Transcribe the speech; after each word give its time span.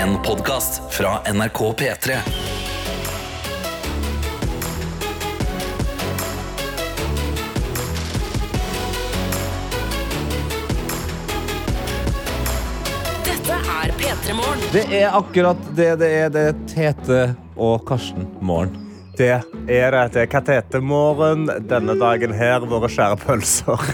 En 0.00 0.16
podkast 0.22 0.94
fra 0.94 1.32
NRK 1.32 1.58
P3. 1.58 2.10
Dette 13.24 13.52
er 13.52 13.92
P3 13.98 14.34
Morgen. 14.34 14.58
Det 14.72 14.86
er 14.88 15.10
akkurat 15.12 15.56
det 15.76 15.96
det 16.00 16.08
er. 16.08 16.30
Det 16.30 16.46
er 16.48 16.54
Tete 16.72 17.22
og 17.56 17.84
Karsten 17.84 18.24
morgen. 18.40 18.72
Det 19.18 19.34
er 19.36 19.44
det. 19.92 20.06
Det 20.14 20.24
er 20.24 20.32
katetemorgen 20.32 21.44
denne 21.68 22.00
dagen 22.00 22.32
her, 22.32 22.64
våre 22.64 22.88
kjære 22.88 23.20
pølser. 23.20 23.92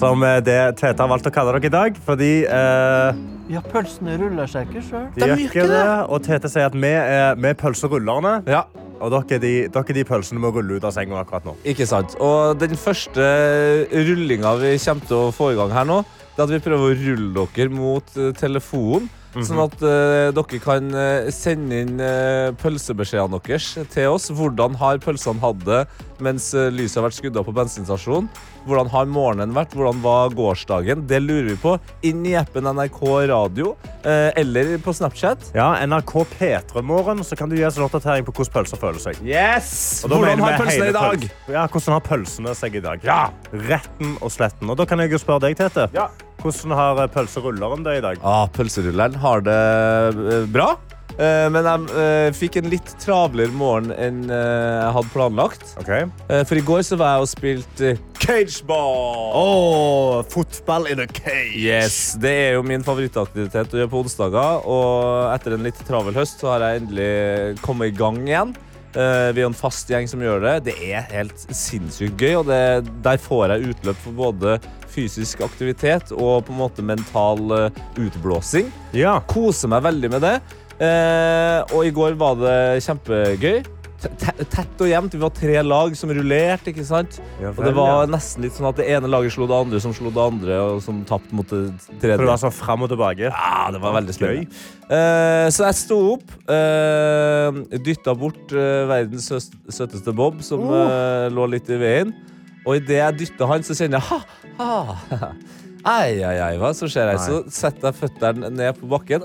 Som 0.00 0.22
er 0.24 0.40
det 0.44 0.58
Tete 0.80 0.96
har 1.02 1.10
valgt 1.10 1.26
å 1.28 1.32
kalle 1.34 1.52
dere 1.58 1.68
i 1.68 1.72
dag, 1.74 1.98
fordi 2.06 2.30
eh, 2.48 3.18
Ja, 3.52 3.60
pølsene 3.66 4.14
ruller 4.20 4.48
seg 4.48 4.70
ikke 4.70 4.82
sjøl. 4.86 5.08
de 5.16 5.26
gjør 5.28 5.42
ikke 5.44 5.66
det. 5.68 5.82
Og 6.08 6.22
Tete 6.24 6.48
sier 6.48 6.70
at 6.70 6.76
vi 6.78 6.92
er, 6.96 7.34
vi 7.36 7.50
er 7.50 7.58
pølserullerne, 7.60 8.38
Ja, 8.48 8.62
og 9.00 9.12
dere 9.12 9.36
er, 9.36 9.42
de, 9.44 9.52
dere 9.72 9.84
er 9.92 9.98
de 10.00 10.06
pølsene 10.08 10.40
må 10.40 10.52
rulle 10.56 10.78
ut 10.80 10.86
av 10.88 10.94
senga 10.96 11.20
akkurat 11.20 11.44
nå. 11.50 11.54
ikke 11.68 11.86
sant? 11.88 12.16
Og 12.24 12.56
den 12.60 12.72
første 12.80 13.28
rullinga 13.92 14.54
vi 14.62 14.74
kommer 14.86 15.08
til 15.12 15.20
å 15.20 15.30
få 15.36 15.52
i 15.52 15.60
gang 15.60 15.72
her 15.76 15.88
nå, 15.88 16.00
det 16.36 16.40
er 16.40 16.46
at 16.48 16.54
vi 16.54 16.62
prøver 16.64 16.94
å 16.94 16.98
rulle 17.04 17.46
dere 17.56 17.74
mot 17.74 18.16
eh, 18.16 18.30
telefonen. 18.40 19.10
Sånn 19.30 19.60
at 19.62 19.76
uh, 19.86 20.32
dere 20.34 20.58
kan 20.58 20.88
eh, 20.90 21.28
sende 21.30 21.76
inn 21.84 22.00
uh, 22.02 22.50
pølsebeskjedene 22.58 23.38
deres 23.46 23.68
til 23.92 24.08
oss. 24.10 24.26
Hvordan 24.34 24.74
har 24.80 24.98
pølsene 24.98 25.38
hatt 25.44 25.60
det 25.66 25.84
mens 26.20 26.48
eh, 26.52 26.66
lyset 26.74 26.98
har 26.98 27.06
vært 27.06 27.16
skrudd 27.16 27.38
av 27.38 27.46
på 27.46 27.54
bensinstasjonen? 27.54 28.26
Hvordan 28.66 28.90
har 28.92 29.06
morgenen 29.08 29.54
vært? 29.56 29.72
Hvordan 29.78 30.02
var 30.04 30.34
gårsdagen? 30.36 31.06
Det 31.08 31.20
lurer 31.22 31.46
vi 31.52 31.54
på. 31.62 31.76
Inn 32.10 32.24
i 32.28 32.34
appen 32.36 32.66
NRK 32.74 32.98
Radio 33.30 33.70
uh, 34.02 34.30
eller 34.36 34.74
på 34.84 34.92
Snapchat. 34.98 35.52
Ja, 35.56 35.70
NRK 35.86 36.12
P3morgen, 36.34 37.22
så 37.24 37.38
kan 37.38 37.48
du 37.48 37.54
gi 37.56 37.64
oss 37.68 37.78
en 37.78 37.86
oppdatering 37.86 38.26
på 38.26 38.34
hvordan 38.34 38.52
pølser 38.58 38.82
føler 38.82 39.00
seg. 39.00 39.22
Yes! 39.24 39.70
Hvordan 40.04 40.42
har 40.42 40.58
pølsene 40.60 40.90
i 40.90 40.96
dag? 40.98 41.22
pøls- 41.22 41.54
Ja, 41.54 41.64
hvordan 41.70 41.96
har 41.96 42.04
pølsene 42.10 42.56
seg 42.58 42.76
i 42.76 42.82
dag? 42.84 43.06
Ja. 43.06 43.20
Retten 43.54 44.16
og 44.20 44.34
sletten. 44.34 44.68
Og 44.68 44.76
da 44.82 44.88
kan 44.90 45.00
jeg 45.06 45.14
jo 45.14 45.22
spørre 45.22 45.46
deg, 45.46 45.56
Tete. 45.62 45.86
Ja. 45.96 46.10
Hvordan 46.40 46.72
har 46.76 47.02
eh, 47.02 47.10
pølserulleren 47.12 47.84
det 47.84 47.98
i 47.98 48.04
dag? 48.04 48.22
Ah, 48.24 48.46
pølserulleren 48.54 49.18
har 49.20 49.44
det 49.44 49.58
eh, 49.58 50.46
bra. 50.52 50.70
Eh, 51.20 51.46
men 51.52 51.66
jeg 51.68 52.36
fikk 52.38 52.60
en 52.60 52.70
litt 52.72 52.94
travlere 53.02 53.52
morgen 53.52 53.90
enn 53.92 54.22
jeg 54.30 54.94
hadde 54.96 55.12
planlagt. 55.12 55.74
Ok. 55.82 55.90
Eh, 56.30 56.44
for 56.48 56.56
i 56.56 56.64
går 56.64 56.84
så 56.86 56.96
var 57.00 57.18
jeg 57.18 57.26
og 57.26 57.30
spilte 57.34 57.92
cageball. 58.20 59.34
Åh, 59.36 60.16
fotball 60.32 60.88
in 60.92 61.04
a 61.04 61.08
cage. 61.10 61.60
Yes, 61.60 62.16
Det 62.20 62.32
er 62.46 62.56
jo 62.56 62.64
min 62.64 62.84
favorittaktivitet 62.86 63.76
å 63.76 63.82
gjøre 63.82 63.92
på 63.92 64.02
onsdager. 64.04 64.64
Og 64.64 65.28
etter 65.34 65.58
en 65.58 65.68
litt 65.68 65.84
travel 65.88 66.16
høst 66.16 66.40
så 66.40 66.54
har 66.54 66.64
jeg 66.66 66.84
endelig 66.84 67.60
kommet 67.64 67.92
i 67.92 67.96
gang 68.00 68.20
igjen. 68.24 68.56
Eh, 68.90 69.30
vi 69.36 69.42
er 69.42 69.46
en 69.46 69.54
fast 69.54 69.90
gjeng 69.90 70.08
som 70.10 70.22
gjør 70.22 70.42
det. 70.42 70.54
Det 70.70 70.76
er 70.90 71.06
helt 71.12 71.44
sinnssykt 71.46 72.18
gøy, 72.18 72.40
og 72.40 72.48
det, 72.50 72.62
der 73.04 73.20
får 73.22 73.54
jeg 73.54 73.74
utløp 73.74 74.00
for 74.02 74.18
både 74.18 74.56
fysisk 74.90 75.44
aktivitet 75.46 76.10
og 76.16 76.46
på 76.46 76.54
en 76.54 76.62
måte 76.64 76.82
mental 76.84 77.44
eh, 77.54 77.82
utblåsing. 78.02 78.70
Ja. 78.96 79.20
Koser 79.30 79.70
meg 79.70 79.86
veldig 79.86 80.10
med 80.16 80.26
det. 80.26 80.36
Eh, 80.80 81.60
og 81.76 81.84
i 81.86 81.92
går 81.94 82.18
var 82.18 82.40
det 82.40 82.56
kjempegøy. 82.86 83.60
Tett 84.00 84.80
og 84.80 84.88
jevnt. 84.88 85.12
Vi 85.12 85.20
var 85.20 85.32
tre 85.36 85.56
lag 85.64 85.94
som 85.98 86.12
rullerte. 86.14 86.72
ikke 86.72 86.84
sant? 86.88 87.18
Ja 87.42 87.50
Og 87.52 87.60
det 87.66 87.72
var 87.76 88.06
ja. 88.06 88.10
nesten 88.14 88.46
litt 88.46 88.56
sånn 88.56 88.70
at 88.70 88.78
det 88.80 88.86
ene 88.88 89.10
laget 89.10 89.34
slo 89.34 89.48
det 89.50 89.58
andre, 89.58 89.80
som 89.84 89.94
slo 89.96 90.12
det 90.14 90.22
andre, 90.24 90.56
og 90.64 90.80
som 90.84 91.02
tapte 91.08 91.36
mot 91.36 91.48
det 91.48 91.62
tredje. 92.00 92.16
For 92.16 92.24
det 92.24 92.30
var 92.32 92.42
sånn 92.44 92.56
fram 92.56 92.86
og 92.86 92.92
tilbake. 92.92 93.28
Ja, 93.28 93.68
det 93.74 93.82
var 93.82 93.96
veldig 93.98 94.16
spennende. 94.16 94.62
Uh, 94.88 95.46
så 95.52 95.68
jeg 95.68 95.78
sto 95.82 96.00
opp, 96.16 96.34
uh, 96.48 97.60
dytta 97.76 98.16
bort 98.18 98.56
uh, 98.56 98.88
verdens 98.90 99.28
søteste 99.30 100.16
Bob, 100.16 100.40
som 100.46 100.64
uh, 100.70 101.28
lå 101.32 101.50
litt 101.52 101.68
i 101.70 101.80
veien. 101.80 102.14
Og 102.66 102.76
idet 102.80 103.00
jeg 103.00 103.18
dytter 103.24 103.48
han, 103.48 103.64
så 103.64 103.76
kjenner 103.76 104.00
jeg 104.00 104.08
ha, 104.10 104.20
ha. 104.60 105.32
Ai, 105.80 106.20
ai, 106.20 106.36
ai, 106.44 106.54
hva 106.60 106.74
så 106.76 106.88
skjer 106.92 107.14
jeg? 107.14 107.20
Så 107.24 107.38
setter 107.56 107.88
jeg 107.88 108.00
føttene 108.02 108.50
ned 108.52 108.76
på 108.76 108.88
bakken. 108.90 109.24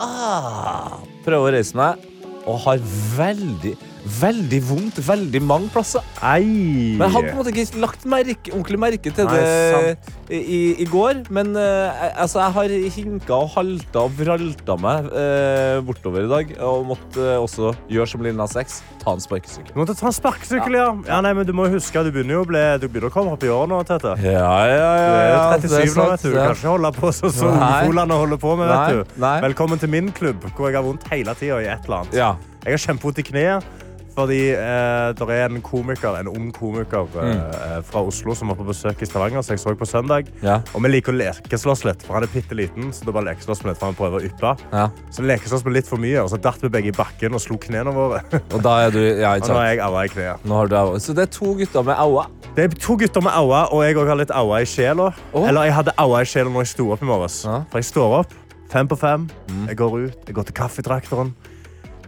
Ah, 0.00 0.96
prøver 1.24 1.50
å 1.50 1.52
reise 1.52 1.76
meg, 1.76 2.00
og 2.46 2.60
har 2.62 2.82
veldig, 3.16 3.72
veldig 4.20 4.60
vondt 4.68 5.00
veldig 5.08 5.42
mange 5.42 5.70
plasser. 5.74 6.04
Ei. 6.22 6.94
Men 6.94 7.08
jeg 7.08 7.14
hadde 7.16 7.32
på 7.32 7.34
en 7.34 7.40
måte 7.40 7.54
ikke 7.54 7.82
lagt 7.82 8.06
merke, 8.06 8.52
ordentlig 8.52 8.82
merke 8.86 9.14
til 9.16 9.26
Nei, 9.26 9.40
det 9.40 9.96
i, 10.30 10.60
i 10.82 10.86
går. 10.90 11.22
Men 11.34 11.54
uh, 11.56 12.20
altså, 12.20 12.40
jeg 12.42 12.54
har 12.56 12.74
hinka 12.96 13.36
og 13.36 13.50
halta 13.54 14.04
og 14.06 14.16
vralta 14.18 14.76
meg 14.80 15.08
uh, 15.12 15.78
bortover 15.86 16.26
i 16.26 16.30
dag. 16.30 16.52
Og 16.66 16.86
måtte 16.92 17.22
uh, 17.22 17.42
også 17.42 17.72
gjøre 17.92 18.08
som 18.10 18.24
Lille 18.24 18.38
Nas 18.38 18.56
X, 18.58 18.80
ta 19.02 19.14
en 19.16 19.22
sparkesykkel. 19.22 19.72
Du 19.74 19.80
måtte 19.80 19.96
ta 19.98 20.10
en 20.10 20.16
sparkesykkel, 20.16 20.78
ja. 20.78 20.88
ja 21.08 21.20
nei, 21.24 21.32
men 21.36 21.48
du 21.48 21.54
må 21.56 21.68
huske, 21.72 22.04
du 22.06 22.12
begynner 22.14 22.38
jo 22.38 22.44
å, 22.46 22.50
bli, 22.50 22.64
du 22.82 22.88
begynner 22.88 23.10
å 23.10 23.14
komme 23.14 23.36
opp 23.36 23.46
i 23.46 23.52
år 23.52 23.70
nå, 23.70 23.80
Tete. 23.88 24.16
Ja, 24.24 24.50
ja, 24.70 24.90
ja. 25.00 25.46
Du 25.62 25.66
er 25.66 25.66
37 25.66 25.70
det 25.70 25.80
er 25.80 25.94
nå, 25.94 26.10
vet 26.12 26.26
du. 26.26 26.30
Du 26.32 26.40
kan 26.40 26.58
ikke 26.58 26.74
holde 26.74 26.92
på 26.98 27.14
sånn 27.20 27.34
som 27.38 27.54
ungfolene 27.54 28.20
holder 28.24 28.42
på 28.42 28.58
med, 28.58 28.72
vet 28.74 29.00
du. 29.00 29.16
nei. 29.22 29.38
Velkommen 29.46 29.82
til 29.82 29.92
min 29.92 30.12
klubb, 30.16 30.46
hvor 30.52 30.70
jeg 30.70 30.80
har 30.80 30.86
vondt 30.86 31.08
hele 31.12 31.34
tida 31.38 31.62
i 31.62 31.72
et 31.72 31.88
eller 31.88 32.02
annet. 32.02 32.16
Ja. 32.18 32.34
Jeg 32.66 32.74
har 32.74 32.88
kjempevondt 32.88 33.22
i 33.22 33.26
kneet. 33.30 33.74
Fordi 34.16 34.38
eh, 34.56 35.08
det 35.18 35.26
er 35.36 35.50
en 35.52 35.60
komiker, 35.60 36.16
en 36.22 36.28
ung 36.32 36.48
komiker 36.56 37.04
Mm. 37.16 37.30
eh, 37.36 37.80
fra 37.84 38.00
Oslo 38.02 38.34
som 38.34 38.48
var 38.48 38.56
på 38.56 38.64
besøk 38.66 39.02
i 39.02 39.06
Stavanger, 39.06 39.42
som 39.44 39.52
jeg 39.54 39.60
så 39.60 39.74
på 39.76 39.86
søndag. 39.88 40.26
Ja. 40.42 40.58
Og 40.74 40.82
vi 40.82 40.88
liker 40.94 41.12
å 41.12 41.16
lekeslåss 41.20 41.84
litt, 41.84 42.02
for 42.02 42.14
han 42.16 42.24
er 42.24 42.32
bitte 42.32 42.56
liten. 42.56 42.90
Så 42.92 43.04
det 43.04 43.12
er 43.12 43.16
bare 43.18 43.28
lekeslåss 43.34 43.62
med 43.64 43.72
litt, 43.74 43.78
for 43.82 43.86
han 43.92 43.98
prøver 43.98 44.20
å 44.20 44.24
yppe. 44.30 44.54
ja. 44.72 44.86
Så 45.12 45.22
lekeslåss 45.26 45.64
med 45.64 45.76
litt 45.76 45.86
for 45.88 46.00
mye, 46.00 46.22
og 46.24 46.30
så 46.32 46.40
datt 46.40 46.60
vi 46.64 46.68
begge 46.72 46.88
i 46.88 46.96
bakken 46.96 47.34
og 47.36 47.40
slo 47.44 47.58
knærne 47.60 47.92
våre. 47.94 48.22
Og 48.56 48.62
du 48.62 49.00
Ja, 49.20 49.34
Og 49.36 49.48
nå 49.48 49.58
er 49.60 49.68
jeg 49.74 49.80
aua 49.84 50.04
i 50.04 50.08
kneet. 50.08 50.44
Nå 50.44 50.54
har 50.54 50.66
du 50.68 50.76
aua. 50.76 50.98
Så 50.98 51.12
det 51.14 51.22
er 51.28 51.32
to 51.36 51.54
gutter 51.54 51.82
med 51.84 51.96
aua. 52.00 52.26
Det 52.56 52.64
er 52.64 52.68
to 52.80 52.96
gutter 52.96 53.20
med 53.22 53.32
aua, 53.36 53.66
og 53.72 53.84
jeg 53.84 53.94
har 53.96 54.16
litt 54.16 54.30
aua 54.32 54.62
i 54.62 54.64
sjela. 54.64 55.10
Oh. 55.32 55.46
Eller 55.48 55.68
jeg 55.68 55.74
hadde 55.76 55.92
aua 56.00 56.22
i 56.22 56.24
sjela 56.24 56.50
når 56.50 56.64
jeg 56.64 56.72
sto 56.72 56.90
opp 56.92 57.02
i 57.02 57.08
morges. 57.08 57.42
Ja. 57.44 57.60
For 57.70 57.78
jeg 57.82 57.90
står 57.92 58.16
opp 58.22 58.32
fem 58.72 58.88
på 58.88 58.96
fem. 58.98 59.28
Mm. 59.50 59.66
Jeg 59.68 59.76
går 59.76 59.98
ut, 60.06 60.16
jeg 60.26 60.34
går 60.34 60.48
til 60.48 60.54
kaffetrakteren. 60.56 61.34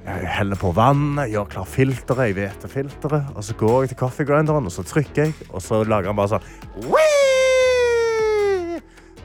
Jeg 0.08 0.28
heller 0.38 0.56
på 0.56 0.70
vann, 0.72 1.19
gjør 1.28 1.48
klar 1.52 1.66
filteret, 1.69 2.30
jeg 2.30 2.36
vet 2.38 2.62
filteret. 2.72 3.28
Og 3.36 3.44
så 3.44 3.52
går 3.60 3.82
jeg 3.84 3.91
til 3.92 3.98
kaffegrinderen, 4.00 4.64
og 4.69 4.72
så 4.72 4.84
trykker 4.88 5.26
jeg, 5.28 5.34
og 5.52 5.60
så 5.64 5.82
lager 5.84 6.08
han 6.12 6.16
bare 6.19 6.32
sånn 6.36 6.46
«Wii!» 6.88 8.78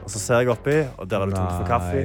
Og 0.04 0.10
så 0.12 0.20
ser 0.20 0.42
jeg 0.42 0.50
oppi, 0.52 0.76
og 1.00 1.08
der 1.08 1.24
er 1.24 1.30
det 1.30 1.38
tomt 1.38 1.54
for 1.56 1.68
kaffe. 1.70 2.02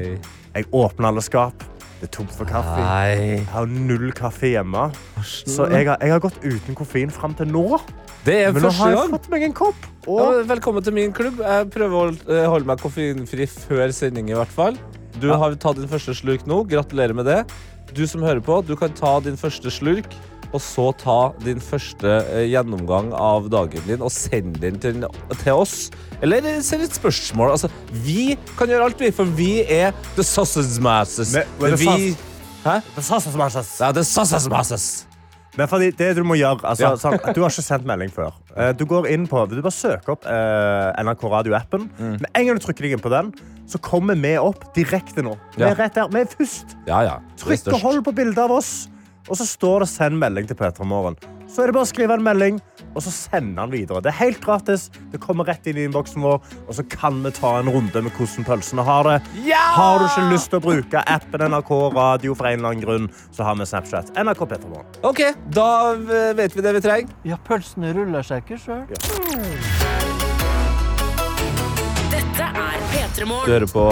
Jeg 0.56 0.70
åpner 0.72 1.10
alle 1.12 1.24
skap. 1.26 1.66
Det 2.00 2.08
er 2.08 2.14
tomt 2.16 2.32
for 2.32 2.48
kaffe. 2.48 2.78
Nei. 2.80 3.16
Jeg 3.42 3.48
har 3.52 3.66
null 3.68 4.14
kaffe 4.16 4.54
hjemme. 4.54 4.86
Så 5.28 5.66
jeg 5.68 5.90
har, 5.90 5.98
jeg 6.00 6.14
har 6.16 6.22
gått 6.24 6.38
uten 6.46 6.78
koffein 6.80 7.12
fram 7.12 7.34
til 7.36 7.50
nå. 7.52 7.66
Det 8.24 8.38
er 8.46 8.54
Men 8.56 8.64
nå 8.64 8.70
første 8.70 8.80
har 8.86 8.94
jeg 8.94 9.00
gang. 9.02 9.12
fått 9.18 9.28
meg 9.34 9.44
en 9.50 9.56
kopp. 9.58 9.90
Og 10.08 10.22
Ja, 10.22 10.46
velkommen 10.48 10.86
til 10.86 10.96
min 10.96 11.12
klubb. 11.16 11.42
Jeg 11.44 11.68
prøver 11.76 11.98
å 12.00 12.16
eh, 12.32 12.46
holde 12.48 12.68
meg 12.72 12.80
koffeinfri 12.80 13.50
før 13.52 13.92
sending. 13.96 14.32
i 14.32 14.38
hvert 14.40 14.56
fall 14.56 14.80
Du 15.20 15.28
har 15.36 15.56
tatt 15.60 15.76
din 15.82 15.92
første 15.92 16.16
slurk 16.16 16.48
nå. 16.48 16.62
Gratulerer 16.72 17.16
med 17.20 17.28
det. 17.28 17.42
Du 17.96 18.04
som 18.08 18.22
hører 18.26 18.42
på, 18.46 18.60
du 18.66 18.76
kan 18.80 18.94
ta 18.96 19.16
din 19.26 19.38
første 19.40 19.72
slurk, 19.74 20.12
og 20.54 20.62
så 20.62 20.88
ta 20.98 21.18
din 21.46 21.60
første 21.62 22.10
eh, 22.34 22.46
gjennomgang 22.50 23.12
av 23.14 23.50
dagen 23.54 23.84
din 23.86 24.02
og 24.02 24.10
send 24.14 24.58
den 24.64 24.80
til, 24.82 25.04
til 25.44 25.52
oss. 25.54 25.90
Eller 26.26 26.42
eh, 26.56 26.62
send 26.66 26.86
et 26.88 26.96
spørsmål. 26.98 27.52
Altså, 27.54 27.70
vi 28.06 28.34
kan 28.58 28.72
gjøre 28.72 28.88
alt, 28.90 29.00
vi, 29.04 29.12
for 29.14 29.30
vi 29.38 29.52
er 29.66 29.94
The 30.16 30.26
Sausage 30.26 30.82
masses. 30.82 31.36
Men- 31.38 31.54
men 31.62 31.78
vi, 31.80 32.16
the 32.96 33.02
sausage 33.02 33.38
masses. 33.40 33.76
Ja, 33.80 33.92
The 33.96 34.04
Sausage 34.04 34.50
Masters. 34.52 35.06
Men 35.58 35.68
fordi 35.68 35.90
det 35.98 36.16
du 36.16 36.24
må 36.24 36.36
gjøre 36.38 36.62
altså, 36.62 36.82
Ja. 36.82 36.96
sånn, 36.96 37.34
Du 37.34 37.42
har 37.42 37.50
ikke 37.50 37.64
sendt 37.66 37.86
melding 37.86 38.12
før. 38.14 38.34
Eh, 38.56 38.72
Du 38.74 38.86
går 38.86 39.08
inn 39.10 39.28
på, 39.28 39.48
du 39.50 39.62
bare 39.62 39.72
søker 39.72 40.14
opp 40.14 40.26
eh, 40.26 41.04
NRK 41.04 41.24
Radio-appen. 41.24 41.90
Mm. 42.00 42.20
Med 42.22 42.30
en 42.36 42.46
gang 42.46 42.60
du 42.60 42.66
trykker 42.66 42.86
deg 42.86 42.92
inn 42.98 43.00
på 43.04 43.10
den, 43.10 43.34
så 43.68 43.80
kommer 43.82 44.16
vi 44.16 44.36
opp 44.38 44.74
direkte 44.76 45.24
nå. 45.26 45.38
Vi 45.58 45.64
er 45.64 45.76
rett 45.76 45.94
der. 45.96 46.08
Vi 46.08 46.20
er 46.22 46.26
først. 46.26 46.78
Ja, 46.88 47.02
ja. 47.02 47.18
Trykk 47.38 47.74
og 47.74 47.82
hold 47.82 48.04
på 48.06 48.14
bildet 48.16 48.38
av 48.38 48.52
oss. 48.52 48.88
Og 49.30 49.38
så 49.38 49.46
står 49.46 49.80
det 49.82 49.90
'send 49.90 50.18
melding 50.18 50.48
til 50.48 50.56
P3 50.56 50.86
Morgen'. 50.86 51.18
Så 51.50 51.64
er 51.64 51.72
det 51.72 51.74
bare 51.74 51.88
å 51.88 51.90
skrive 51.90 52.14
en 52.14 52.22
melding, 52.24 52.60
og 52.94 53.02
så 53.02 53.10
sende 53.10 53.56
den 53.58 53.72
videre. 53.74 54.02
Det 54.06 54.12
er 54.12 54.18
helt 54.20 54.40
gratis. 54.44 54.84
Det 55.12 55.18
kommer 55.24 55.48
rett 55.50 55.66
inn 55.68 55.80
i 55.82 55.86
innboksen 55.88 56.22
vår, 56.22 56.38
og 56.68 56.76
så 56.78 56.86
kan 56.94 57.18
vi 57.24 57.32
ta 57.34 57.56
en 57.60 57.72
runde 57.74 58.04
med 58.06 58.14
hvordan 58.14 58.46
pølsene 58.46 58.86
har 58.86 59.04
det. 59.10 59.16
Har 59.76 59.98
du 60.00 60.06
ikke 60.06 60.28
lyst 60.30 60.52
til 60.54 60.60
å 60.62 60.64
bruke 60.68 61.02
appen 61.10 61.42
NRK 61.50 61.72
Radio 61.98 62.36
for 62.38 62.46
en 62.52 62.60
eller 62.60 62.70
annen 62.76 62.86
grunn, 62.86 63.10
så 63.34 63.44
har 63.48 63.58
vi 63.58 63.66
Snapchat. 63.66 64.14
NRK 64.14 64.46
P3 64.54 64.84
OK, 65.10 65.24
da 65.58 65.70
vet 66.38 66.54
vi 66.56 66.62
det 66.68 66.76
vi 66.78 66.84
trenger. 66.86 67.18
Ja, 67.26 67.42
pølsene 67.50 67.96
ruller 67.98 68.22
seg 68.30 68.46
ikke 68.46 68.62
sjøl. 68.62 68.86
Dette 72.14 72.50
er 72.54 72.82
P3 72.94 73.26
Du 73.26 73.52
hører 73.52 73.70
på 73.74 73.90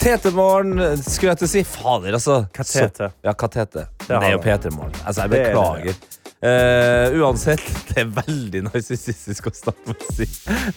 Tete-morgen. 0.00 0.78
Skulle 1.04 1.34
jeg 1.34 1.40
til 1.42 1.46
å 1.46 1.50
si 1.50 1.62
fader, 1.68 2.14
altså. 2.16 2.38
Katete. 2.56 3.10
Så- 3.10 3.26
Ja, 3.28 3.32
Katete. 3.34 3.86
har 4.08 4.20
Det 4.20 4.28
er 4.28 4.30
jo. 4.32 4.38
P3-morgen. 4.38 4.94
Altså, 5.06 5.22
jeg 5.22 5.30
Det 5.30 5.40
er 5.40 5.44
det, 5.44 5.54
beklager. 5.54 5.94
Eh, 6.40 7.12
uansett, 7.20 7.60
det 7.90 8.00
er 8.00 8.06
veldig 8.16 8.62
narsissistisk 8.64 9.50
å 9.50 9.52
starte 9.52 9.90
med 9.90 10.00
å 10.00 10.14
si 10.16 10.24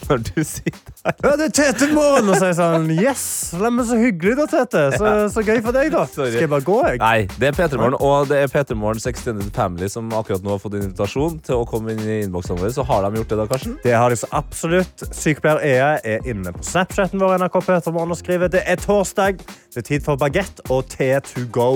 når 0.10 0.24
du 0.28 0.42
sitter 0.44 0.92
her. 1.06 1.14
Ja, 1.24 1.32
det 1.40 1.46
er 1.46 1.54
Tete 1.56 1.88
Moren! 1.94 2.28
Og 2.28 2.36
så 2.36 2.50
er 2.50 2.52
jeg 2.52 2.58
sånn 2.58 2.90
Yes! 2.92 3.24
Er 3.56 3.78
så 3.88 4.00
hyggelig, 4.02 4.34
da, 4.42 4.48
Tete. 4.52 4.82
Så, 4.98 5.14
så 5.32 5.44
gøy 5.48 5.62
for 5.64 5.72
deg, 5.72 5.94
da. 5.94 6.02
Sorry. 6.18 6.34
Skal 6.34 6.44
jeg 6.44 6.52
bare 6.52 6.68
gå, 6.68 6.76
jeg? 6.90 7.00
Nei, 7.00 7.30
det 7.40 7.48
er 7.48 7.56
P3 7.56 7.80
Morgen, 7.80 7.96
og 8.04 8.28
det 8.28 8.42
er 8.44 8.52
P3 8.52 8.76
Morgens 8.82 9.08
Extended 9.08 9.56
Family 9.56 9.88
som 9.94 10.12
akkurat 10.20 10.44
nå 10.44 10.52
har 10.52 10.60
fått 10.66 10.76
invitasjon 10.82 11.40
til 11.48 11.62
å 11.62 11.70
komme 11.70 11.96
inn 11.96 12.04
i 12.04 12.20
innboksen 12.26 12.60
vår. 12.60 12.76
Så 12.76 12.84
har 12.92 13.08
de 13.08 13.22
gjort 13.22 13.32
det, 13.32 13.40
da, 13.40 13.48
Karsten? 13.54 13.80
Det 13.88 13.96
har 13.96 14.12
de 14.12 14.20
så 14.20 14.32
absolutt. 14.36 15.06
Sykepleier 15.16 15.64
Ea 15.64 15.90
er 16.04 16.28
inne 16.28 16.52
på 16.52 16.68
Snapchaten 16.68 17.24
vår 17.24 17.38
NRK 17.40 17.60
Petermorgen 17.70 18.12
og 18.12 18.20
skriver 18.20 18.52
det 18.52 18.66
er 18.68 18.84
torsdag. 18.84 19.40
Det 19.72 19.80
er 19.80 19.88
tid 19.88 20.04
for 20.06 20.20
bagett 20.20 20.60
og 20.68 20.92
te 20.92 21.08
to 21.32 21.48
go. 21.56 21.72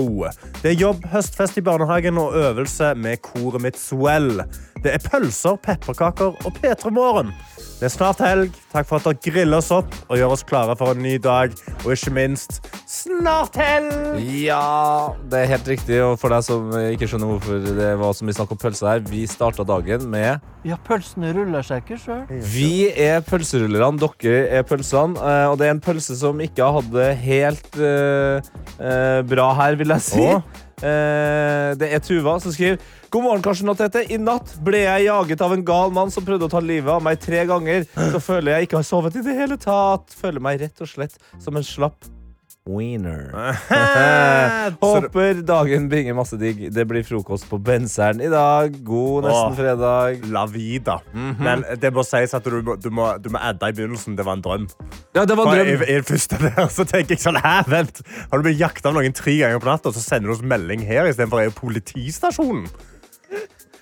Det 0.60 0.74
er 0.74 0.78
jobb, 0.78 1.08
høstfest 1.08 1.56
i 1.58 1.64
barnehagen 1.64 2.20
og 2.20 2.36
øvelse 2.36 2.92
med 3.00 3.24
koret 3.24 3.64
mitt 3.64 3.77
Swell. 3.78 4.42
Det 4.78 4.92
er 4.94 5.02
pølser, 5.02 5.56
pepperkaker 5.64 6.36
og 6.46 6.58
P3 6.62 6.90
Morgen. 6.94 7.32
Det 7.78 7.86
er 7.86 7.92
snart 7.94 8.18
helg. 8.22 8.54
Takk 8.72 8.86
for 8.88 8.98
at 8.98 9.06
dere 9.06 9.18
griller 9.22 9.60
oss 9.60 9.70
opp 9.74 9.92
og 10.10 10.18
gjør 10.18 10.32
oss 10.34 10.42
klare 10.46 10.74
for 10.78 10.94
en 10.94 11.02
ny 11.02 11.14
dag. 11.22 11.52
Og 11.84 11.92
ikke 11.94 12.10
minst 12.14 12.58
snart 12.90 13.54
helg! 13.58 14.18
Ja, 14.42 15.14
det 15.30 15.44
er 15.44 15.50
helt 15.52 15.70
riktig. 15.70 15.98
Og 16.02 16.16
for 16.18 16.34
deg 16.34 16.42
som 16.46 16.72
ikke 16.78 17.06
skjønner 17.10 17.30
hvorfor 17.36 17.62
det 17.78 17.90
var 18.00 18.14
så 18.18 18.26
mye 18.26 18.34
snakk 18.38 18.54
om 18.54 18.60
pølse 18.62 18.86
her, 18.90 19.02
vi 19.06 19.24
starta 19.30 19.66
dagen 19.66 20.08
med 20.10 20.42
Ja, 20.66 20.78
pølsene 20.88 21.30
ruller 21.36 21.62
seg 21.66 21.84
ikke 21.84 22.00
sjøl. 22.02 22.24
Vi 22.50 22.88
er 22.90 23.22
pølserullerne, 23.26 23.98
dere 24.02 24.40
er 24.58 24.66
pølsene. 24.66 25.14
eh, 25.18 25.46
Og 25.52 25.58
det 25.60 25.68
er 25.68 25.76
en 25.76 25.84
pølse 25.84 26.18
som 26.18 26.38
ikke 26.42 26.66
har 26.66 26.80
hatt 26.80 26.90
det 26.94 27.10
helt 27.22 27.78
uh, 27.78 28.42
uh, 28.82 29.20
bra 29.30 29.52
her, 29.62 29.78
vil 29.78 29.94
jeg 29.94 30.06
si. 30.10 30.26
Å? 30.26 30.40
Eh, 30.78 31.70
det 31.78 31.88
er 31.90 32.02
Tuva 32.04 32.36
som 32.42 32.54
skriver 32.54 32.78
God 33.08 33.24
morgen, 33.24 33.42
Karsten 33.42 33.72
og 33.72 33.78
Tete. 33.80 34.04
I 34.12 34.18
natt 34.20 34.52
ble 34.64 34.84
jeg 34.84 35.08
jaget 35.08 35.42
av 35.44 35.54
en 35.54 35.64
gal 35.66 35.94
mann 35.96 36.12
som 36.14 36.26
prøvde 36.26 36.48
å 36.48 36.52
ta 36.52 36.60
livet 36.62 36.92
av 36.92 37.02
meg 37.04 37.20
tre 37.22 37.46
ganger. 37.48 37.88
Så 38.12 38.20
føler 38.22 38.54
jeg 38.54 38.68
ikke 38.68 38.82
har 38.82 38.86
sovet 38.86 39.16
i 39.18 39.24
det 39.24 39.38
hele 39.38 39.58
tatt. 39.60 40.14
Føler 40.18 40.44
meg 40.44 40.60
rett 40.62 40.84
og 40.84 40.90
slett 40.90 41.16
som 41.40 41.56
en 41.56 41.66
slapp 41.66 42.10
wiener. 42.68 43.32
Håper 44.84 45.42
dagen 45.48 45.88
bringer 45.88 46.16
masse 46.18 46.38
digg. 46.40 46.66
Det 46.74 46.84
blir 46.88 47.06
frokost 47.06 47.48
på 47.50 47.58
Benseren 47.58 48.20
i 48.20 48.30
dag. 48.32 48.76
God 48.84 49.28
nesten 49.28 49.56
fredag. 49.58 50.26
La 50.34 50.44
vida. 50.50 51.00
Men 51.14 51.64
det 51.80 51.92
må 51.96 52.04
sies 52.06 52.36
at 52.36 52.44
du 52.44 52.60
må, 52.62 52.76
du 52.76 52.90
må, 52.94 53.10
du 53.22 53.30
må 53.34 53.40
adde 53.42 53.72
i 53.72 53.76
begynnelsen. 53.78 54.18
Det 54.18 54.26
var 54.28 54.38
en 54.38 54.44
drøm. 54.44 54.68
Ja, 55.16 55.24
det 55.24 55.36
var 55.38 55.48
en 55.48 55.58
drøm. 55.58 55.86
i, 55.88 55.96
i 55.96 56.02
første 56.06 56.38
der, 56.44 56.68
så 56.72 56.86
tenker 56.88 57.16
jeg 57.16 57.24
sånn, 57.24 57.40
hæ, 57.42 57.56
vent 57.70 58.02
Har 58.30 58.38
du 58.38 58.46
blitt 58.46 58.60
jakta 58.60 58.90
av 58.90 58.98
noen 58.98 59.16
tre 59.16 59.34
ganger 59.40 59.62
på 59.62 59.68
natta 59.70 59.90
Og 59.90 59.96
så 59.96 60.04
sender 60.04 60.30
du 60.30 60.36
oss 60.36 60.44
melding 60.44 60.84
her 60.86 61.08
I 61.08 61.14
stedet 61.16 61.30
for 61.32 61.58
politistasjonen 61.64 62.68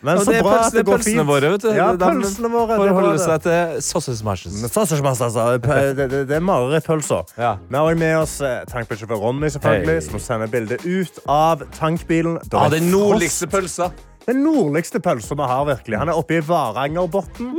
Men 0.05 0.21
så 0.21 0.35
bra 0.35 0.57
at 0.67 0.75
det 0.75 0.83
går 0.85 0.99
pølsene 0.99 1.23
fint 1.23 1.29
våre, 1.29 1.51
vet 1.55 1.65
du. 1.65 1.69
Ja, 1.77 1.87
pølsene 2.01 2.51
våre 2.53 2.79
For 2.81 2.93
å 2.93 2.97
holde 2.99 3.21
seg 3.23 3.45
til 3.47 3.79
sausage 3.85 4.27
mashes. 4.27 4.59
Sausage 4.73 5.13
altså. 5.13 5.47
Det, 5.63 6.37
er 6.37 6.45
marerittpølser. 6.45 7.33
Ja. 7.41 7.55
Vi 7.71 7.81
har 7.81 8.03
med 8.03 8.19
oss 8.19 8.37
eh, 8.45 8.59
tankbilsjåfør 8.71 9.23
Ronny, 9.23 9.51
selvfølgelig, 9.55 9.97
hey. 9.97 10.05
som 10.11 10.23
sender 10.23 10.53
bilde 10.53 10.81
ut 10.85 11.23
av 11.25 11.65
tankbilen. 11.79 12.39
Ja, 12.53 12.67
er 12.67 12.77
den 12.77 12.91
nordligste 12.93 13.49
pølsa. 13.51 13.91
Den 14.27 14.43
nordligste 14.43 15.01
pølsa 15.01 15.37
vi 15.39 15.49
har, 15.49 15.67
virkelig. 15.69 16.01
Han 16.03 16.11
er 16.11 16.19
oppe 16.19 16.41
i 16.41 16.45
Varangerbotn. 16.45 17.53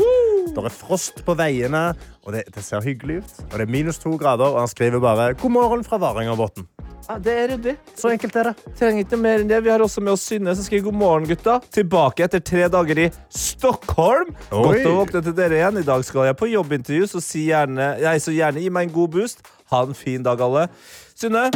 Det 0.51 0.65
er 0.65 0.73
frost 0.73 1.21
på 1.25 1.35
veiene, 1.37 1.89
og 2.25 2.35
det, 2.35 2.47
det 2.53 2.63
ser 2.65 2.83
hyggelig 2.83 3.21
ut. 3.21 3.37
Og 3.47 3.53
det 3.55 3.67
er 3.67 3.71
minus 3.71 4.01
to 4.03 4.17
grader, 4.19 4.51
og 4.51 4.65
han 4.65 4.71
skriver 4.71 4.99
bare 4.99 5.33
'God 5.33 5.53
morgen 5.53 5.87
fra 5.87 5.99
Varangerbotn'. 6.01 6.67
Ja, 7.07 7.15
det 7.23 7.33
er 7.39 7.47
ryddig. 7.53 7.73
Så 7.95 8.09
enkelt 8.11 8.35
er 8.35 8.49
det. 8.49 8.73
Trenger 8.75 9.05
ikke 9.05 9.19
mer 9.21 9.39
enn 9.39 9.47
det. 9.47 9.61
Vi 9.63 9.71
har 9.71 9.83
også 9.83 10.03
med 10.03 10.11
oss 10.17 10.25
Synne, 10.27 10.51
som 10.57 10.65
skriver 10.67 10.89
god 10.89 10.97
morgen, 10.99 11.27
gutta. 11.29 11.55
Tilbake 11.71 12.25
etter 12.27 12.43
tre 12.43 12.67
dager 12.73 12.99
i 13.05 13.07
Stockholm. 13.31 14.33
Oi. 14.51 14.65
Godt 14.67 14.89
å 14.89 14.93
våkne 14.97 15.23
til 15.29 15.37
dere 15.37 15.61
igjen. 15.61 15.79
I 15.79 15.87
dag 15.87 16.03
skal 16.07 16.27
jeg 16.27 16.39
på 16.41 16.51
jobbintervju, 16.51 17.07
så, 17.13 17.23
si 17.23 17.47
gjerne, 17.47 17.93
nei, 18.03 18.17
så 18.23 18.35
gjerne 18.35 18.63
gi 18.63 18.73
meg 18.75 18.89
en 18.89 18.95
god 18.99 19.15
boost. 19.15 19.43
Ha 19.71 19.85
en 19.87 19.95
fin 19.95 20.23
dag, 20.27 20.43
alle. 20.43 20.67
Synne, 21.15 21.47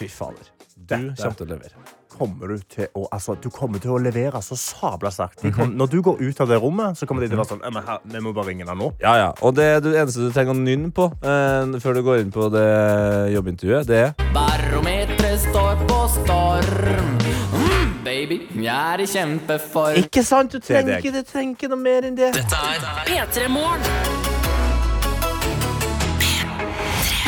fy 0.00 0.08
fader. 0.08 0.48
Du 0.80 0.96
kommer 0.96 1.36
til 1.36 1.50
å 1.50 1.54
levere. 1.54 1.99
Kommer 2.20 2.52
du, 2.52 2.58
til 2.68 2.84
å, 2.92 3.06
altså, 3.08 3.34
du 3.40 3.48
kommer 3.48 3.80
til 3.80 3.94
å 3.94 3.98
levere 4.02 4.42
så 4.44 4.56
sabla 4.58 5.08
sterkt. 5.10 5.44
Mm 5.44 5.52
-hmm. 5.54 5.76
Når 5.76 5.86
du 5.86 6.02
går 6.02 6.16
ut 6.20 6.40
av 6.40 6.48
det 6.48 6.58
rommet, 6.60 6.98
så 6.98 7.06
kommer 7.06 7.22
de 7.22 7.28
til 7.28 7.38
å 7.38 7.42
være 7.42 7.48
sånn 7.48 7.72
men 7.72 7.82
her, 7.86 7.98
Vi 8.04 8.20
må 8.20 8.32
bare 8.32 8.46
ringe 8.46 8.64
deg 8.64 8.76
nå. 8.76 8.92
Ja, 9.00 9.16
ja. 9.16 9.32
Og 9.40 9.56
det, 9.56 9.82
det 9.84 9.96
eneste 10.02 10.20
du 10.20 10.32
trenger 10.32 10.52
å 10.52 10.56
nynne 10.58 10.90
på 10.90 11.04
eh, 11.04 11.80
før 11.80 11.94
du 11.94 12.02
går 12.02 12.18
inn 12.20 12.30
på 12.30 12.48
det 12.52 13.32
jobbintervjuet, 13.32 13.86
det 13.88 13.98
er 13.98 14.12
Barometeret 14.34 15.40
står 15.40 15.86
på 15.88 16.00
storm. 16.08 17.18
Mm, 17.52 18.04
baby, 18.04 18.40
jeg 18.54 18.92
er 18.94 19.00
i 19.00 19.06
kjempeform. 19.06 19.96
Ikke 19.96 20.22
sant? 20.22 20.52
Du 20.52 20.58
trenger 20.58 21.00
du 21.00 21.22
trenger 21.22 21.54
ikke 21.56 21.68
noe 21.68 21.80
mer 21.80 22.04
enn 22.04 22.16
det. 22.16 22.34
Dette 22.34 22.56
er 22.56 22.84
P3 23.08 23.48
Morgen. 23.48 24.29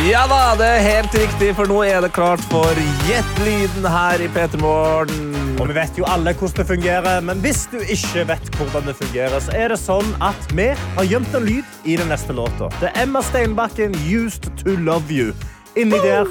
Ja 0.01 0.23
da, 0.25 0.55
det 0.57 0.65
er 0.65 0.79
helt 0.87 1.15
riktig, 1.15 1.51
for 1.53 1.69
nå 1.69 1.83
er 1.85 1.99
det 2.01 2.15
klart 2.17 2.41
for 2.49 2.79
Gjett 3.05 3.41
lyden 3.45 3.85
her 3.85 4.23
i 4.25 4.29
P3 4.33 4.57
Morgen. 4.63 5.35
Og 5.61 5.69
vi 5.69 5.75
vet 5.77 5.99
jo 6.01 6.07
alle 6.09 6.33
hvordan 6.33 6.63
det 6.63 6.65
fungerer, 6.71 7.21
men 7.21 7.43
hvis 7.45 7.67
du 7.69 7.77
ikke 7.77 8.25
vet 8.31 8.49
hvordan 8.57 8.89
det 8.89 8.97
fungerer, 8.97 9.37
så 9.45 9.53
er 9.53 9.69
det 9.69 9.77
sånn 9.83 10.09
at 10.25 10.57
vi 10.57 10.71
har 10.97 11.11
gjemt 11.11 11.37
en 11.37 11.45
lyd 11.45 11.77
i 11.85 11.99
den 12.01 12.09
neste 12.09 12.33
låta. 12.33 12.71
Det 12.81 12.89
er 12.89 13.05
Emma 13.05 13.21
Steinbakken, 13.21 13.93
'Used 14.01 14.49
to 14.65 14.79
Love 14.81 15.13
You'. 15.13 15.37
Inni 15.77 16.01
der, 16.01 16.25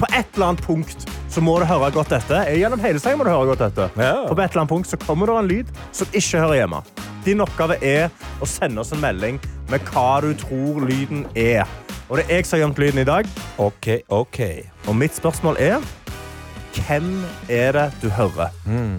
på 0.00 0.08
et 0.08 0.32
eller 0.32 0.54
annet 0.54 0.64
punkt, 0.64 1.04
så 1.32 1.40
må 1.40 1.54
du 1.58 1.64
høre 1.64 1.88
godt 1.94 2.10
dette. 2.12 2.42
Gjennom 2.60 2.80
hele 2.84 3.00
sangen 3.00 3.20
må 3.20 3.24
du 3.24 3.32
høre 3.32 3.52
godt 3.52 3.62
dette. 3.64 3.88
Ja. 3.96 4.26
For 4.26 4.36
på 4.36 4.42
et 4.44 4.52
eller 4.52 4.64
annet 4.64 4.72
punkt 4.74 4.90
så 4.90 4.98
kommer 5.00 5.30
det 5.30 5.36
en 5.40 5.48
lyd 5.48 5.70
som 5.96 6.10
ikke 6.12 6.42
hører 6.42 6.58
hjemme. 6.60 6.82
Din 7.24 7.40
oppgave 7.40 7.78
er 7.80 8.10
å 8.42 8.48
sende 8.50 8.82
oss 8.82 8.92
en 8.92 9.00
melding 9.00 9.38
med 9.70 9.88
hva 9.92 10.20
du 10.24 10.32
tror 10.36 10.82
lyden 10.84 11.24
er. 11.38 11.64
Og 12.10 12.18
det 12.18 12.26
er 12.26 12.42
jeg 12.42 12.48
som 12.48 12.58
har 12.58 12.66
gjemt 12.66 12.82
lyden 12.82 13.00
i 13.00 13.08
dag. 13.08 13.28
OK, 13.62 13.88
OK. 14.12 14.40
Og 14.90 14.98
mitt 14.98 15.16
spørsmål 15.16 15.56
er 15.62 15.78
hvem 16.72 17.08
er 17.52 17.74
det 17.76 17.84
du 18.02 18.08
hører? 18.12 18.52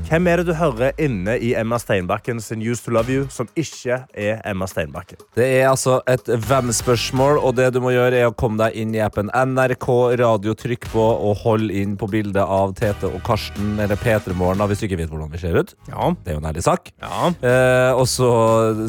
Hvem 0.09 0.27
er 0.29 0.41
det 0.41 0.45
du 0.47 0.53
hører 0.57 0.93
inne 1.01 1.35
i 1.41 1.53
Emma 1.57 1.79
Steinbakken 1.81 2.41
sin 2.43 2.61
Used 2.61 2.85
to 2.85 2.93
Love 2.93 3.11
You, 3.11 3.25
som 3.33 3.49
ikke 3.59 4.03
er 4.13 4.41
Emma 4.49 4.67
Steinbakken? 4.69 5.21
Det 5.37 5.47
er 5.59 5.69
altså 5.71 5.99
et 6.09 6.27
hvem-spørsmål, 6.27 7.39
og 7.41 7.55
det 7.57 7.71
du 7.73 7.81
må 7.83 7.93
gjøre, 7.95 8.19
er 8.19 8.29
å 8.29 8.35
komme 8.37 8.61
deg 8.61 8.77
inn 8.79 8.93
i 8.95 9.01
appen 9.03 9.31
NRK 9.33 9.89
Radio. 10.21 10.55
Trykk 10.57 10.89
på 10.93 11.03
og 11.03 11.43
hold 11.43 11.73
inn 11.73 11.97
på 11.99 12.09
bildet 12.11 12.43
av 12.43 12.75
Tete 12.77 13.09
og 13.09 13.21
Karsten 13.25 13.77
eller 13.81 13.99
P3 13.99 14.37
Morgen, 14.37 14.63
hvis 14.69 14.83
du 14.83 14.87
ikke 14.89 15.01
vet 15.03 15.13
hvordan 15.13 15.33
vi 15.33 15.41
ser 15.41 15.57
ut. 15.57 15.75
Ja. 15.89 16.13
Det 16.23 16.33
er 16.33 16.37
jo 16.37 16.43
en 16.43 16.49
ærlig 16.53 16.65
sak. 16.65 16.93
Ja. 17.01 17.33
Eh, 17.41 17.91
og 17.97 18.07
så 18.11 18.29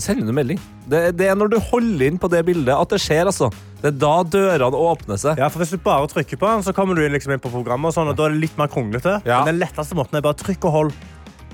sender 0.02 0.28
du 0.28 0.36
melding. 0.36 0.60
Det, 0.84 1.00
det 1.16 1.30
er 1.30 1.38
når 1.38 1.54
du 1.54 1.58
holder 1.70 2.04
inn 2.06 2.18
på 2.20 2.28
det 2.32 2.42
bildet 2.44 2.74
at 2.74 2.92
det 2.92 3.00
skjer, 3.00 3.28
altså. 3.30 3.48
Det 3.80 3.90
er 3.90 3.96
da 4.00 4.12
dørene 4.24 4.80
åpner 4.80 5.20
seg. 5.20 5.40
Ja, 5.40 5.50
for 5.52 5.60
Hvis 5.64 5.72
du 5.74 5.80
bare 5.80 6.08
trykker 6.08 6.40
på 6.40 6.48
den, 6.48 6.64
så 6.64 6.74
kommer 6.76 6.96
du 6.96 7.02
inn, 7.04 7.12
liksom 7.12 7.34
inn 7.34 7.42
på 7.42 7.52
programmet. 7.52 7.90
Og 7.90 7.96
sånn, 7.96 8.10
og 8.12 8.16
da 8.18 8.28
er 8.28 8.36
det 8.36 8.44
litt 8.46 8.56
mer 8.60 8.70
kronglete. 8.72 9.18
Ja. 9.28 9.42
Men 9.42 9.54
den 9.54 9.62
letteste 9.64 9.96
måten 9.96 10.20
er 10.20 10.24
bare 10.24 10.38
trykk 10.40 10.68
og 10.68 10.76
hold. 10.78 10.96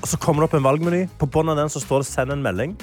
Og 0.00 0.08
så 0.08 0.18
kommer 0.20 0.42
det 0.42 0.50
opp 0.50 0.56
en 0.58 0.66
valgmeny. 0.66 1.04
På 1.20 1.28
bunnen 1.30 1.54
av 1.54 1.62
den 1.62 1.72
så 1.72 1.82
står 1.82 2.04
det 2.04 2.10
'send 2.10 2.32
en 2.32 2.42
melding'. 2.42 2.76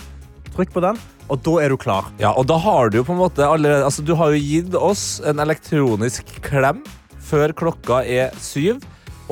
Trykk 0.56 0.74
på 0.74 0.82
den, 0.82 0.98
og 1.30 1.42
da 1.44 1.54
er 1.62 1.70
du 1.70 1.78
klar. 1.78 2.08
Ja, 2.20 2.32
og 2.32 2.48
da 2.48 2.58
har 2.58 2.90
du 2.90 2.98
jo 2.98 3.04
på 3.04 3.14
en 3.14 3.20
måte 3.22 3.46
allerede 3.46 3.86
Altså, 3.86 4.02
du 4.04 4.16
har 4.16 4.32
jo 4.34 4.40
gitt 4.42 4.74
oss 4.74 5.22
en 5.24 5.38
elektronisk 5.40 6.26
klem 6.42 6.84
før 7.22 7.54
klokka 7.54 8.02
er 8.06 8.32
syv. 8.40 8.82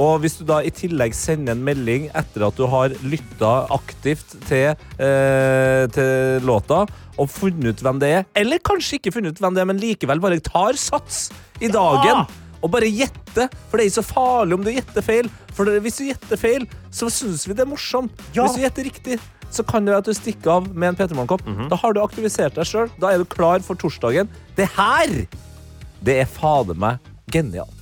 Og 0.02 0.20
hvis 0.24 0.38
du 0.40 0.44
da 0.48 0.60
i 0.66 0.72
tillegg 0.76 1.16
sender 1.16 1.56
en 1.56 1.64
melding 1.64 2.10
etter 2.18 2.44
at 2.48 2.58
du 2.60 2.66
har 2.72 2.96
lytta 3.08 3.52
aktivt 3.72 4.36
til, 4.50 4.74
eh, 5.00 5.84
til 5.96 6.44
låta 6.44 6.84
og 7.16 7.30
funnet 7.32 7.78
ut 7.78 7.84
hvem 7.86 8.02
det 8.02 8.10
er, 8.12 8.26
eller 8.36 8.60
kanskje 8.60 9.00
ikke 9.00 9.14
funnet 9.16 9.36
ut 9.36 9.44
hvem 9.44 9.56
det 9.56 9.64
er, 9.64 9.70
men 9.72 9.80
likevel 9.80 10.20
bare 10.24 10.42
tar 10.44 10.76
sats 10.80 11.30
i 11.64 11.72
dagen 11.72 12.26
og 12.66 12.72
bare 12.74 12.90
gjette, 12.90 13.48
for 13.70 13.78
det 13.78 13.86
er 13.86 13.90
ikke 13.92 14.02
så 14.02 14.08
farlig 14.10 14.58
om 14.58 14.66
du 14.66 14.72
gjetter 14.74 15.06
feil. 15.06 15.30
For 15.56 15.70
hvis 15.80 16.00
du 16.02 16.06
gjetter 16.10 16.40
feil, 16.40 16.66
så 16.92 17.08
syns 17.14 17.46
vi 17.48 17.54
det 17.54 17.64
er 17.64 17.70
morsomt. 17.70 18.12
Ja. 18.34 18.44
Hvis 18.44 18.58
du 18.58 18.64
gjetter 18.66 18.88
riktig, 18.90 19.20
så 19.54 19.64
kan 19.64 19.86
det 19.86 19.94
være 19.94 20.04
at 20.04 20.10
du 20.10 20.18
stikker 20.18 20.58
av 20.58 20.70
med 20.74 20.90
en 20.90 20.98
Peter 20.98 21.16
Morgen-kopp. 21.16 21.46
Da 21.70 21.78
har 21.80 21.94
du 21.96 22.02
aktivisert 22.02 22.58
deg 22.58 22.68
sjøl. 22.68 22.90
Da 23.00 23.14
er 23.14 23.22
du 23.22 23.30
klar 23.30 23.62
for 23.64 23.78
torsdagen. 23.80 24.28
Det 24.58 24.68
her, 24.76 25.14
det 26.04 26.18
er 26.24 26.26
fader 26.26 26.76
meg 26.76 26.98
genialt. 27.32 27.75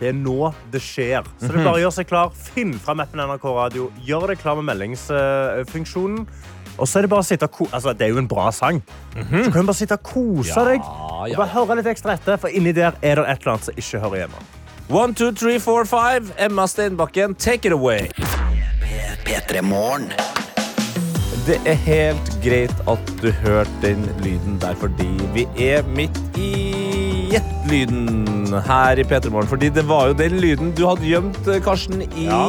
Det 0.00 0.08
er 0.08 0.16
nå 0.16 0.52
det 0.72 0.80
skjer. 0.80 1.26
Så 1.36 1.50
det 1.50 1.58
er 1.60 1.66
bare 1.66 1.76
å 1.76 1.82
gjøre 1.82 1.96
seg 1.98 2.08
klar. 2.08 2.30
Finn 2.32 2.72
fram 2.80 3.02
appen 3.04 3.20
NRK 3.20 3.44
Radio. 3.52 3.90
Gjør 4.06 4.32
deg 4.32 4.40
klar 4.40 4.56
med 4.56 4.70
meldingsfunksjonen. 4.70 6.24
Og 6.80 6.88
så 6.88 7.00
er 7.00 7.04
det 7.04 7.10
bare 7.12 7.20
å 7.20 7.26
sitte 7.26 7.44
og 7.44 7.52
kose 7.52 7.74
altså, 7.76 7.92
Det 7.92 8.06
er 8.06 8.14
jo 8.14 8.20
en 8.22 8.28
bra 8.30 8.46
sang. 8.56 8.80
Så 9.12 9.50
kan 9.52 9.60
du 9.60 9.68
bare 9.68 9.76
sitte 9.76 9.98
og 9.98 10.06
kose 10.06 10.64
deg. 10.70 10.80
Og 10.80 11.28
ja. 11.28 11.36
bare 11.36 11.52
høre 11.52 11.76
litt 11.80 11.90
ekstra 11.92 12.16
etter, 12.16 12.40
for 12.40 12.48
inni 12.48 12.72
der 12.76 12.96
er 13.04 13.20
det 13.20 13.26
et 13.28 13.44
eller 13.44 13.56
annet 13.56 13.68
som 13.68 13.84
ikke 13.84 14.02
hører 14.06 14.24
hjemme. 14.24 14.48
One, 14.90 15.14
two, 15.14 15.30
three, 15.30 15.58
four, 15.58 15.84
five. 15.84 16.32
Emma 16.38 16.66
Steinbakken, 16.66 17.36
take 17.36 17.68
it 17.68 17.72
away. 17.72 18.08
P3 19.28 19.60
Det 21.46 21.60
er 21.66 21.78
helt 21.84 22.32
greit 22.42 22.74
at 22.88 23.12
du 23.22 23.30
hørte 23.30 23.70
den 23.82 24.08
lyden 24.24 24.58
der, 24.60 24.74
fordi 24.74 25.10
vi 25.34 25.46
er 25.56 25.84
midt 25.86 26.18
i 26.34 26.50
Gjett-lyden 27.30 28.39
her 28.52 28.98
i 28.98 29.04
P3 29.04 29.30
Morgen. 29.30 29.48
Fordi 29.48 29.68
det 29.74 29.86
var 29.88 30.10
jo 30.10 30.16
den 30.18 30.38
lyden 30.42 30.72
du 30.76 30.86
hadde 30.88 31.06
gjemt, 31.06 31.44
Karsten, 31.64 32.02
i 32.16 32.26
Ja. 32.26 32.48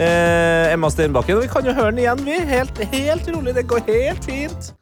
Eh, 0.00 0.72
Emma 0.72 0.88
Steinbakken. 0.88 1.36
Og 1.36 1.42
vi 1.42 1.48
kan 1.52 1.66
jo 1.66 1.72
høre 1.76 1.90
den 1.90 1.98
igjen, 2.04 2.24
vi. 2.24 2.36
Helt, 2.48 2.78
helt 2.92 3.30
rolig. 3.36 3.54
Det 3.54 3.66
går 3.68 3.82
helt 3.88 4.24
fint. 4.24 4.72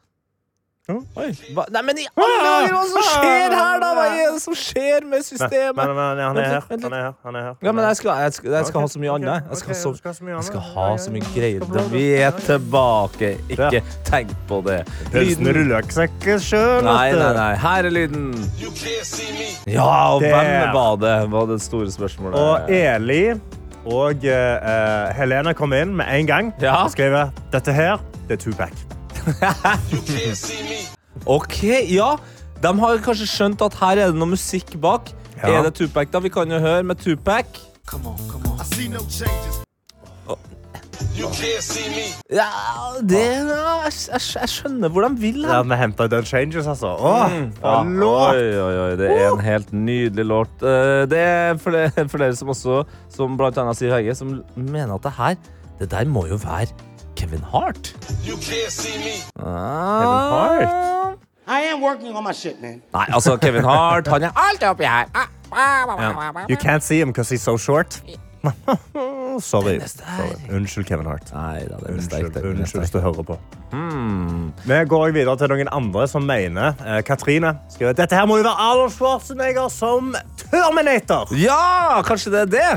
Oi. 0.89 1.29
Hva? 1.53 1.65
Nei, 1.73 1.81
men 1.85 1.99
i 2.01 2.05
alle 2.17 2.37
dager, 2.41 2.71
hva 2.73 2.83
som 2.89 3.03
skjer 3.05 3.53
her, 3.53 3.81
da? 3.83 3.89
Hva 3.97 4.05
er 4.09 4.31
det 4.33 4.41
som 4.41 4.55
skjer 4.57 5.05
med 5.05 5.19
Men, 5.19 5.25
systemet? 5.27 5.75
men, 5.77 5.93
men 5.95 6.21
han 6.23 6.39
er 6.41 6.47
her. 6.49 6.63
Han 6.69 6.93
er 6.93 7.03
her. 7.03 7.13
Han 7.27 7.37
er 7.37 7.45
her. 7.49 7.59
Ja, 7.61 7.73
men 7.73 7.85
jeg 7.85 7.99
skal, 7.99 8.23
jeg 8.23 8.33
skal, 8.39 8.51
jeg 8.57 8.69
skal 8.71 8.85
ha 8.85 8.91
så 8.95 9.03
mye 9.03 9.13
annet. 9.17 9.51
Jeg 9.51 9.61
skal, 9.61 9.75
så, 9.75 9.93
jeg 10.03 10.47
skal 10.49 10.65
ha 10.73 10.87
så 10.97 11.13
mye 11.13 11.31
greier. 11.35 11.67
Vi 11.93 12.05
er 12.17 12.41
tilbake. 12.41 13.35
Ikke 13.53 13.83
tenk 14.07 14.33
på 14.49 14.61
det. 14.65 14.81
Lyden. 15.13 15.75
seg 15.93 16.09
ikke 16.19 16.39
sjøl. 16.43 16.83
Nei, 16.87 17.11
nei, 17.13 17.31
nei. 17.37 17.53
Her 17.59 17.89
er 17.89 17.93
lyden. 17.93 18.27
Ja, 19.69 19.89
og 20.15 20.25
hvem 20.25 20.73
var 20.73 20.99
det? 21.01 21.15
Var 21.31 21.49
det 21.53 21.61
store 21.61 21.91
spørsmålet. 21.93 22.39
Og 22.39 22.71
Eli 22.73 23.23
og 23.89 24.25
uh, 24.25 25.09
Helene 25.17 25.53
kom 25.57 25.73
inn 25.73 25.95
med 25.97 26.11
en 26.13 26.29
gang 26.29 26.53
og 26.59 26.93
skriver 26.93 27.33
dette 27.53 27.73
her, 27.73 28.01
det 28.27 28.39
er 28.39 28.43
Tupac. 28.49 28.98
OK, 31.37 31.57
ja. 31.91 32.11
De 32.63 32.73
har 32.81 33.01
kanskje 33.05 33.27
skjønt 33.29 33.61
at 33.65 33.77
her 33.79 34.01
er 34.03 34.11
det 34.13 34.19
noe 34.19 34.33
musikk 34.35 34.75
bak. 34.83 35.13
Ja. 35.39 35.59
Er 35.59 35.69
det 35.69 35.75
Tupac, 35.79 36.09
da? 36.11 36.19
Vi 36.23 36.31
kan 36.33 36.51
jo 36.51 36.59
høre 36.59 36.83
med 36.83 36.99
Tupac. 36.99 37.61
Ja, 42.29 42.45
det 43.01 43.19
er 43.19 43.47
jeg, 43.49 43.93
jeg, 44.11 44.21
jeg 44.35 44.49
skjønner 44.51 44.91
hvor 44.93 45.05
de 45.07 45.21
vil 45.21 45.39
Ja, 45.47 45.61
med 45.63 45.77
vi 45.77 45.81
henta 45.81 46.05
ut 46.11 46.27
Changes, 46.27 46.67
altså. 46.69 46.91
Åh, 46.99 47.31
Ja, 47.63 47.79
en 47.81 47.95
låt! 47.99 48.35
oi, 48.35 48.59
oi, 48.61 48.75
oi, 48.83 48.91
det 48.99 49.07
er 49.15 49.29
en 49.31 49.41
helt 49.43 49.71
nydelig 49.73 50.25
låt. 50.27 50.53
Eh, 50.63 51.05
Det 51.11 51.19
er 51.23 51.57
flere, 51.63 52.05
flere 52.11 52.35
som 52.35 52.51
også, 52.53 52.83
som 53.15 53.37
blant 53.39 53.57
annet 53.57 53.77
Siv 53.79 53.91
Hege, 53.95 54.15
som 54.15 54.41
mener 54.55 54.93
at 54.99 55.03
det 55.07 55.15
her, 55.17 55.35
det 55.79 55.89
der 55.91 56.05
må 56.11 56.27
jo 56.29 56.37
være 56.43 56.67
Kevin 57.19 57.41
Hart. 57.41 57.93
Ah. 59.37 59.99
Kevin 59.99 60.17
Hart? 60.31 61.19
I 61.47 61.59
am 61.73 61.81
working 61.81 62.15
on 62.15 62.23
my 62.23 62.31
shit, 62.31 62.61
man. 62.61 62.81
Nei, 62.93 63.05
altså, 63.09 63.37
Kevin 63.37 63.63
Hart, 63.63 64.07
han 64.07 64.23
er 64.23 64.31
alt 64.35 64.63
oppi 64.63 64.83
her. 64.87 65.05
Ah, 65.13 65.27
Ja. 65.51 66.45
You 66.49 66.55
can't 66.55 66.83
see 66.83 66.99
him 66.99 67.09
because 67.09 67.29
he's 67.29 67.41
so 67.41 67.57
short. 67.57 67.99
Sorry. 69.39 69.79
Sorry. 69.79 70.35
Unnskyld, 70.49 70.85
Kevin 70.85 71.05
Hart. 71.05 71.33
Nei 71.33 71.65
da, 71.67 71.75
det 71.83 71.89
er 71.97 72.01
sterkt. 72.01 72.23
Unnskyld, 72.23 72.33
det 72.33 72.43
er 72.43 72.49
unnskyld 72.53 72.81
hvis 72.85 72.91
du 72.95 72.99
hører 73.03 73.23
på. 73.23 73.37
Hmm. 73.73 74.53
Vi 74.63 74.79
går 74.95 75.11
videre 75.11 75.35
til 75.41 75.51
noen 75.51 75.73
andre 75.75 76.07
som 76.07 76.23
mener 76.29 76.79
eh, 76.85 77.01
Katrine 77.03 77.57
skriver 77.73 77.97
dette 77.99 78.15
her 78.15 78.25
må 78.29 78.39
jo 78.39 78.45
være 78.47 78.55
Arnold 78.69 78.95
Schwarzenegger 78.95 79.67
som 79.73 80.15
Terminator. 80.39 81.35
Ja, 81.35 81.99
kanskje 82.07 82.31
det 82.37 82.45
er 82.47 82.51
det? 82.55 82.71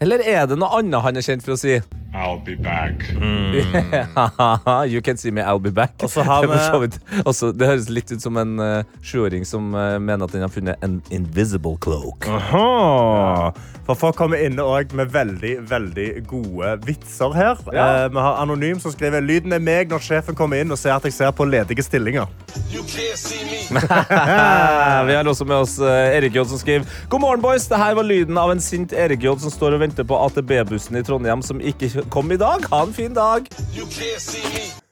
Eller 0.00 0.24
er 0.24 0.46
det 0.48 0.56
noe 0.58 0.78
annet 0.80 1.04
han 1.04 1.20
er 1.20 1.26
kjent 1.26 1.44
for 1.44 1.58
å 1.58 1.60
si? 1.60 1.76
I'll 2.12 2.38
be 2.44 2.56
back. 2.56 3.04
you 4.90 5.00
can 5.00 5.16
see 5.16 5.30
me, 5.30 5.40
I'll 5.42 5.60
be 5.62 5.70
back. 5.70 5.92
Og 6.02 6.10
så 6.10 6.22
har 6.22 6.42
det, 6.46 6.48
vi- 6.50 6.58
så 6.58 6.78
vidt- 6.78 7.00
også, 7.24 7.52
det 7.52 7.66
høres 7.68 7.88
litt 7.88 8.10
ut 8.12 8.22
som 8.22 8.36
en 8.36 8.56
uh, 8.60 8.82
sjuåring 9.02 9.44
som 9.46 9.70
uh, 9.74 9.98
mener 10.02 10.24
at 10.26 10.32
den 10.34 10.42
har 10.42 10.50
funnet 10.50 10.82
en 10.82 10.98
invisible 11.14 11.76
cloak. 11.80 12.26
Aha. 12.28 13.52
For 13.86 13.94
folk 13.98 14.14
kommer 14.18 14.38
inne 14.42 14.62
også 14.62 14.94
med 14.98 15.10
veldig 15.14 15.54
veldig 15.70 16.08
gode 16.30 16.74
vitser 16.86 17.32
her. 17.34 17.62
Ja. 17.74 17.86
Eh, 18.04 18.08
vi 18.14 18.20
har 18.22 18.36
Anonym 18.42 18.78
som 18.82 18.92
skriver 18.94 19.20
lyden 19.24 19.52
er 19.56 19.58
meg 19.62 19.90
når 19.90 20.04
sjefen 20.04 20.36
kommer 20.38 20.60
inn 20.62 20.70
og 20.70 20.78
ser 20.78 20.92
at 20.94 21.06
jeg 21.08 21.14
ser 21.16 21.32
på 21.34 21.46
ledige 21.48 21.82
stillinger. 21.82 22.28
You 22.70 22.84
can't 22.86 23.18
see 23.18 23.42
me. 23.46 23.56
Vi 25.06 25.14
har 25.14 25.26
også 25.30 25.44
med 25.46 25.56
oss 25.62 25.76
uh, 25.78 25.86
Erik 26.10 26.34
J 26.34 26.42
som 26.50 26.58
skriver 26.58 26.86
God 27.10 27.20
morgen, 27.22 27.42
boys. 27.42 27.68
Det 27.70 27.78
her 27.78 27.94
var 27.98 28.02
lyden 28.06 28.38
av 28.38 28.50
en 28.52 28.60
sint 28.62 28.92
Erik 28.92 29.22
J 29.22 29.34
som 29.42 29.50
står 29.54 29.76
og 29.76 29.82
venter 29.84 30.06
på 30.06 30.18
AtB-bussen 30.26 30.98
i 30.98 31.02
Trondheim 31.06 31.42
som 31.46 31.60
ikke 31.62 31.90
kom 32.08 32.32
i 32.32 32.38
dag. 32.40 32.64
Ha 32.72 32.82
en 32.86 32.94
fin 32.96 33.14
dag. 33.16 33.48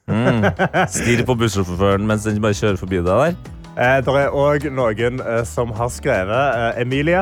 Mm. 0.09 0.45
Stirr 0.89 1.25
på 1.27 1.35
bussjåføren 1.37 2.07
mens 2.09 2.25
den 2.25 2.41
bare 2.41 2.57
kjører 2.57 2.79
forbi 2.81 3.01
deg 3.01 3.09
der. 3.09 3.35
Eh, 3.79 3.99
det 4.03 4.15
er 4.23 4.33
òg 4.35 4.65
noen 4.73 5.21
eh, 5.23 5.43
som 5.47 5.71
har 5.77 5.91
skrevet 5.93 6.57
eh, 6.57 6.81
Emilie 6.81 7.21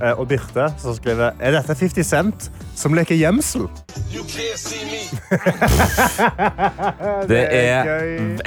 eh, 0.00 0.14
og 0.16 0.26
Birte 0.32 0.70
som 0.82 0.96
skriver 0.96 1.36
Er 1.38 1.54
dette 1.58 1.76
50 1.78 2.08
Cent 2.08 2.48
som 2.78 2.94
leker 2.96 3.16
gjemsel? 3.18 3.68
Det 7.30 7.42
er 7.56 7.90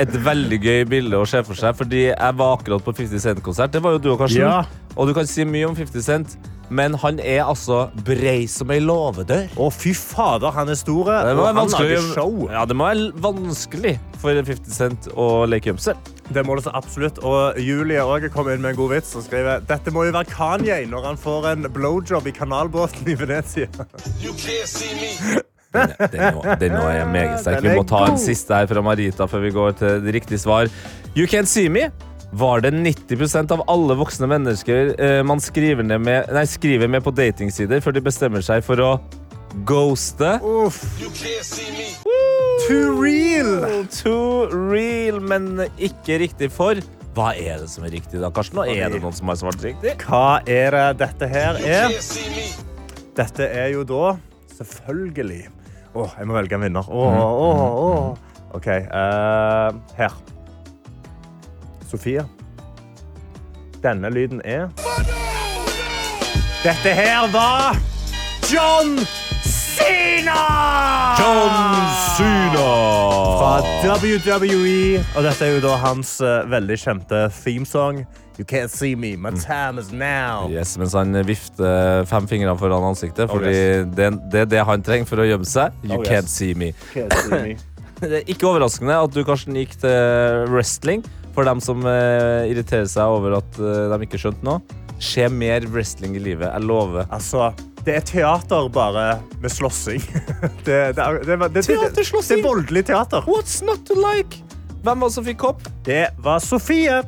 et 0.02 0.18
veldig 0.26 0.60
gøy 0.62 0.84
bilde 0.90 1.20
å 1.20 1.28
se 1.30 1.42
for 1.46 1.58
seg, 1.60 1.76
fordi 1.78 2.08
jeg 2.10 2.38
var 2.40 2.58
akkurat 2.58 2.84
på 2.86 2.94
50 2.96 3.24
Cent-konsert. 3.24 3.74
Det 3.74 3.82
var 3.84 3.96
jo 3.98 4.04
du 4.04 4.12
og 4.14 4.20
Karsten. 4.24 4.44
Ja. 4.46 4.66
Og 4.96 5.10
du 5.10 5.16
kan 5.18 5.28
si 5.28 5.46
mye 5.48 5.68
om 5.68 5.76
50 5.78 6.06
Cent, 6.06 6.38
men 6.70 6.96
han 6.98 7.20
er 7.22 7.44
altså 7.46 7.86
brei 8.08 8.48
som 8.50 8.72
ei 8.74 8.80
låvedør. 8.82 9.48
Å, 9.60 9.70
fy 9.74 9.94
fader, 9.98 10.54
han 10.56 10.72
er 10.72 10.80
stor. 10.80 11.12
Det 11.12 11.34
Og 11.36 11.38
må 11.38 11.48
være 11.50 11.60
vanskelig, 11.62 12.00
ja, 12.56 12.66
det 12.66 12.78
må 12.78 12.90
være 12.90 13.12
vanskelig 13.26 13.96
for 14.22 14.42
50 14.50 14.74
Cent 14.74 15.10
å 15.14 15.46
leke 15.50 15.74
gjemsel. 15.74 15.98
Det 16.34 16.42
må 16.42 16.56
det 16.58 16.64
så 16.66 16.72
absolutt. 16.74 17.20
Og 17.22 17.60
Julie 17.62 18.02
òg 18.02 18.26
kom 18.34 18.50
inn 18.50 18.64
med 18.64 18.74
en 18.74 18.80
god 18.80 18.96
vits 18.96 19.14
og 19.18 19.28
skriver 19.28 19.62
dette 19.70 19.94
må 19.94 20.08
jo 20.08 20.16
være 20.16 20.32
Kanye 20.32 20.80
når 20.90 21.12
han 21.12 21.20
får 21.22 21.52
en 21.52 21.70
blowjob 21.76 22.32
i 22.32 22.34
kanalbåten 22.34 23.12
i 23.14 23.18
Venezia. 23.20 23.70
Den, 25.76 25.92
den, 26.12 26.22
nå- 26.38 26.56
den 26.62 26.72
nå 26.72 26.84
er 26.88 27.06
meget 27.12 27.40
sterk. 27.44 27.64
Vi 27.66 27.74
må 27.76 27.84
ta 27.88 28.06
en 28.08 28.20
siste 28.22 28.56
her 28.56 28.68
fra 28.70 28.82
Marita 28.86 29.26
før 29.28 29.42
vi 29.44 29.50
går 29.56 29.74
til 29.82 29.98
det 30.06 30.14
riktige 30.16 30.40
svar. 30.40 30.70
You 31.18 31.28
can't 31.28 31.50
see 31.52 31.68
me. 31.70 31.90
Var 32.36 32.64
det 32.66 32.72
90% 32.76 33.52
av 33.56 33.62
alle 33.72 33.96
voksne 34.00 34.28
mennesker 34.28 34.94
eh, 35.00 35.20
man 35.24 35.40
skriver, 35.44 35.84
ned 35.88 36.02
med, 36.04 36.32
nei, 36.36 36.44
skriver 36.50 36.90
med 36.92 37.04
på 37.06 37.12
datingsider 37.16 37.84
før 37.84 37.96
de 37.96 38.02
bestemmer 38.04 38.44
seg 38.44 38.64
for 38.66 38.82
å 38.84 38.90
ghoste? 39.68 40.34
Uff. 40.44 40.82
Too 42.66 42.96
real! 43.00 43.86
Too 43.94 44.48
real, 44.72 45.20
men 45.24 45.66
ikke 45.78 46.18
riktig 46.24 46.50
for. 46.56 46.80
Hva 47.16 47.30
er 47.40 47.62
det 47.64 47.70
som 47.72 47.86
er 47.88 47.94
riktig, 47.96 48.20
da, 48.20 48.32
Karsten? 48.36 48.60
Og 48.60 48.68
er 48.72 48.90
det 48.92 49.00
noen 49.04 49.16
som 49.16 49.30
har 49.32 49.38
svart 49.40 49.62
riktig? 49.64 49.94
Hva 50.08 50.42
er 50.44 50.76
det 50.76 50.88
dette 51.06 51.30
her 51.32 51.60
er? 51.64 51.96
Dette 53.16 53.46
er 53.48 53.70
jo 53.72 53.86
da 53.88 54.16
selvfølgelig 54.58 55.46
Å, 55.96 56.06
jeg 56.18 56.28
må 56.28 56.36
velge 56.36 56.58
en 56.58 56.66
vinner. 56.66 56.88
Å, 56.92 57.04
å, 57.16 57.52
å. 57.80 57.92
OK. 58.58 58.68
Uh, 58.92 59.72
her. 59.96 60.18
Sofie. 61.88 62.26
Denne 63.84 64.10
lyden 64.12 64.42
er 64.44 64.68
Dette 66.66 66.96
her 66.98 67.30
var 67.32 67.78
John 68.50 68.98
Cena! 69.76 70.40
John 71.20 71.56
Cena! 72.16 72.68
Fra 73.40 73.56
WWE. 73.86 75.02
Og 75.16 75.26
dette 75.26 75.46
er 75.48 75.56
jo 75.58 75.64
da 75.66 75.76
hans 75.84 76.16
uh, 76.24 76.44
veldig 76.52 76.78
kjente 76.82 77.26
themesong. 77.42 78.04
You 78.36 78.44
can't 78.44 78.72
see 78.72 78.96
me, 79.00 79.14
my 79.16 79.32
time 79.40 79.80
is 79.80 79.94
now. 79.96 80.50
Yes, 80.52 80.74
mens 80.78 80.92
han 80.98 81.16
vifter 81.28 82.04
fem 82.10 82.26
fingre 82.28 82.52
foran 82.60 82.84
ansiktet. 82.90 83.30
Fordi 83.32 83.54
yes. 83.54 83.86
det, 83.96 84.10
det 84.34 84.42
er 84.46 84.50
det 84.58 84.64
han 84.68 84.84
trenger 84.84 85.08
for 85.08 85.24
å 85.24 85.28
gjemme 85.30 85.48
seg. 85.48 85.76
You 85.86 85.96
Oh, 85.96 86.02
yes. 86.04 86.10
can't 86.12 86.32
see 86.32 86.52
me. 86.54 86.74
Can't 86.96 87.16
see 87.26 87.42
me. 87.52 87.56
Det 87.96 88.10
er 88.12 88.26
ikke 88.28 88.50
overraskende 88.50 88.92
at 89.06 89.14
du 89.16 89.22
Karsten, 89.24 89.56
gikk 89.56 89.78
til 89.80 90.50
wrestling. 90.52 91.00
For 91.32 91.48
dem 91.48 91.62
som 91.64 91.80
eh, 91.88 92.44
irriterer 92.52 92.90
seg 92.92 93.08
over 93.08 93.38
at 93.38 93.56
eh, 93.56 93.86
de 93.94 94.04
ikke 94.04 94.20
skjønte 94.20 94.44
noe. 94.44 94.60
Skje 95.00 95.30
mer 95.32 95.64
wrestling 95.72 96.12
i 96.20 96.22
livet. 96.24 96.50
Jeg 96.52 96.68
lover. 96.68 97.08
Altså, 97.16 97.54
det 97.86 97.96
er 98.00 98.02
teater 98.06 98.70
bare 98.74 99.20
med 99.42 99.52
slåssing. 99.54 100.02
Det, 100.66 100.96
det, 100.98 101.04
er- 101.04 101.24
det, 101.26 101.36
var- 101.40 101.50
det, 101.50 101.62
det, 101.62 101.68
det, 101.68 101.80
Teaterslåssing? 101.82 102.38
det 102.42 102.46
er 102.46 102.50
voldelig 102.50 102.86
teater. 102.90 103.22
What's 103.30 103.60
not 103.66 103.86
to 103.86 103.94
like? 104.00 104.42
Hvem 104.86 105.00
var 105.02 105.08
det 105.10 105.14
som 105.16 105.26
fikk 105.26 105.38
kopp? 105.42 105.62
Det 105.86 106.08
var 106.22 106.40
Sofie. 106.42 107.02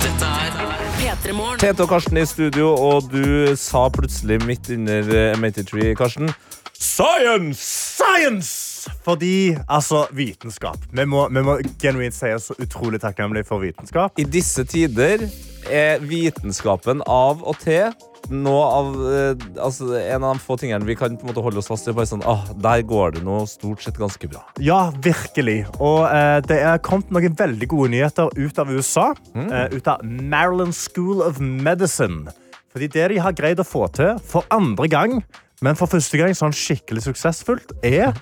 Dette 0.04 0.28
er 0.28 0.52
P3 0.98 1.32
Morgen. 1.36 1.58
Tete 1.60 1.84
og 1.84 1.88
Karsten 1.92 2.20
i 2.20 2.26
studio, 2.28 2.72
og 2.76 3.08
du 3.12 3.54
sa 3.60 3.86
plutselig 3.92 4.40
midt 4.48 4.70
under 4.76 5.02
uh, 5.36 5.64
Tree, 5.64 5.94
Karsten 5.96 6.32
Science! 6.74 7.60
Science! 8.00 8.73
Fordi, 9.04 9.56
altså, 9.68 10.04
vitenskap. 10.14 10.80
Vi 10.92 11.06
må, 11.08 11.26
vi 11.32 11.44
må 11.44 11.58
genuint 11.80 12.16
si 12.16 12.32
oss 12.34 12.50
så 12.50 12.58
utrolig 12.60 13.02
takknemlige 13.02 13.48
for 13.48 13.64
vitenskap. 13.64 14.18
I 14.20 14.26
disse 14.28 14.64
tider 14.68 15.28
er 15.70 16.02
vitenskapen 16.04 17.02
av 17.08 17.44
og 17.44 17.56
til 17.62 17.92
av, 18.32 18.86
eh, 19.12 19.36
altså, 19.60 19.94
en 20.00 20.24
av 20.24 20.34
de 20.34 20.40
få 20.40 20.56
tingene 20.56 20.86
vi 20.86 20.96
kan 20.96 21.16
på 21.16 21.26
en 21.26 21.28
måte 21.28 21.42
holde 21.42 21.58
oss 21.58 21.68
fast 21.68 21.88
i. 21.88 21.92
Bare 21.92 22.06
sånn, 22.06 22.24
ah, 22.24 22.44
der 22.56 22.82
går 22.82 23.16
det 23.16 23.24
nå 23.24 23.46
stort 23.46 23.82
sett 23.82 23.98
ganske 23.98 24.28
bra. 24.28 24.42
Ja, 24.58 24.90
virkelig. 25.04 25.66
Og 25.78 26.06
eh, 26.08 26.40
det 26.40 26.60
er 26.62 26.78
kommet 26.78 27.10
noen 27.10 27.36
veldig 27.36 27.68
gode 27.68 27.90
nyheter 27.92 28.30
ut 28.36 28.58
av 28.58 28.70
USA. 28.70 29.14
Eh, 29.34 29.76
ut 29.76 29.86
av 29.86 30.04
Maryland 30.04 30.74
School 30.74 31.22
of 31.22 31.40
Medicine. 31.40 32.32
Fordi 32.72 32.88
det 32.88 33.08
de 33.12 33.18
har 33.22 33.32
greid 33.36 33.60
å 33.60 33.66
få 33.66 33.86
til 33.94 34.16
for 34.24 34.46
andre 34.50 34.88
gang, 34.88 35.20
men 35.62 35.76
for 35.76 35.86
første 35.86 36.18
gang 36.18 36.34
sånn 36.34 36.54
skikkelig 36.54 37.04
suksessfullt, 37.06 37.76
er 37.86 38.16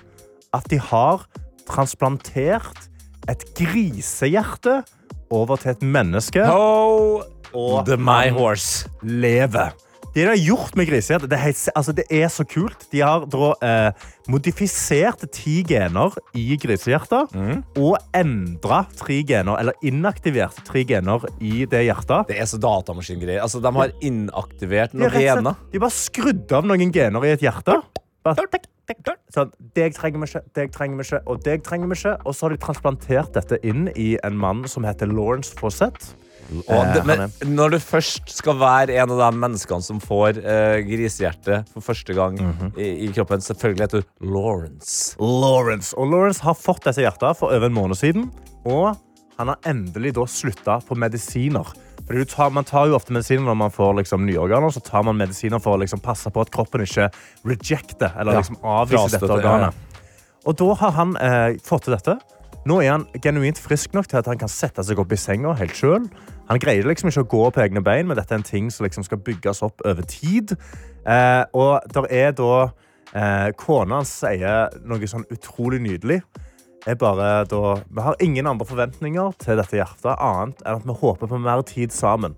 at 0.53 0.67
de 0.69 0.79
har 0.79 1.25
transplantert 1.69 2.89
et 3.31 3.45
grisehjerte 3.55 4.81
over 5.33 5.57
til 5.61 5.73
et 5.73 5.85
menneske 5.85 6.43
Ho, 6.45 7.23
og 7.53 7.85
the 7.87 7.97
my 7.97 8.29
horse. 8.33 8.89
lever. 9.01 9.73
Det 10.13 10.21
de 10.21 10.29
har 10.29 10.37
gjort 10.37 10.75
med 10.77 10.85
grisehjerte, 10.85 11.25
det, 11.25 11.39
altså, 11.73 11.91
det 11.91 12.03
er 12.11 12.27
så 12.29 12.43
kult. 12.45 12.83
De 12.91 12.99
har 13.01 13.23
da, 13.25 13.47
eh, 13.65 14.09
modifisert 14.29 15.23
ti 15.33 15.63
gener 15.65 16.13
i 16.37 16.53
grisehjertet 16.61 17.33
og 17.81 17.97
endra 18.13 18.83
tre 18.99 19.23
gener, 19.25 19.57
eller 19.57 19.73
inaktivert 19.81 20.59
tre 20.67 20.83
gener 20.85 21.25
i 21.41 21.65
det 21.65 21.81
hjertet. 21.87 22.27
Det 22.29 22.37
er 22.37 22.45
så 22.45 22.59
datamaskingreier. 22.61 23.41
Altså, 23.41 23.59
de 23.63 23.73
har 23.73 23.89
inaktivert 24.05 24.93
noen 24.93 25.09
gener. 25.17 25.55
De 25.73 25.79
bare 25.81 25.97
skrudd 25.97 26.51
av 26.51 26.63
noen 26.69 26.93
gener 26.93 27.25
i 27.25 27.33
et 27.33 27.41
hjerte. 27.41 27.81
Bare. 28.23 28.35
Sånn, 29.33 29.51
deg 29.75 29.95
trenger 29.97 30.19
vi 30.21 30.27
ikke, 30.29 30.41
deg 30.55 30.71
trenger 30.75 30.97
vi 30.99 31.03
ikke, 31.07 31.21
og 31.27 31.43
deg 31.45 31.63
trenger 31.65 31.87
vi 31.89 31.95
ikke. 31.97 32.17
Og 32.25 32.35
så 32.35 32.45
har 32.45 32.53
de 32.55 32.59
transplantert 32.61 33.33
dette 33.33 33.57
inn 33.65 33.87
i 33.95 34.17
en 34.23 34.37
mann 34.37 34.63
som 34.69 34.83
heter 34.85 35.07
Lawrence 35.09 35.55
Fawcett. 35.57 36.11
Og 36.67 36.73
Eh, 36.75 37.05
men 37.07 37.29
når 37.55 37.69
du 37.71 37.77
først 37.79 38.29
skal 38.35 38.57
være 38.59 38.97
en 38.99 39.13
av 39.15 39.21
de 39.31 39.39
menneskene 39.39 39.81
som 39.81 39.99
får 40.03 40.41
uh, 40.43 40.81
grisehjerte 40.85 41.61
for 41.71 41.81
første 41.81 42.13
gang 42.13 42.35
Mhm. 42.35 42.73
i, 42.77 42.89
i 43.07 43.11
kroppen, 43.15 43.39
selvfølgelig 43.41 43.87
heter 43.87 44.01
du 44.03 44.27
Lawrence. 44.33 45.15
Lawrence. 45.19 45.95
Og 45.97 46.11
Lawrence 46.11 46.43
har 46.43 46.53
fått 46.53 46.83
disse 46.85 47.01
hjertene 47.01 47.33
for 47.35 47.47
over 47.55 47.65
en 47.71 47.73
måned 47.73 47.95
siden. 47.97 48.29
Og 48.65 48.91
han 49.39 49.47
har 49.47 49.57
endelig 49.65 50.13
da 50.15 50.27
slutta 50.29 50.81
på 50.85 50.95
medisiner. 50.99 51.65
Tar, 52.03 52.49
man 52.51 52.65
tar 52.67 52.89
jo 52.91 52.97
ofte 52.97 53.13
medisiner 53.15 53.45
når 53.47 53.55
man 53.57 53.71
får 53.71 53.93
liksom, 54.01 54.25
nye 54.27 54.39
organer. 54.41 54.73
Så 54.75 54.83
tar 54.83 55.05
man 55.07 55.17
medisiner 55.17 55.61
for 55.63 55.77
å 55.77 55.81
liksom, 55.81 56.01
passe 56.03 56.29
på 56.33 56.43
at 56.43 56.51
kroppen 56.53 56.83
ikke 56.83 57.07
rejecter 57.47 58.11
eller 58.19 58.35
Ja, 58.35 58.43
liksom, 58.43 58.59
avviser 58.61 59.19
dette 59.19 59.33
organet. 59.39 59.73
ja. 59.73 59.99
Og 60.43 60.57
da 60.59 60.73
har 60.75 60.91
han 60.97 61.15
eh, 61.23 61.57
fått 61.63 61.85
til 61.87 61.95
dette. 61.95 62.17
Nå 62.67 62.81
er 62.83 62.91
han 62.93 63.05
genuint 63.23 63.59
frisk 63.59 63.93
nok 63.95 64.07
til 64.11 64.19
at 64.19 64.27
han 64.27 64.39
kan 64.39 64.51
sette 64.51 64.83
seg 64.83 64.99
opp 64.99 65.11
i 65.15 65.19
senga 65.19 65.53
helt 65.59 65.75
sjøl. 65.75 66.09
Han 66.49 66.59
greier 66.59 66.87
liksom 66.87 67.09
ikke 67.09 67.23
å 67.23 67.29
gå 67.31 67.43
på 67.55 67.63
egne 67.63 67.83
bein, 67.83 68.07
men 68.07 68.19
dette 68.19 68.35
er 68.35 68.41
en 68.41 68.47
ting 68.47 68.69
som 68.71 68.83
liksom 68.87 69.07
skal 69.07 69.19
bygges 69.23 69.63
opp 69.63 69.83
over 69.87 70.03
tid. 70.03 70.55
Eh, 71.07 71.43
og 71.55 71.87
der 71.95 72.07
er 72.11 72.35
da 72.35 72.51
eh, 73.15 73.49
Kona 73.59 74.01
hans 74.01 74.11
sier 74.23 74.75
noe 74.83 75.07
sånn 75.07 75.23
utrolig 75.31 75.79
nydelig. 75.83 76.19
Er 76.83 76.97
bare 76.99 77.45
da, 77.47 77.59
vi 77.87 78.03
har 78.03 78.17
ingen 78.23 78.47
andre 78.49 78.65
forventninger 78.67 79.37
til 79.39 79.59
dette 79.59 79.77
hjertet, 79.77 80.09
annet 80.19 80.59
enn 80.65 80.81
at 80.81 80.87
vi 80.87 80.95
håper 80.99 81.29
på 81.31 81.39
mer 81.39 81.61
tid 81.67 81.93
sammen. 81.95 82.35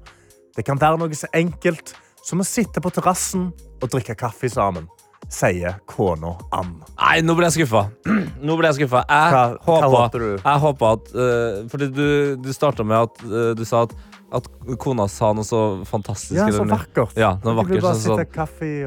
Det 0.55 0.63
kan 0.67 0.77
være 0.79 0.99
noe 1.01 1.17
så 1.17 1.29
enkelt 1.33 1.95
som 2.25 2.41
å 2.41 2.45
sitte 2.45 2.81
på 2.81 2.91
terrassen 2.93 3.49
og 3.81 3.89
drikke 3.89 4.15
kaffe 4.17 4.49
sammen, 4.49 4.85
sier 5.33 5.79
kona 5.89 6.35
Ann. 6.53 6.75
Nei, 6.99 7.19
nå 7.25 7.33
ble 7.37 7.49
jeg 7.49 7.63
skuffa. 7.63 7.87
Nå 8.45 8.57
ble 8.59 8.69
jeg 8.69 8.83
skuffa. 8.83 9.01
Jeg 9.09 9.33
Hva- 9.33 9.57
hva 9.65 9.89
håper 9.95 10.21
du? 10.21 10.27
Jeg 10.35 10.61
håpa 10.61 10.91
at 10.99 11.07
uh, 11.17 11.63
Fordi 11.71 11.87
du, 11.89 12.05
du 12.37 12.51
starta 12.53 12.85
med 12.85 13.07
at 13.07 13.23
uh, 13.25 13.51
du 13.57 13.63
sa 13.65 13.81
at, 13.87 13.95
at 14.37 14.49
kona 14.81 15.07
sa 15.09 15.31
noe 15.33 15.47
så 15.47 15.61
fantastisk. 15.89 16.37
Ja, 16.37 16.51
så 16.53 16.67
vakkert. 16.69 17.17
Ja, 17.17 17.33
noe 17.41 17.57
vakkert. 17.63 17.81
sånn, 17.81 18.03
Sånn, 18.05 18.25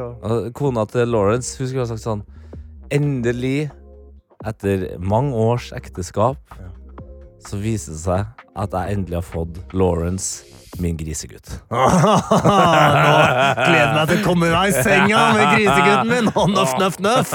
og... 0.05 0.29
Og 0.31 0.50
Kona 0.55 0.87
til 0.91 1.11
Lawrence 1.11 1.59
hun 1.59 1.67
skulle 1.73 1.87
ha 1.87 1.91
sagt 1.91 2.07
sånn 2.07 2.23
Endelig, 2.95 3.67
etter 4.47 4.99
mange 5.02 5.35
års 5.35 5.73
ekteskap, 5.75 6.38
så 7.49 7.59
viser 7.59 7.95
det 7.95 8.02
seg 8.02 8.45
at 8.59 8.75
jeg 8.75 8.95
endelig 8.95 9.21
har 9.21 9.26
fått 9.26 9.59
Lawrence, 9.75 10.45
min 10.78 10.99
grisegutt. 10.99 11.49
Nå 11.73 11.78
gleder 13.59 13.78
jeg 13.78 13.95
meg 13.95 14.11
til 14.11 14.18
å 14.21 14.25
komme 14.26 14.50
meg 14.52 14.68
i 14.71 14.83
senga 14.85 15.23
med 15.35 15.45
grisegutten 15.57 16.11
min. 16.12 16.30
Og 16.35 16.52
nøff, 16.52 16.75
nøff, 16.78 16.99
nøff. 17.02 17.33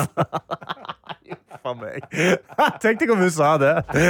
Faen 1.64 1.78
meg. 1.80 2.04
Tenk 2.84 3.00
deg 3.00 3.12
om 3.14 3.22
hun 3.24 3.30
sa 3.32 3.54
det. 3.62 3.74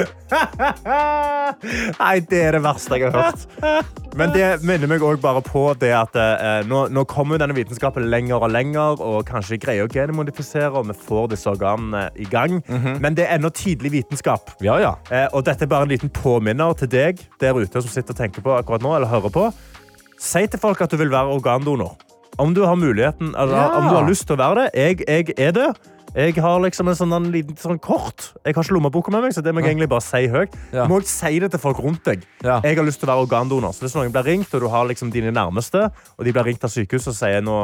Nei, 2.00 2.16
det 2.30 2.40
er 2.48 2.56
det 2.58 2.62
verste 2.64 2.98
jeg 2.98 3.12
har 3.14 3.30
hørt. 3.30 3.44
Men 4.18 4.32
det 4.34 4.48
minner 4.66 4.90
meg 4.90 5.04
også 5.06 5.22
bare 5.22 5.42
på 5.46 5.62
det 5.82 5.92
at 5.94 6.18
eh, 6.18 6.64
nå, 6.70 6.84
nå 6.94 7.04
kommer 7.10 7.38
denne 7.42 7.54
vitenskapen 7.58 8.08
lenger 8.10 8.42
og 8.46 8.50
lenger, 8.54 8.98
og 9.02 9.26
kanskje 9.30 9.60
greier 9.62 9.86
å 9.88 9.92
genmodifisere, 9.94 10.72
og 10.80 10.90
vi 10.90 10.96
får 11.06 11.30
disse 11.36 11.50
organene 11.54 12.08
i 12.22 12.26
gang. 12.30 12.60
Men 13.04 13.18
det 13.18 13.28
er 13.28 13.38
ennå 13.38 13.52
tidlig 13.54 13.94
vitenskap. 14.00 14.56
Ja, 14.66 14.80
ja. 14.82 14.96
Eh, 15.14 15.28
og 15.34 15.46
dette 15.48 15.66
er 15.68 15.72
bare 15.72 15.86
en 15.88 15.94
liten 15.94 16.12
påminner 16.14 16.74
til 16.80 16.90
deg 16.94 17.22
der 17.42 17.58
ute 17.62 17.84
som 17.86 17.92
sitter 17.94 18.16
og 18.16 18.22
tenker 18.24 18.46
på 18.46 18.56
akkurat 18.58 18.86
nå, 18.86 18.96
eller 18.98 19.12
hører 19.14 19.34
på. 19.34 19.48
Si 20.24 20.46
til 20.48 20.62
folk 20.62 20.82
at 20.86 20.94
du 20.94 20.98
vil 21.02 21.14
være 21.14 21.34
organdonor. 21.38 21.94
Om 22.42 22.56
du 22.58 22.64
har 22.66 22.78
muligheten, 22.82 23.36
eller 23.38 23.54
Ja. 23.60 23.66
om 23.78 23.92
du 23.92 23.96
har 24.00 24.08
lyst 24.10 24.26
til 24.26 24.34
å 24.34 24.42
være 24.42 24.64
det. 24.64 24.70
Jeg, 24.74 25.04
jeg 25.06 25.36
er 25.38 25.52
det. 25.54 25.68
Jeg 26.14 26.36
har 26.38 26.60
liksom 26.62 26.90
en 26.92 26.98
sånn 26.98 27.14
en 27.16 27.32
liten 27.34 27.58
sånn 27.58 27.80
kort. 27.82 28.28
Jeg 28.46 28.54
har 28.54 28.64
ikke 28.64 28.76
lommeboka 28.76 29.10
med 29.14 29.24
meg, 29.26 29.34
så 29.34 29.42
det 29.42 29.50
må 29.54 29.64
jeg 29.64 29.72
egentlig 29.74 29.90
bare 29.90 30.06
si 30.06 30.28
høyt. 30.30 30.54
Ja. 30.70 30.84
Du 30.86 30.92
må 30.92 31.00
også 31.02 31.10
si 31.26 31.40
det 31.42 31.50
til 31.56 31.62
folk 31.64 31.80
rundt 31.82 32.04
deg. 32.06 32.22
Ja. 32.46 32.60
Jeg 32.62 32.78
har 32.78 32.86
lyst 32.86 33.02
til 33.02 33.10
å 33.10 33.16
være 33.16 33.26
organdonor. 33.26 33.74
Så 33.74 33.88
hvis 33.88 33.96
noen 33.98 34.14
blir 34.14 34.28
ringt, 34.28 34.54
og 34.54 34.62
du 34.62 34.68
har 34.70 34.86
liksom 34.86 35.10
dine 35.14 35.34
nærmeste, 35.34 35.88
og 35.90 36.28
de 36.28 36.34
blir 36.36 36.46
ringt 36.46 36.64
av 36.68 36.70
sykehuset 36.70 37.10
og 37.16 37.18
sier 37.18 37.42
nå, 37.42 37.58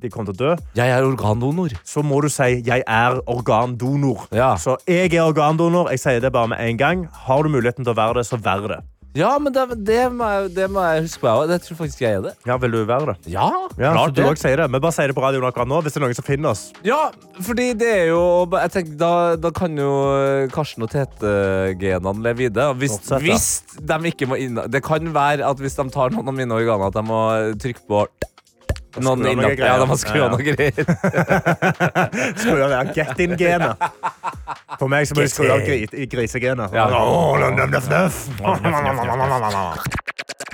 de 0.00 0.08
kommer 0.10 0.32
til 0.32 0.36
å 0.36 0.40
dø, 0.40 0.54
Jeg 0.80 0.94
er 0.96 1.04
organdonor. 1.04 1.76
så 1.84 2.02
må 2.02 2.22
du 2.22 2.28
si 2.28 2.62
'jeg 2.64 2.82
er 2.86 3.20
organdonor'. 3.28 4.28
Ja. 4.32 4.54
Så 4.56 4.78
jeg 4.88 5.12
er 5.12 5.28
organdonor. 5.28 5.90
Jeg 5.90 6.00
sier 6.00 6.20
det 6.20 6.32
bare 6.32 6.48
med 6.48 6.60
en 6.60 6.76
gang. 6.76 7.08
Har 7.12 7.42
du 7.42 7.48
muligheten 7.48 7.84
til 7.84 7.92
å 7.92 7.96
være 7.96 8.14
det, 8.14 8.26
så 8.26 8.40
vær 8.40 8.66
det. 8.68 8.80
Ja, 9.14 9.30
men 9.38 9.52
det, 9.54 9.62
det, 9.86 10.00
må, 10.10 10.26
jeg, 10.26 10.48
det 10.56 10.64
må 10.74 10.82
jeg 10.90 11.04
huske 11.04 11.20
på. 11.22 11.28
jeg 11.30 11.36
også. 11.38 11.50
Det 11.52 11.58
tror 11.62 11.76
faktisk 11.84 12.00
jeg 12.02 12.16
er 12.18 12.22
det. 12.24 12.32
Ja, 12.48 12.56
vil 12.58 12.72
du 12.74 12.80
være 12.88 13.12
det? 13.12 13.30
Ja, 13.30 13.46
Ja, 13.78 13.92
klart 13.94 14.14
du 14.16 14.22
det. 14.24 14.32
sier 14.42 14.58
det. 14.58 14.66
Vi 14.74 14.80
bare 14.82 14.96
sier 14.96 15.06
det 15.12 15.14
på 15.14 15.22
radioen 15.22 15.46
akkurat 15.46 15.70
nå, 15.70 15.78
hvis 15.86 15.94
det 15.94 16.00
er 16.00 16.04
noen 16.06 16.18
som 16.18 16.26
finner 16.26 16.50
oss. 16.50 16.64
Ja, 16.86 16.98
fordi 17.46 17.68
det 17.78 17.92
er 18.00 18.04
jo 18.10 18.24
jeg 18.56 18.72
tenker, 18.74 18.96
da, 18.98 19.12
da 19.38 19.52
kan 19.54 19.78
jo 19.78 19.92
Karsten 20.54 20.82
og 20.86 20.90
Tete-genene 20.90 22.24
leve 22.26 22.42
videre. 22.48 22.74
Hvis, 22.78 22.98
Oppsett, 22.98 23.22
hvis 23.22 23.48
de 23.86 23.98
ikke 24.10 24.26
må 24.30 24.38
inn 24.42 24.58
Det 24.70 24.82
kan 24.84 25.06
være 25.14 25.46
at 25.46 25.62
hvis 25.62 25.78
de 25.78 25.86
tar 25.94 26.14
noen 26.14 26.30
av 26.30 26.36
mine 26.36 26.54
organer, 26.58 26.90
at 26.90 26.98
de 26.98 27.04
må 27.06 27.20
trykke 27.62 27.86
på 27.88 28.04
noen 29.02 29.22
greier. 29.24 29.66
Ja, 29.66 29.78
de 29.80 29.86
må 29.90 29.96
skru 29.98 30.20
av 30.22 30.30
noen 30.30 30.38
noe 30.38 30.54
greier. 30.54 30.84
Skru 32.40 32.62
av 32.62 32.92
get 32.94 33.18
in-genet. 33.24 33.82
For 34.78 34.90
meg 34.90 35.08
så 35.08 35.16
må 35.16 35.24
du 35.24 35.32
skru 35.32 35.50
av 35.54 35.64
gri 35.64 36.06
grisegenet. 36.10 36.74
Ja. 36.74 36.88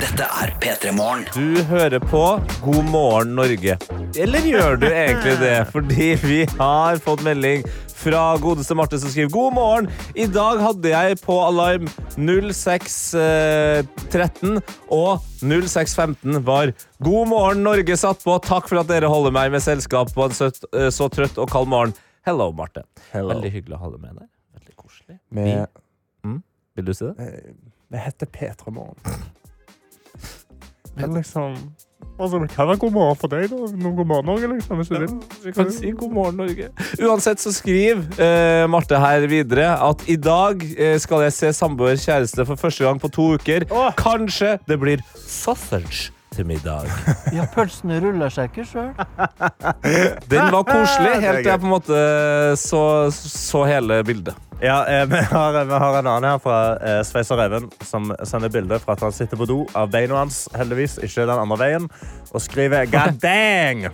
Dette 0.01 0.27
er 0.43 0.53
P3 0.63 0.93
Morgen. 0.97 1.27
Du 1.35 1.63
hører 1.69 2.01
på 2.01 2.25
God 2.65 2.85
morgen 2.89 3.35
Norge. 3.37 3.77
Eller 4.17 4.47
gjør 4.49 4.77
du 4.81 4.87
egentlig 4.89 5.37
det? 5.43 5.57
Fordi 5.73 6.09
vi 6.23 6.41
har 6.59 7.01
fått 7.05 7.25
melding 7.27 7.67
fra 8.01 8.23
godeste 8.41 8.73
Marte 8.79 8.97
som 9.01 9.11
skriver 9.13 9.31
God 9.35 9.53
morgen. 9.57 9.89
I 10.17 10.27
dag 10.31 10.61
hadde 10.65 10.89
jeg 10.93 11.19
på 11.21 11.35
alarm 11.45 11.89
0613 12.17 14.61
og 14.93 15.21
0615 15.41 16.45
var 16.47 16.73
God 17.05 17.29
morgen 17.33 17.63
Norge 17.67 17.97
satt 18.01 18.21
på. 18.25 18.33
Takk 18.45 18.69
for 18.71 18.79
at 18.81 18.89
dere 18.91 19.09
holder 19.11 19.33
meg 19.37 19.49
med 19.55 19.63
selskap 19.65 20.09
på 20.17 20.21
en 20.27 20.35
søtt, 20.37 20.61
eh, 20.73 20.91
så 20.95 21.05
trøtt 21.13 21.37
og 21.41 21.49
kald 21.53 21.69
morgen. 21.73 21.93
Hello, 22.27 22.47
Marte. 22.53 22.83
Hello. 23.13 23.29
Veldig 23.35 23.51
hyggelig 23.53 23.77
å 23.77 23.83
ha 23.85 23.89
deg 23.95 24.01
med 24.05 24.13
deg. 24.21 24.29
Veldig 24.61 24.75
koselig. 24.81 25.17
Vi, 25.37 25.47
Vil 26.77 26.85
du 26.89 26.93
si 26.95 27.05
det? 27.09 27.15
vi 27.91 27.97
heter 27.99 28.27
P3 28.31 28.71
Morgen. 28.71 28.97
Men 30.97 31.09
liksom 31.17 31.51
altså, 32.21 32.39
Det 32.43 32.51
kan 32.53 32.69
være 32.69 32.81
god 32.85 32.93
morgen 32.93 33.19
for 33.21 33.33
deg, 33.33 33.49
da. 33.51 33.89
God 33.89 34.07
morgen, 34.13 34.29
Norge, 34.31 34.53
liksom, 34.55 34.85
vil. 34.91 35.09
Vi 35.45 35.53
kan 35.57 35.73
si 35.73 35.91
god 35.91 36.15
morgen, 36.15 36.41
Norge. 36.41 36.71
Uansett 37.01 37.43
så 37.43 37.53
skriver 37.55 38.05
uh, 38.21 38.69
Marte 38.71 39.01
her 39.01 39.27
videre 39.31 39.73
at 39.89 40.07
i 40.09 40.17
dag 40.17 40.63
eh, 40.77 40.97
skal 41.01 41.27
jeg 41.27 41.37
se 41.37 41.53
samboer 41.57 41.99
kjæreste 42.01 42.47
for 42.47 42.61
første 42.61 42.87
gang 42.87 43.01
på 43.01 43.13
to 43.13 43.35
uker. 43.41 43.69
Åh. 43.71 43.93
Kanskje 43.99 44.59
det 44.69 44.81
blir 44.81 45.05
sausage 45.27 46.11
til 46.35 46.47
middag. 46.47 46.89
Ja, 47.37 47.47
pølsene 47.55 48.01
ruller 48.03 48.33
seg 48.33 48.51
ikke 48.51 48.67
sjøl. 48.67 48.93
Den 50.33 50.51
var 50.53 50.65
koselig, 50.69 51.17
helt 51.23 51.43
til 51.43 51.51
jeg 51.53 51.63
på 51.63 51.69
en 51.69 51.75
måte 51.75 51.99
så, 52.61 52.83
så 53.15 53.65
hele 53.69 54.01
bildet. 54.07 54.39
Ja, 54.61 54.83
eh, 54.85 55.07
vi, 55.09 55.17
har, 55.31 55.65
vi 55.65 55.73
har 55.73 55.99
en 55.99 56.07
annen 56.11 56.29
her 56.29 56.41
fra 56.43 56.59
eh, 56.85 57.01
Sveiser 57.09 57.41
Even 57.47 57.71
som 57.87 58.11
sender 58.29 58.53
bilde 58.53 58.77
fra 58.83 58.93
at 58.93 59.07
han 59.07 59.15
sitter 59.17 59.41
på 59.41 59.49
do 59.49 59.63
av 59.79 59.89
beina 59.93 60.19
hans, 60.21 60.45
heldigvis, 60.57 60.99
ikke 61.01 61.25
den 61.25 61.41
andre 61.47 61.59
veien, 61.63 61.89
og 62.35 62.45
skriver 62.45 62.91
God 62.93 63.17
dang! 63.23 63.87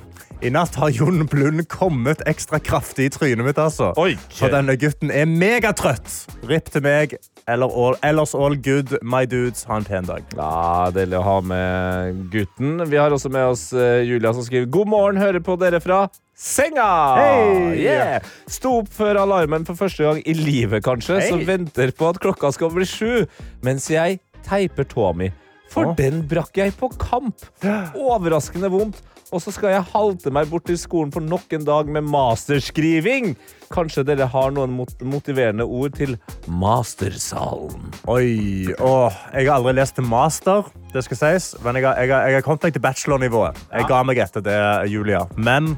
I 0.45 0.51
natt 0.53 0.75
har 0.77 0.91
Jon 0.93 1.23
Blund 1.31 1.63
kommet 1.73 2.21
ekstra 2.29 2.59
kraftig 2.61 3.07
i 3.09 3.13
trynet 3.15 3.47
mitt, 3.47 3.61
altså. 3.63 3.93
Oi, 3.97 4.19
For 4.37 4.53
denne 4.53 4.75
gutten 4.77 5.09
er 5.09 5.25
megatrøtt. 5.31 6.27
Ripp 6.51 6.69
til 6.75 6.85
meg. 6.85 7.15
Eller 7.47 7.71
all, 7.71 7.95
ellers 8.03 8.35
all 8.35 8.57
good, 8.57 8.97
my 9.03 9.25
dudes. 9.25 9.65
Ha 9.65 9.77
en 9.79 9.85
pen 9.87 10.07
dag. 10.09 10.25
Ja, 10.35 10.91
Deilig 10.91 11.21
å 11.21 11.23
ha 11.23 11.35
med 11.47 12.25
gutten. 12.33 12.81
Vi 12.91 12.99
har 12.99 13.15
også 13.15 13.31
med 13.31 13.53
oss 13.53 13.69
eh, 13.71 14.03
Julia 14.03 14.33
som 14.35 14.43
skriver 14.43 14.67
God 14.75 14.91
morgen, 14.91 15.21
hører 15.23 15.39
på 15.47 15.55
dere 15.61 15.79
fra 15.83 16.09
senga! 16.35 16.89
Hey! 17.21 17.85
Yeah! 17.85 18.27
Sto 18.51 18.81
opp 18.81 18.91
før 18.93 19.23
alarmen 19.23 19.63
for 19.69 19.79
første 19.79 20.03
gang 20.03 20.19
i 20.27 20.35
livet, 20.35 20.83
kanskje, 20.85 21.21
hey! 21.23 21.31
så 21.31 21.39
venter 21.47 21.95
på 21.95 22.11
at 22.11 22.19
klokka 22.21 22.51
skal 22.57 22.75
bli 22.75 22.89
sju, 22.89 23.25
mens 23.65 23.87
jeg 23.95 24.19
teiper 24.47 24.89
tåa 24.91 25.15
mi. 25.15 25.31
For 25.71 25.93
oh. 25.93 25.95
den 25.99 26.25
brakk 26.27 26.59
jeg 26.59 26.75
på 26.81 26.91
kamp. 26.99 27.47
Overraskende 28.11 28.75
vondt. 28.75 28.99
Og 29.35 29.43
så 29.43 29.51
skal 29.51 29.73
jeg 29.75 29.87
halte 29.91 30.31
meg 30.31 30.47
bort 30.51 30.69
til 30.69 30.79
skolen 30.79 31.11
for 31.15 31.25
nok 31.25 31.51
en 31.57 31.65
dag 31.67 31.89
med 31.91 32.07
masterskriving. 32.07 33.33
Kanskje 33.75 34.05
dere 34.07 34.29
har 34.31 34.55
noen 34.55 34.77
mot 34.77 34.93
motiverende 35.03 35.67
ord 35.67 35.97
til 35.99 36.15
mastersalen? 36.47 37.91
Oi, 38.07 38.71
åh, 38.79 39.19
Jeg 39.35 39.49
har 39.49 39.57
aldri 39.59 39.75
lest 39.81 39.99
til 39.99 40.07
master, 40.07 40.71
det 40.95 41.03
skal 41.05 41.19
sies. 41.23 41.55
Men 41.65 41.81
jeg 41.81 41.89
har, 41.89 41.99
jeg 41.99 42.15
har, 42.15 42.29
jeg 42.31 42.39
har 42.39 42.47
kommet 42.47 42.69
meg 42.69 42.77
til 42.79 42.87
bachelornivået. 42.87 43.59
Jeg 43.73 43.91
ga 43.91 44.03
meg 44.07 44.23
etter 44.23 44.47
det, 44.47 44.61
Julia. 44.93 45.27
Men 45.37 45.75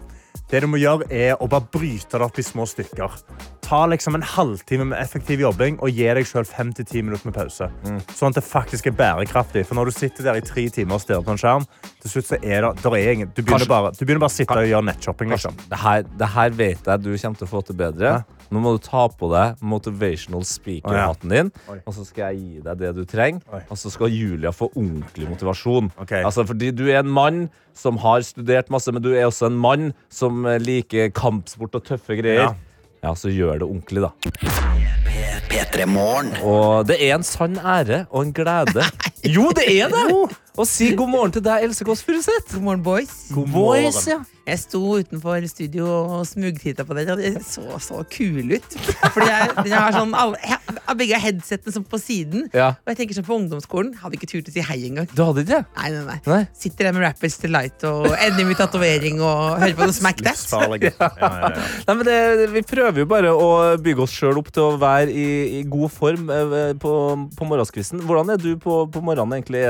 det 0.51 0.63
du 0.63 0.69
må 0.69 0.81
gjøre, 0.81 1.09
er 1.09 1.41
å 1.41 1.49
bare 1.49 1.65
bryte 1.73 2.19
det 2.19 2.29
opp 2.29 2.39
i 2.39 2.45
små 2.45 2.69
stykker. 2.69 3.17
Ta 3.69 3.87
liksom 3.87 4.15
en 4.15 4.23
halvtime 4.25 4.85
med 4.89 4.97
effektiv 4.97 5.43
jobbing 5.43 5.75
og 5.85 5.93
gi 5.93 6.07
deg 6.17 6.25
selv 6.25 6.49
fem 6.49 6.71
til 6.73 6.87
ti 6.89 7.03
minutter 7.05 7.29
med 7.29 7.35
pause. 7.37 7.67
Sånn 8.17 8.33
at 8.33 8.39
det 8.39 8.45
faktisk 8.47 8.87
er 8.89 8.95
bærekraftig. 8.97 9.67
For 9.69 9.77
når 9.77 9.91
du 9.91 9.93
sitter 9.93 10.25
der 10.25 10.39
i 10.41 10.45
tre 10.45 10.65
timer 10.73 10.97
og 10.97 11.03
stirrer 11.03 11.27
på 11.27 11.35
en 11.35 11.41
skjerm, 11.43 11.67
til 12.01 12.15
slutt 12.15 12.31
så 12.31 12.39
er 12.39 12.65
det, 12.65 12.71
der 12.81 12.95
er 12.97 13.11
ingen, 13.13 13.29
du, 13.29 13.43
begynner 13.43 13.67
Karsten. 13.67 13.75
bare, 13.75 13.91
du 13.93 14.01
begynner 14.07 14.23
bare 14.25 14.33
å 14.33 14.37
sitte 14.39 14.57
og 14.57 14.71
gjøre 14.71 14.87
nettshopping. 14.89 15.35
Liksom. 15.35 15.59
Det 15.69 15.81
her, 15.83 16.07
det 16.23 16.29
her 16.33 16.57
vet 16.57 16.89
jeg 16.89 17.05
du 17.05 17.11
kommer 17.11 17.43
til 17.43 17.45
å 17.45 17.51
få 17.51 17.63
til 17.69 17.77
bedre. 17.83 18.13
Nå 18.49 18.63
må 18.65 18.73
du 18.73 18.81
ta 18.81 19.03
på 19.13 19.29
deg 19.35 19.61
motivational 19.61 20.47
speaker-hatten 20.49 21.35
din, 21.35 21.51
Oi. 21.69 21.77
og 21.83 21.93
så 21.99 22.07
skal 22.09 22.33
jeg 22.33 22.41
gi 22.41 22.63
deg 22.65 22.81
det 22.81 22.95
du 22.97 23.03
trenger. 23.11 23.43
Oi. 23.53 23.61
Og 23.69 23.77
så 23.83 23.93
skal 23.93 24.15
Julia 24.15 24.55
få 24.57 24.71
ordentlig 24.71 25.29
motivasjon. 25.29 25.91
Okay. 26.07 26.23
Altså, 26.25 26.47
fordi 26.49 26.71
du 26.73 26.87
er 26.89 27.03
en 27.03 27.13
mann 27.13 27.43
som 27.77 28.01
har 28.01 28.25
studert 28.25 28.73
masse, 28.73 28.89
men 28.97 29.05
du 29.05 29.11
er 29.13 29.29
også 29.29 29.53
en 29.53 29.61
mann 29.61 29.93
som 30.09 30.49
eh, 30.49 30.57
liker 30.57 31.13
kampsport 31.13 31.77
og 31.77 31.85
tøffe 31.91 32.17
greier. 32.17 32.49
Ja. 32.49 32.55
Ja, 33.03 33.15
så 33.15 33.31
gjør 33.31 33.61
det 33.61 33.67
ordentlig, 33.69 34.03
da. 34.03 34.11
P3 35.49 35.87
Morgen. 35.89 36.33
Og 36.43 36.89
det 36.89 36.99
er 37.07 37.15
en 37.15 37.27
sann 37.27 37.57
ære 37.59 38.05
og 38.11 38.27
en 38.27 38.33
glede. 38.35 38.85
Jo, 39.29 39.51
det 39.57 39.69
er 39.69 39.89
det! 39.93 40.39
Og 40.59 40.67
si 40.67 40.89
god 40.99 41.11
morgen 41.13 41.33
til 41.37 41.43
deg, 41.45 41.69
Else 41.69 41.85
Kåss 41.87 42.01
Furuseth. 42.03 42.57
God 42.57 42.65
morgen, 42.65 42.83
boys. 42.83 43.13
God 43.31 43.53
boys, 43.55 44.01
ja. 44.11 44.19
Jeg 44.49 44.63
sto 44.63 44.81
utenfor 44.97 45.45
studio 45.47 45.85
og 46.17 46.23
smugtitta 46.27 46.83
på 46.89 46.97
den, 46.97 47.11
og 47.13 47.21
dere 47.21 47.43
så 47.45 47.77
så 47.85 48.01
kul 48.11 48.55
ut. 48.57 48.77
Fordi 49.13 49.27
jeg, 49.29 49.51
jeg 49.69 49.77
har 49.77 49.93
sånn 49.93 50.15
alle, 50.17 50.39
jeg 50.41 50.97
begge 50.99 51.21
headsetene 51.21 51.75
som 51.75 51.85
på 51.87 52.01
siden. 52.01 52.47
Ja. 52.57 52.71
Og 52.81 52.91
jeg 52.91 52.99
tenker 53.03 53.19
sånn 53.19 53.27
på 53.29 53.37
ungdomsskolen. 53.37 53.93
Hadde 54.01 54.17
ikke 54.19 54.31
turt 54.33 54.49
å 54.49 54.55
si 54.55 54.65
hei 54.65 54.79
engang. 54.89 55.07
Du 55.13 55.21
hadde 55.21 55.45
ikke 55.45 55.53
det? 55.53 55.61
Nei, 55.77 55.91
nei, 55.95 56.03
nei. 56.09 56.17
Nei. 56.33 56.41
Sitter 56.59 56.89
der 56.89 56.97
med 56.97 57.05
Rappers 57.05 57.37
Delight 57.43 57.87
og 57.91 58.09
ender 58.17 58.49
med 58.49 58.59
tatovering 58.59 59.21
og 59.21 59.61
hører 59.61 59.77
på 59.79 59.91
noe 59.91 59.99
Smack 59.99 60.25
That. 60.25 60.43
Ja, 60.89 61.11
ja. 61.21 61.53
Nei, 61.85 61.99
men 62.01 62.05
det, 62.09 62.19
vi 62.57 62.65
prøver 62.67 63.05
jo 63.05 63.09
bare 63.13 63.35
å 63.37 63.51
bygge 63.85 64.07
oss 64.09 64.17
sjøl 64.17 64.41
opp 64.41 64.51
til 64.57 64.65
å 64.65 64.81
være 64.81 65.13
i, 65.13 65.29
i 65.61 65.63
god 65.69 65.93
form 65.93 66.33
eh, 66.33 66.73
på, 66.81 66.97
på 67.37 67.51
morgenskvisten. 67.53 68.03
Hvordan 68.09 68.35
er 68.35 68.43
du 68.43 68.55
på, 68.57 68.81
på 68.89 69.05
morgenen 69.05 69.18
egentlig? 69.25 69.63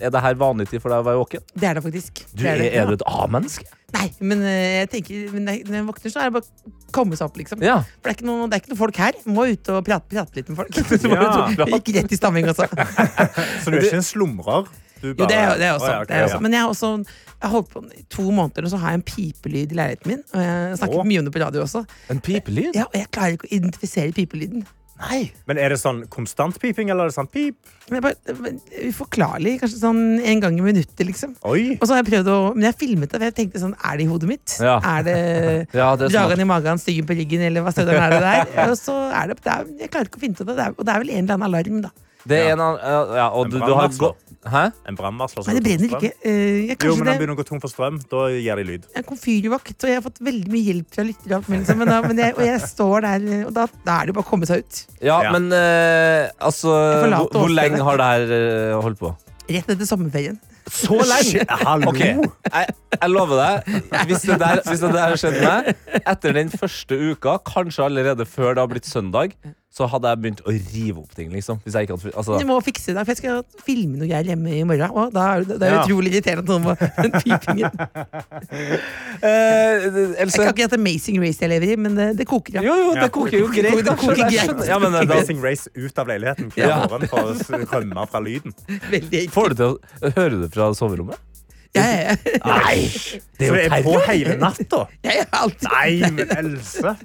Er 0.00 0.12
det 0.12 0.22
her 0.24 0.38
vanlig 0.40 0.68
tid 0.70 0.82
for 0.82 0.92
deg 0.92 1.02
å 1.02 1.06
være 1.06 1.20
våken? 1.22 1.44
Det 1.54 1.68
er 1.68 1.78
det 1.78 1.82
faktisk. 1.84 2.22
Du, 2.32 2.42
det 2.42 2.52
er, 2.52 2.62
det. 2.62 2.70
er 2.76 2.88
du 2.90 2.96
et 2.96 3.04
A-menneske? 3.10 3.66
Nei, 3.96 4.06
men 4.20 4.42
eh, 4.44 4.80
jeg 4.80 4.88
tenker 4.94 5.28
men 5.34 5.46
når 5.46 5.76
jeg 5.78 5.86
våkner, 5.90 6.12
så 6.12 6.22
er 6.22 6.30
det 6.30 6.36
bare 6.38 6.46
å 6.66 6.72
komme 6.96 7.18
seg 7.18 7.28
opp, 7.28 7.38
liksom. 7.40 7.62
Ja. 7.64 7.78
For 7.86 8.08
det 8.08 8.14
er 8.14 8.18
ikke 8.18 8.28
noe, 8.28 8.48
det 8.50 8.58
er 8.58 8.64
ikke 8.64 8.72
noe 8.72 8.80
folk 8.80 8.98
her. 9.02 9.20
Må 9.30 9.46
ut 9.52 9.70
og 9.72 9.84
prate, 9.86 10.10
prate 10.10 10.40
litt 10.40 10.50
med 10.50 10.60
folk. 10.62 10.74
Ja. 11.16 11.68
Gikk 11.70 11.92
rett 11.94 12.12
i 12.12 12.18
stamming 12.18 12.48
altså. 12.50 12.66
Så 13.62 13.70
du 13.70 13.78
er 13.78 13.86
ikke 13.86 14.00
en 14.00 14.04
slumrer? 14.04 14.66
Bare... 14.66 15.12
Jo, 15.12 15.26
det 15.28 15.36
er, 15.36 15.50
det 15.60 15.66
er 15.68 15.76
også. 15.76 15.86
oh, 15.86 15.92
ja, 15.92 16.00
ok, 16.02 16.08
det 16.08 16.16
er 16.16 16.26
også. 16.26 16.36
ja. 16.36 16.42
Men 16.42 16.56
jeg 16.56 16.64
har 16.64 16.72
også 16.72 16.90
jeg 17.36 17.52
holdt 17.52 17.68
på 17.72 17.82
i 17.92 18.02
to 18.10 18.24
måneder, 18.30 18.64
og 18.64 18.72
så 18.72 18.80
har 18.80 18.94
jeg 18.94 19.02
en 19.02 19.06
pipelyd 19.06 19.74
i 19.74 19.76
leiligheten 19.76 20.12
min. 20.12 20.22
Og 20.32 20.40
jeg 20.40 20.54
har 20.54 20.78
snakket 20.80 21.02
oh. 21.02 21.06
mye 21.10 21.20
om 21.20 21.28
det 21.28 21.34
på 21.34 21.42
radio 21.42 21.62
også. 21.66 21.84
En 22.12 22.22
pipelyd? 22.24 22.70
Ja, 22.74 22.86
og 22.88 22.96
jeg 22.96 23.10
klarer 23.12 23.36
ikke 23.36 23.48
å 23.48 23.54
identifisere 23.58 24.16
pipelyden. 24.16 24.64
Nei. 24.96 25.26
Men 25.48 25.58
er 25.60 25.74
det 25.74 25.76
sånn 25.80 26.04
konstant 26.12 26.56
piping, 26.60 26.88
eller 26.92 27.06
er 27.06 27.12
det 27.12 27.16
sånn 27.18 27.28
pip? 27.28 27.58
Men 27.90 27.98
jeg 27.98 28.04
bare, 28.06 28.54
Uforklarlig. 28.88 29.56
Kanskje 29.60 29.80
sånn 29.82 30.00
en 30.18 30.40
gang 30.42 30.56
i 30.56 30.64
minuttet, 30.64 31.04
liksom. 31.04 31.34
Oi! 31.48 31.76
Og 31.76 31.84
så 31.84 31.94
har 31.94 32.00
jeg 32.00 32.08
prøvd 32.08 32.30
å 32.32 32.38
Men 32.56 32.70
jeg 32.70 32.78
filmet 32.80 33.12
det, 33.12 33.18
for 33.18 33.26
jeg 33.28 33.36
tenkte 33.36 33.62
sånn 33.62 33.76
Er 33.76 34.00
det 34.00 34.06
i 34.06 34.08
hodet 34.10 34.30
mitt? 34.30 34.56
Ja. 34.62 34.78
Er 34.80 35.04
det 35.06 35.18
Ja, 35.80 35.90
det 36.00 36.10
dragen 36.14 36.42
i 36.42 36.48
magen, 36.48 36.80
styggen 36.82 37.08
på 37.08 37.18
ryggen, 37.18 37.44
eller 37.50 37.66
hva 37.66 37.74
søren 37.76 38.00
er 38.00 38.16
det 38.16 38.22
der? 38.24 38.56
Og 38.70 38.76
så 38.80 38.96
er 39.10 39.30
det, 39.30 39.38
det 39.44 39.52
er, 39.52 39.70
Jeg 39.84 39.92
klarer 39.92 40.10
ikke 40.10 40.22
å 40.22 40.24
finne 40.24 40.38
ut 40.38 40.44
av 40.46 40.50
det. 40.52 40.58
det 40.62 40.72
og 40.76 40.88
det 40.88 40.94
er 40.94 41.04
vel 41.04 41.14
en 41.14 41.22
eller 41.22 41.36
annen 41.36 41.48
alarm, 41.50 41.80
da. 41.84 41.92
Det 42.26 42.38
er 42.42 42.52
en 42.56 42.62
annen 42.64 42.80
ja, 43.16 43.26
og 43.30 43.44
En 43.46 43.50
du, 43.52 43.56
du 43.56 43.62
har 43.62 43.68
brannvarsler. 43.70 44.14
gått 44.16 44.22
Hæ? 44.46 44.60
En 44.86 44.94
brannvarsler. 44.98 45.42
som 45.42 45.50
Nei, 45.50 45.58
det 45.58 45.72
går 45.72 45.78
tom 45.78 45.88
brenner 45.88 45.92
for 45.92 46.06
ikke. 46.06 46.18
Eh, 46.22 46.32
jeg, 46.36 46.68
Jo, 46.70 46.76
kanskje 46.76 46.96
men 46.98 47.06
det 47.06 47.12
han 47.12 47.18
begynner 47.20 47.34
å 47.34 47.38
gå 47.40 47.46
tom 47.48 47.60
for 47.64 47.72
strøm. 47.72 47.96
Da 48.12 48.20
gir 48.30 48.60
de 48.60 48.64
lyd. 48.68 48.84
Jeg 48.94 49.00
er 49.02 49.06
komfyrvakt, 49.08 49.74
og 49.82 49.90
jeg 49.90 49.98
har 49.98 50.04
fått 50.04 50.20
veldig 50.28 50.52
mye 50.54 50.66
hjelp 50.68 50.94
fra 50.94 51.04
lyttere. 51.08 51.30
og 51.32 51.36
alt 51.40 51.48
mulig, 51.50 51.60
liksom, 51.64 51.78
Men, 51.82 51.90
da, 51.90 51.96
men 52.06 52.20
jeg, 52.22 52.34
og 52.38 52.42
jeg 52.46 52.60
står 52.70 53.06
der, 53.08 53.24
og 53.48 53.52
da, 53.56 53.64
da 53.88 53.96
er 53.96 54.06
det 54.06 54.14
jo 54.14 54.18
bare 54.20 54.26
å 54.26 54.30
komme 54.30 54.46
seg 54.50 54.62
ut. 54.62 54.82
Ja, 55.02 55.16
Ja. 55.26 55.32
men 55.34 55.48
eh, 55.50 56.30
altså 56.38 56.70
forlater 56.70 57.26
hvor, 57.26 57.30
hvor 57.32 57.48
åstedet. 57.48 57.58
lenge 57.58 57.88
har 57.90 57.96
det 58.02 58.10
her 58.12 58.36
eh, 58.38 58.76
holdt 58.86 59.00
på? 59.02 59.10
Rett 59.50 59.74
etter 59.74 59.86
sommerferien. 59.90 60.38
Så 60.70 60.94
lenge! 61.12 61.42
Hallo! 61.66 61.90
Ok, 61.90 62.00
jeg, 62.06 62.72
jeg 63.00 63.10
lover 63.12 63.42
deg. 63.42 63.82
Hvis 64.08 64.24
det 64.30 64.38
der, 64.42 64.62
hvis 64.66 64.80
det 64.82 64.90
der 64.94 65.04
har 65.12 65.20
skjedd 65.20 65.36
meg, 65.42 65.74
etter 66.06 66.34
den 66.38 66.50
første 66.54 66.94
uka, 67.12 67.36
kanskje 67.46 67.84
allerede 67.86 68.26
før 68.26 68.54
det 68.54 68.62
har 68.64 68.70
blitt 68.72 68.86
søndag, 68.90 69.34
så 69.76 69.84
hadde 69.92 70.08
jeg 70.08 70.20
begynt 70.24 70.38
å 70.48 70.52
rive 70.56 71.02
opp 71.02 71.10
ting. 71.12 71.28
liksom 71.34 71.58
Hvis 71.60 71.74
jeg 71.76 71.84
ikke 71.84 71.98
hadde 71.98 72.12
altså, 72.16 72.38
Du 72.40 72.46
må 72.48 72.54
fikse 72.64 72.94
det, 72.96 73.02
for 73.04 73.12
jeg 73.12 73.18
skal 73.20 73.42
filme 73.66 73.98
noe 74.00 74.08
greier 74.08 74.30
hjemme 74.30 74.54
i 74.56 74.62
morgen. 74.64 74.94
Og 74.96 75.10
da 75.12 75.24
er 75.34 75.44
det, 75.44 75.58
det 75.60 75.68
er 75.68 75.74
Ja. 75.74 75.82
utrolig 75.84 76.12
irriterende 76.14 76.44
at 76.46 76.48
noen 76.48 76.64
må 76.64 76.72
den 77.04 77.12
pipingen. 77.20 77.70
eh, 79.28 79.84
Jeg 80.16 80.32
kan 80.32 80.48
ikke 80.54 80.64
hete 80.64 80.78
Amazing 80.80 81.20
Race 81.20 81.42
jeg 81.44 81.50
lever 81.52 81.74
i, 81.74 81.76
men 81.76 81.94
det, 81.98 82.08
det 82.22 82.26
koker, 82.30 82.56
ja. 82.56 82.64
Jo, 82.64 82.74
jo, 82.86 82.94
det 82.96 83.02
Ja. 83.04 83.10
koker 83.12 83.36
jo 83.38 83.50
greit. 83.52 83.84
Det 83.84 83.96
koker 84.00 84.22
Jeg 84.24 84.32
greit. 84.48 84.66
Ja, 84.70 84.78
men, 84.80 84.94
eh, 84.94 85.04
da, 85.04 85.14
Amazing 85.20 85.44
Race 85.44 85.68
ut 85.76 85.98
av 86.02 86.08
leiligheten 86.08 86.48
hver 86.56 86.68
Ja. 86.72 86.78
morgen 86.88 87.08
for 87.12 87.60
å 87.60 87.68
rømme 87.76 88.06
fra 88.08 88.20
lyden. 88.24 88.56
Veldig 88.96 89.26
ekkelt. 89.26 89.34
får 89.36 89.48
du 89.52 89.54
til 89.60 89.76
å 89.76 90.12
høre 90.16 90.40
det 90.46 90.52
fra 90.56 90.70
soverommet? 90.74 91.20
Ja, 91.76 91.84
ja. 91.84 92.14
Nei! 92.46 92.88
Det 93.36 93.50
Så 93.50 93.52
er 93.52 93.56
det 93.56 93.64
jo 93.68 93.74
er 93.76 93.82
på 93.84 93.98
hele 94.08 94.36
natta? 94.40 94.86
Jeg 95.04 95.26
Nei, 95.68 96.10
men 96.16 96.32
Else! 96.32 96.96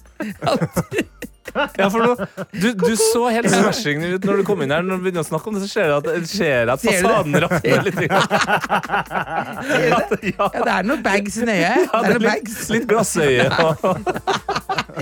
Ja, 1.51 1.87
for 1.89 2.05
du, 2.05 2.25
du, 2.53 2.67
du 2.77 2.95
så 2.95 3.25
helt 3.33 3.49
smashing 3.49 4.03
ut 4.13 4.25
når 4.27 4.41
du 4.41 4.43
kom 4.47 4.61
inn 4.63 4.71
her. 4.71 4.85
Når 4.85 4.99
du 4.99 5.07
begynner 5.07 5.25
å 5.25 5.27
snakke 5.27 5.49
om 5.51 5.57
det, 5.57 5.63
så 5.65 5.71
ser 5.71 5.89
jeg 5.89 5.95
at, 5.97 6.29
ser 6.29 6.71
at 6.73 6.83
fasaden 6.83 7.39
rakner 7.45 7.87
litt. 7.87 8.01
Ja, 9.91 9.99
ja, 10.21 10.47
det 10.53 10.71
er 10.71 10.85
noen 10.85 11.01
bags 11.03 11.37
i 11.41 11.45
øyet. 11.45 11.91
Det 11.91 12.13
er 12.15 12.21
bags. 12.23 12.57
litt 12.71 12.85
glassøye. 12.89 13.47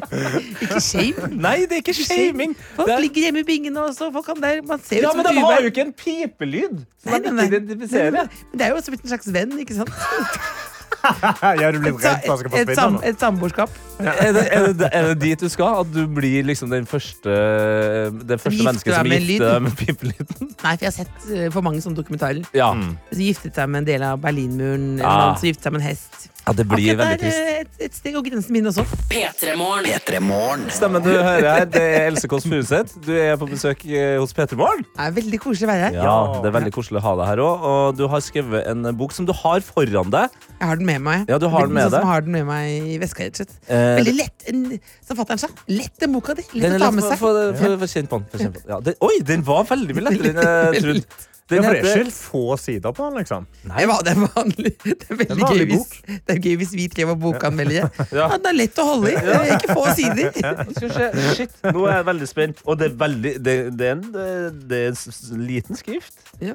Ikke 0.09 0.81
shame. 0.83 1.29
Nei, 1.35 1.55
det 1.69 1.79
er 1.79 1.83
ikke 1.83 1.95
shaming. 1.97 2.55
Folk 2.77 2.91
er, 2.93 3.01
ligger 3.03 3.27
hjemme 3.27 3.43
i 3.43 3.47
bingen 3.47 3.77
også. 3.79 4.09
Folk 4.13 4.29
kan 4.29 4.41
der, 4.41 4.63
man 4.67 4.81
ser 4.83 5.03
ut 5.03 5.07
ja, 5.07 5.11
som 5.11 5.21
men 5.21 5.29
de 5.29 5.43
har 5.45 5.65
jo 5.65 5.73
ikke 5.73 5.85
en 5.87 5.93
pipelyd 5.95 6.81
som 6.99 7.13
Nei, 7.13 7.19
nei, 7.23 7.47
nei. 7.47 8.07
Men 8.11 8.31
det 8.59 8.65
er 8.65 8.73
jo 8.73 8.81
som 8.83 8.97
en 8.97 9.05
slags 9.05 9.29
venn, 9.33 9.53
ikke 9.63 9.77
sant? 9.79 9.93
Ja, 11.61 11.69
du 11.71 11.79
blir 11.79 11.93
Et, 11.93 12.03
redd 12.03 12.25
for 12.25 12.33
at 12.33 12.39
jeg 12.39 12.39
skal 12.39 12.59
et, 12.59 12.71
sam, 12.75 12.95
forsvinne 12.97 13.09
et 13.13 13.19
samboerskap. 13.23 13.77
Er 13.99 14.31
det, 14.35 14.43
er, 14.55 14.67
det, 14.79 14.89
er 14.95 15.07
det 15.09 15.15
dit 15.21 15.41
du 15.43 15.49
skal? 15.51 15.81
At 15.83 15.91
du 15.93 16.05
blir 16.07 16.45
liksom 16.47 16.71
den 16.71 16.85
første 16.87 17.33
Det 18.29 18.37
første 18.39 18.63
mennesket 18.63 18.95
som 18.95 19.09
gifter 19.11 19.45
deg 19.45 19.65
med 19.65 19.75
pipelyden? 19.79 20.51
Nei, 20.63 20.73
for 20.75 20.85
jeg 20.85 20.91
har 20.91 20.97
sett 21.01 21.29
eh, 21.35 21.47
for 21.53 21.65
mange 21.65 21.83
sånne 21.83 21.99
dokumentarer. 21.99 22.43
Ja. 22.55 22.71
Som 23.11 23.23
giftet 23.25 23.55
seg 23.59 23.71
med 23.71 23.83
en 23.83 23.89
del 23.91 24.05
av 24.09 24.19
Berlinmuren, 24.23 24.93
eller 24.99 25.07
Ja. 25.07 25.15
noen 25.29 25.39
som 25.41 25.49
giftet 25.51 25.67
seg 25.67 25.75
med 25.75 25.81
en 25.83 25.87
hest. 25.89 26.29
Ja, 26.47 26.53
det 26.55 26.63
blir 26.71 26.91
Akkurat 26.95 26.99
veldig 26.99 27.17
der, 27.19 27.21
trist. 27.21 27.37
eh, 27.37 27.59
Et, 27.59 27.81
et 27.85 27.93
steg 27.99 28.15
over 28.17 28.25
grensen 28.31 28.53
min 28.55 28.65
også. 28.69 28.83
P3 29.11 29.55
Morgen. 29.59 30.63
Stemmen 30.73 31.03
du 31.05 31.09
hører 31.11 31.45
her, 31.45 31.65
det 31.69 31.81
er 31.83 32.07
Else 32.07 32.29
Kåss 32.31 32.47
Furuseth. 32.49 32.95
Du 33.05 33.11
er 33.13 33.35
på 33.37 33.45
besøk 33.51 33.83
eh, 33.85 34.15
hos 34.21 34.33
P3 34.33 34.57
Morgen. 34.57 34.85
Det 34.95 35.05
er 35.05 35.13
veldig 35.19 35.39
koselig 35.43 35.67
å 35.67 35.71
være 35.71 35.83
her. 35.89 35.97
Ja, 35.99 36.15
det 36.41 36.49
er 36.49 36.55
veldig 36.57 36.73
koselig 36.75 37.01
å 37.01 37.03
ha 37.05 37.13
deg 37.19 37.29
her 37.33 37.41
òg. 37.45 37.67
Og 37.73 37.99
du 37.99 38.05
har 38.09 38.23
skrevet 38.25 38.65
en 38.71 38.89
bok 38.97 39.13
som 39.15 39.27
du 39.29 39.33
har 39.43 39.61
foran 39.67 40.09
deg. 40.15 40.39
Jeg 40.59 40.71
har 40.71 40.81
den 40.81 40.89
med 40.89 41.05
meg. 41.05 41.25
Ja, 41.29 41.37
du 41.43 41.47
har 41.53 41.67
den 41.69 41.77
med 41.77 41.85
sånn 41.89 41.95
deg. 41.97 42.01
Som 42.01 42.11
har 42.15 42.25
den 42.25 42.35
med 42.39 42.47
meg 42.49 42.89
i 42.95 42.97
veska, 43.03 43.27
rett 43.29 43.37
og 43.37 43.43
slett. 43.43 43.57
Eh, 43.69 43.93
Veldig 43.99 44.15
lett, 44.17 44.47
en, 44.53 44.63
som 45.05 45.19
fatter'n 45.21 45.43
sa. 45.45 45.51
Lett 45.69 45.99
den 46.01 46.15
boka 46.17 46.33
di. 46.39 46.47
Lett 46.55 46.65
Den 46.65 46.71
å 46.71 46.79
er 46.79 46.79
ta 46.79 46.89
lett 46.89 46.97
med 46.97 47.05
for, 47.05 47.13
seg. 47.13 47.19
for, 47.21 47.57
for, 47.61 47.77
for 47.85 47.93
kjent 47.97 48.09
på 48.15 48.21
den. 48.23 48.29
For 48.33 48.45
kjent 48.45 48.57
på 48.57 48.63
den. 48.63 48.71
Ja, 48.73 48.79
den. 48.89 48.97
Oi, 49.05 49.15
den 49.33 49.45
var 49.47 49.67
veldig 49.69 49.99
mye 49.99 50.07
lettere 50.09 50.33
enn 50.33 50.73
jeg 50.79 50.83
trodde. 50.87 51.25
Ja, 51.49 51.55
Den 51.55 51.63
for 51.65 51.73
det 51.73 51.91
er 51.91 52.03
ikke 52.05 52.13
få 52.13 52.57
sider 52.61 52.91
på 52.93 53.05
den, 53.09 53.17
liksom. 53.23 53.45
Det 53.65 53.85
var 53.89 54.03
det 54.05 54.11
er 54.13 54.19
vanlig. 54.35 54.71
Det 54.85 55.07
er 55.09 55.15
veldig 55.21 55.37
vanlig 55.41 55.65
gøy 55.65 55.71
hvis, 55.71 56.19
det 56.27 56.35
er 56.35 56.39
gøy 56.45 56.55
hvis 56.61 56.73
vi 56.77 56.87
tre 56.93 57.05
var 57.09 57.15
bokanmeldere. 57.23 57.89
Ja. 58.19 58.27
Ja, 58.29 58.37
det 58.37 58.51
er 58.51 58.57
lett 58.59 58.77
å 58.81 58.85
holde 58.85 59.11
i. 59.11 59.15
Det 59.25 59.35
er 59.39 59.51
ikke 59.57 59.75
få 59.77 59.85
sider. 59.97 60.31
ja. 60.43 60.53
Shit, 61.35 61.55
nå 61.65 61.85
er 61.89 61.95
jeg 61.99 62.05
veldig 62.11 62.29
spent. 62.29 62.61
Og 62.65 62.77
det 62.79 62.91
er 62.91 62.95
veldig 63.01 63.33
Det, 63.45 63.55
det 63.79 63.87
er 63.89 63.95
en 63.97 64.05
det, 64.13 64.27
det 64.69 64.81
er 64.85 64.93
en 64.93 65.43
liten 65.49 65.79
skrift. 65.79 66.13
Ja. 66.39 66.53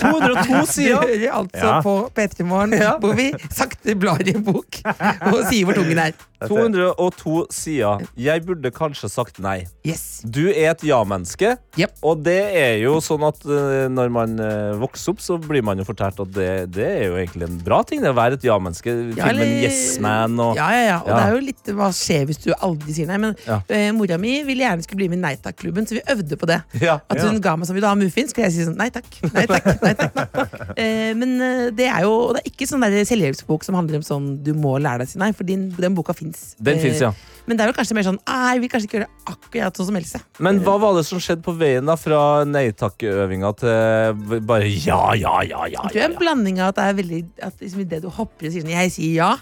202 0.00 0.66
sider! 0.66 0.66
sider! 0.66 0.94
hører 1.00 1.32
altså 1.42 1.66
Ja. 1.66 1.80
på 1.84 1.94
P3 2.16 2.44
Morgen, 2.44 2.72
Ja. 2.78 2.92
hvor 2.98 3.14
vi 3.18 3.32
sakte, 3.50 3.94
blar 3.98 4.20
i 4.26 4.34
en 4.34 4.44
bok 4.44 4.80
og 4.86 5.40
sier 5.50 5.64
hvor 5.64 5.74
tung 5.74 5.88
den 5.90 5.98
er. 5.98 6.12
202 6.48 7.46
sider. 7.52 8.04
Jeg 8.18 8.44
burde 8.46 8.70
kanskje 8.74 9.10
sagt 9.12 9.40
nei. 9.42 9.64
Yes. 9.86 10.20
Du 10.24 10.42
er 10.48 10.72
et 10.72 10.84
ja-menneske, 10.86 11.54
yep. 11.78 11.96
og 12.06 12.22
det 12.24 12.38
er 12.56 12.76
jo 12.82 12.98
sånn 13.04 13.24
at 13.26 13.44
eh, 13.44 13.86
når 13.92 14.12
man 14.14 14.36
eh, 14.44 14.72
vokser 14.80 15.14
opp, 15.14 15.22
så 15.24 15.38
blir 15.40 15.64
man 15.66 15.80
jo 15.80 15.86
fortalt 15.88 16.20
at 16.22 16.32
det, 16.36 16.50
det 16.76 16.86
er 16.86 17.04
jo 17.08 17.18
egentlig 17.20 17.48
en 17.48 17.58
bra 17.64 17.80
ting, 17.86 18.02
det 18.04 18.12
å 18.12 18.16
være 18.16 18.38
et 18.38 18.46
ja-menneske. 18.48 18.94
Ja, 19.18 19.30
Filmen 19.30 19.56
Yes 19.64 19.98
Man 20.02 20.38
og 20.40 20.58
Ja, 20.58 20.70
ja, 20.76 20.84
ja. 20.86 20.98
Og 21.04 21.10
det 21.12 21.20
er 21.24 21.34
jo 21.36 21.42
litt 21.50 21.72
hva 21.80 21.90
skjer 21.94 22.26
hvis 22.28 22.42
du 22.44 22.50
aldri 22.56 22.96
sier 22.96 23.10
nei. 23.10 23.18
Men 23.20 23.36
eh, 23.66 23.90
mora 23.96 24.18
mi 24.20 24.38
ville 24.46 24.64
gjerne 24.66 24.86
skulle 24.86 25.02
bli 25.02 25.10
med 25.12 25.20
i 25.20 25.24
Nei 25.24 25.34
takk-klubben, 25.42 25.84
så 25.88 25.98
vi 25.98 26.04
øvde 26.14 26.38
på 26.40 26.48
det. 26.48 26.60
At 26.80 27.20
hun 27.20 27.40
ga 27.44 27.56
meg 27.58 27.68
sånn, 27.68 27.76
vil 27.76 27.84
du 27.84 27.90
ha 27.90 27.96
muffins? 27.98 28.32
Skal 28.32 28.46
jeg 28.46 28.54
si 28.54 28.64
sånn, 28.64 28.78
nei 28.80 28.88
takk, 28.94 29.08
nei 29.34 29.44
takk, 29.50 29.68
nei 29.84 29.94
takk. 29.98 30.16
Nei, 30.16 30.24
takk. 30.30 30.78
Men 31.20 31.34
det 31.76 31.88
er 31.90 32.04
jo 32.06 32.20
og 32.30 32.36
det 32.36 32.42
er 32.42 32.52
ikke 32.52 32.68
sånn 32.68 32.84
selvhjelpsbok 33.08 33.64
som 33.66 33.76
handler 33.78 34.00
om 34.00 34.06
sånn 34.06 34.28
du 34.44 34.52
må 34.56 34.76
lære 34.82 35.02
deg 35.02 35.10
å 35.10 35.12
si 35.12 35.20
nei, 35.20 35.30
for 35.36 35.48
din, 35.48 35.68
den 35.76 35.96
boka 35.96 36.14
fins. 36.30 36.56
Den 36.58 36.80
fins, 36.80 37.00
ja. 37.02 37.12
Men 37.46 37.58
det 37.58 37.64
er 37.64 37.72
jo 37.72 37.76
kanskje 37.78 37.96
mer 37.96 38.06
sånn 38.06 38.18
jeg 38.20 38.60
vil 38.62 38.70
kanskje 38.70 38.86
ikke 38.86 38.98
gjøre 38.98 39.06
det 39.08 39.32
akkurat 39.32 39.78
sånn 39.78 39.88
som 39.88 39.96
Else. 40.00 40.20
Men 40.38 40.60
hva 40.64 40.76
var 40.82 40.94
det 40.98 41.04
som 41.08 41.22
skjedde 41.22 41.42
på 41.42 41.54
veien 41.58 41.88
da 41.88 41.96
fra 41.98 42.20
nei 42.46 42.68
takk-øvinga 42.76 43.50
til 43.58 44.40
bare 44.46 44.68
ja, 44.68 45.00
ja, 45.18 45.40
ja, 45.48 45.64
ja? 45.66 45.88
Jeg 45.88 45.96
tror 45.96 46.04
er 46.04 46.08
en 46.10 46.20
blanding 46.20 46.60
av 46.60 46.70
at 46.70 46.78
det 46.78 46.86
er 46.86 46.96
veldig 47.00 47.20
At 47.48 47.64
liksom 47.64 47.82
idet 47.82 48.02
du 48.04 48.08
hopper 48.12 48.48
og 48.48 48.54
sier 48.54 48.62
sånn 48.62 48.74
Jeg 48.76 48.94
sier 48.94 49.16
ja, 49.16 49.32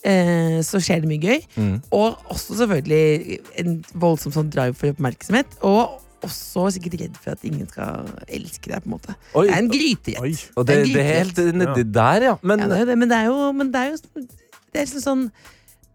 eh, 0.00 0.58
så 0.64 0.80
skjer 0.80 1.04
det 1.04 1.10
mye 1.10 1.20
gøy. 1.22 1.46
Mm. 1.58 1.76
Og 1.98 2.32
også 2.32 2.56
selvfølgelig 2.62 3.40
en 3.60 3.78
voldsom 4.06 4.34
sånn 4.34 4.52
drive 4.54 4.78
for 4.78 4.94
oppmerksomhet. 4.94 5.58
Og 5.68 5.98
også 6.24 6.68
sikkert 6.74 6.98
redd 7.02 7.20
for 7.20 7.36
at 7.36 7.44
ingen 7.46 7.68
skal 7.70 8.08
elske 8.26 8.72
deg. 8.72 8.82
på 8.82 8.88
en 8.88 8.96
måte 8.96 9.14
Oi, 9.38 9.46
Det 9.46 9.54
er 9.54 9.60
en 9.60 9.70
gryterett. 9.70 10.48
Og 10.56 10.66
det, 10.66 10.80
det 10.88 11.04
er 11.04 11.12
helt 11.20 11.44
nedi 11.60 11.84
der, 11.84 12.30
ja. 12.32 12.34
Men 12.42 12.64
Ja, 12.64 12.84
det 12.88 12.96
men 12.98 13.12
det 13.12 13.20
er 13.20 13.28
jo, 13.30 13.52
men 13.52 13.72
det 13.74 13.84
er 13.84 13.92
jo 13.92 14.26
det 14.68 14.82
er 14.82 14.84
liksom 14.84 15.04
sånn 15.04 15.30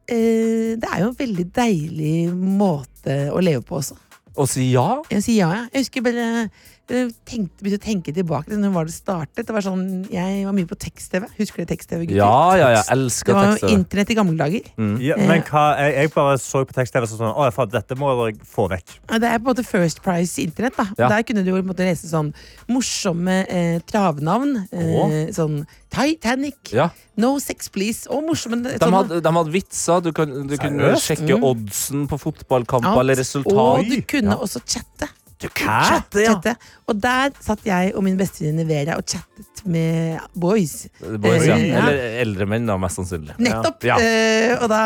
eh, 0.08 0.74
Det 0.80 0.90
er 0.90 1.04
jo 1.04 1.12
en 1.12 1.20
veldig 1.20 1.46
deilig 1.56 2.16
måte 2.34 3.18
å 3.32 3.40
leve 3.44 3.62
på 3.62 3.80
også. 3.82 3.96
å 4.36 4.48
si 4.50 4.72
ja 4.74 5.02
Jeg 5.12 5.24
sier 5.24 5.44
ja, 5.44 5.50
ja. 5.54 5.66
Jeg 5.74 5.86
husker 5.86 6.02
bare 6.06 6.50
tenkte, 6.88 7.64
begynte 7.64 7.80
å 7.80 7.84
tenke 7.84 8.14
tilbake 8.14 8.50
til 8.52 8.60
når 8.60 8.74
var 8.76 8.86
det 8.90 8.94
startet. 8.94 9.46
Det 9.48 9.54
var 9.56 9.62
sånn, 9.64 9.84
Jeg 10.12 10.44
var 10.46 10.54
mye 10.54 10.68
på 10.68 10.76
tekst-TV. 10.76 11.28
Husker 11.38 11.64
du 11.64 11.70
tekst-TV? 11.72 12.08
Ja, 12.12 12.56
Ja, 12.58 12.70
ja, 12.76 12.84
jeg 12.84 13.10
Det 13.26 13.34
var 13.34 13.58
jo 13.58 13.68
internett 13.72 14.10
i 14.12 14.16
gamle 14.16 14.38
dager. 14.38 14.62
Ja, 15.00 15.16
men 15.18 15.42
hva, 15.48 15.64
jeg, 15.80 15.96
jeg 15.96 16.12
bare 16.14 16.38
så 16.38 16.66
på 16.68 16.74
tekst-TV 16.76 17.08
sånn 17.08 17.32
Å, 17.34 17.48
faen, 17.56 17.70
dette 17.72 17.96
må 17.96 18.12
jeg 18.28 18.38
få 18.46 18.68
vekk. 18.70 18.98
Det 19.08 19.24
er 19.24 19.40
på 19.40 19.48
en 19.48 19.56
måte 19.56 19.64
First 19.66 20.02
Price 20.04 20.38
internett. 20.44 20.76
da 20.78 20.86
Ja. 20.98 21.08
Der 21.10 21.24
kunne 21.24 21.44
du 21.44 21.52
jo 21.52 21.56
på 21.56 21.64
en 21.64 21.72
måte 21.72 21.88
lese 21.88 22.08
sånn 22.12 22.34
morsomme 22.70 23.46
eh, 23.48 23.80
travnavn. 23.88 24.68
Eh, 24.72 25.32
sånn 25.32 25.66
Titanic, 25.94 26.74
Ja. 26.74 26.90
No 27.18 27.38
Sex 27.40 27.70
Please 27.70 28.08
og 28.10 28.24
morsomme 28.26 28.64
De 28.64 28.92
hadde, 28.92 29.22
de 29.22 29.30
hadde 29.32 29.52
vitser. 29.54 30.02
Du, 30.02 30.12
kan, 30.12 30.28
du 30.48 30.58
kunne 30.58 30.96
sjekke 30.98 31.38
Mm. 31.38 31.44
oddsen 31.44 32.08
på 32.10 32.18
fotballkamper 32.20 33.00
eller 33.00 33.16
resultat. 33.16 33.54
Og 33.54 33.86
du 33.88 34.02
kunne 34.02 34.32
Ja. 34.34 34.38
også 34.42 34.60
chatte. 34.66 35.08
Du 35.42 35.50
kunne 35.50 35.80
chatte, 35.90 36.22
ja. 36.24 36.34
chatte. 36.34 36.56
Og 36.88 37.00
der 37.04 37.34
satt 37.44 37.66
jeg 37.68 37.94
og 37.98 38.06
min 38.06 38.18
bestevenninne 38.20 38.68
Vera 38.70 38.98
og 39.00 39.08
chattet 39.10 39.64
med 39.66 40.20
boys. 40.36 40.88
Boys, 41.02 41.46
ja. 41.48 41.58
Eh, 41.58 41.70
ja. 41.72 41.84
Eller 41.84 42.18
eldre 42.24 42.48
menn, 42.50 42.68
da, 42.68 42.78
mest 42.82 43.00
sannsynlig. 43.00 43.36
Nettopp! 43.44 43.84
Ja. 43.88 43.98
Eh, 44.00 44.54
og 44.60 44.68
da 44.72 44.82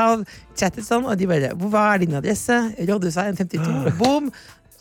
chattet 0.57 0.85
sånn, 0.87 1.05
og 1.05 1.17
de 1.17 1.29
bare 1.29 1.53
'Hva 1.53 1.83
er 1.93 2.05
din 2.05 2.17
adresse?' 2.17 2.59
Rådhusveien 2.77 3.37
52. 3.37 3.93
Boom! 4.01 4.31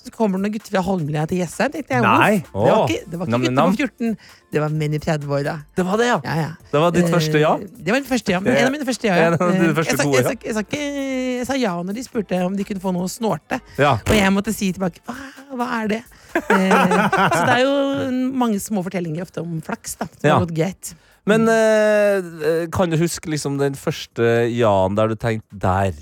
Så 0.06 0.12
kommer 0.14 0.38
det 0.38 0.44
noen 0.46 0.52
gutter 0.54 0.70
fra 0.76 0.82
Holmlia 0.86 1.24
til 1.26 1.38
Jessheim. 1.42 1.72
tenkte 1.74 1.96
jeg, 1.96 2.02
Nei. 2.06 2.36
«Uff, 2.46 2.52
Det 2.54 2.70
var 2.70 2.86
ikke, 2.86 3.10
det 3.10 3.18
var 3.18 3.26
ikke 3.26 3.32
Nam, 3.34 3.42
gutter 3.42 3.56
nam. 3.56 3.72
på 3.72 3.76
14, 3.82 4.16
det 4.54 4.60
var 4.62 4.70
menn 4.70 4.94
i 4.94 5.00
30-åra. 5.02 5.54
Det 5.76 5.84
var 5.88 5.96
det, 6.00 6.06
ja. 6.06 6.18
Ja, 6.24 6.34
ja. 6.40 6.50
Det 6.70 6.80
var 6.84 6.90
ditt 6.94 7.04
Eh, 7.08 7.10
første 7.16 7.40
ja. 7.42 7.50
Det 7.58 7.90
var 7.92 7.98
mitt 8.00 8.08
første 8.10 8.30
ja. 8.32 8.40
Det- 8.40 8.54
En 8.60 8.66
av 8.66 8.72
mine 8.76 8.86
første 8.86 9.04
ja. 9.10 9.16
ja. 9.16 9.26
En 9.26 9.34
av 9.34 9.52
dine 9.52 9.68
Eh, 9.70 9.74
første 9.74 9.90
jeg, 9.92 9.98
sa, 9.98 10.04
gode 10.04 10.16
jeg, 10.16 10.24
ja. 10.24 10.30
sa, 10.30 10.46
jeg, 10.46 10.54
sa 10.54 10.60
ikke, 10.60 10.82
jeg 11.42 11.46
sa 11.50 11.54
ja 11.58 11.74
når 11.82 11.94
de 11.98 12.02
spurte 12.06 12.40
om 12.46 12.56
de 12.56 12.64
kunne 12.64 12.80
få 12.80 12.92
noe 12.94 13.04
å 13.04 13.10
snorte. 13.10 13.60
ja. 13.78 13.96
Og 14.06 14.14
jeg 14.14 14.30
måtte 14.32 14.54
si 14.54 14.70
tilbake 14.72 15.02
hva, 15.04 15.16
hva 15.58 15.66
er 15.82 15.88
det? 15.88 16.02
Eh, 16.36 16.40
så 16.46 17.42
det 17.48 17.54
er 17.58 17.62
jo 17.66 18.30
mange 18.32 18.60
små 18.62 18.84
fortellinger 18.86 19.22
ofte 19.26 19.42
om 19.42 19.60
flaks. 19.60 19.96
da 19.98 20.06
Som 20.06 20.28
Ja. 20.30 20.38
har 20.38 20.46
gått 20.46 20.54
greit. 20.54 20.94
Men 21.26 21.48
eh, 21.48 22.66
kan 22.70 22.88
du 22.88 22.96
huske 22.96 23.26
liksom 23.28 23.58
den 23.58 23.74
første 23.74 24.46
ja-en 24.54 24.94
der 24.94 25.08
du 25.08 25.16
tenkte 25.16 25.58
der, 25.58 25.92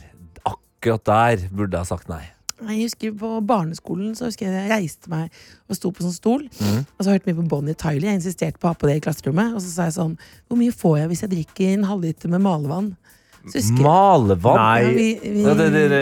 akkurat 0.45 1.05
der 1.09 1.49
burde 1.51 1.79
jeg 1.81 1.87
sagt 1.89 2.09
nei? 2.13 2.27
Jeg 2.71 2.89
husker 2.89 3.15
På 3.19 3.37
barneskolen 3.45 4.15
så 4.19 4.29
husker 4.29 4.49
jeg 4.49 4.55
jeg 4.55 4.71
reiste 4.73 5.11
meg 5.13 5.33
og 5.69 5.79
sto 5.79 5.91
på 5.95 6.05
sånn 6.05 6.15
stol. 6.15 6.43
Mm. 6.61 6.83
Og 6.85 7.05
så 7.05 7.15
hørte 7.15 7.29
vi 7.31 7.37
på 7.39 7.47
Bonnie 7.49 7.77
Tyler. 7.79 8.11
Jeg 8.11 8.21
insisterte 8.21 8.61
på 8.61 8.69
å 8.69 8.75
ha 8.75 8.79
på 8.79 8.91
det 8.91 8.99
i 8.99 9.05
klasserommet. 9.05 9.57
Og 9.57 9.65
så 9.65 9.73
sa 9.73 9.89
jeg 9.89 9.97
sånn 9.99 10.19
Hvor 10.49 10.61
mye 10.61 10.75
får 10.75 10.99
jeg 11.03 11.13
hvis 11.13 11.25
jeg 11.25 11.35
drikker 11.35 11.73
en 11.75 11.89
halvliter 11.89 12.33
med 12.33 12.45
malevann? 12.45 12.95
Så 13.45 13.61
Malevann? 13.77 14.57
Nei. 14.57 14.81
Ja, 14.81 14.93
vi, 14.97 15.09
vi, 15.23 15.43
Ja, 15.45 15.55
det, 15.55 15.67
det, 15.73 15.83
det, 15.91 16.01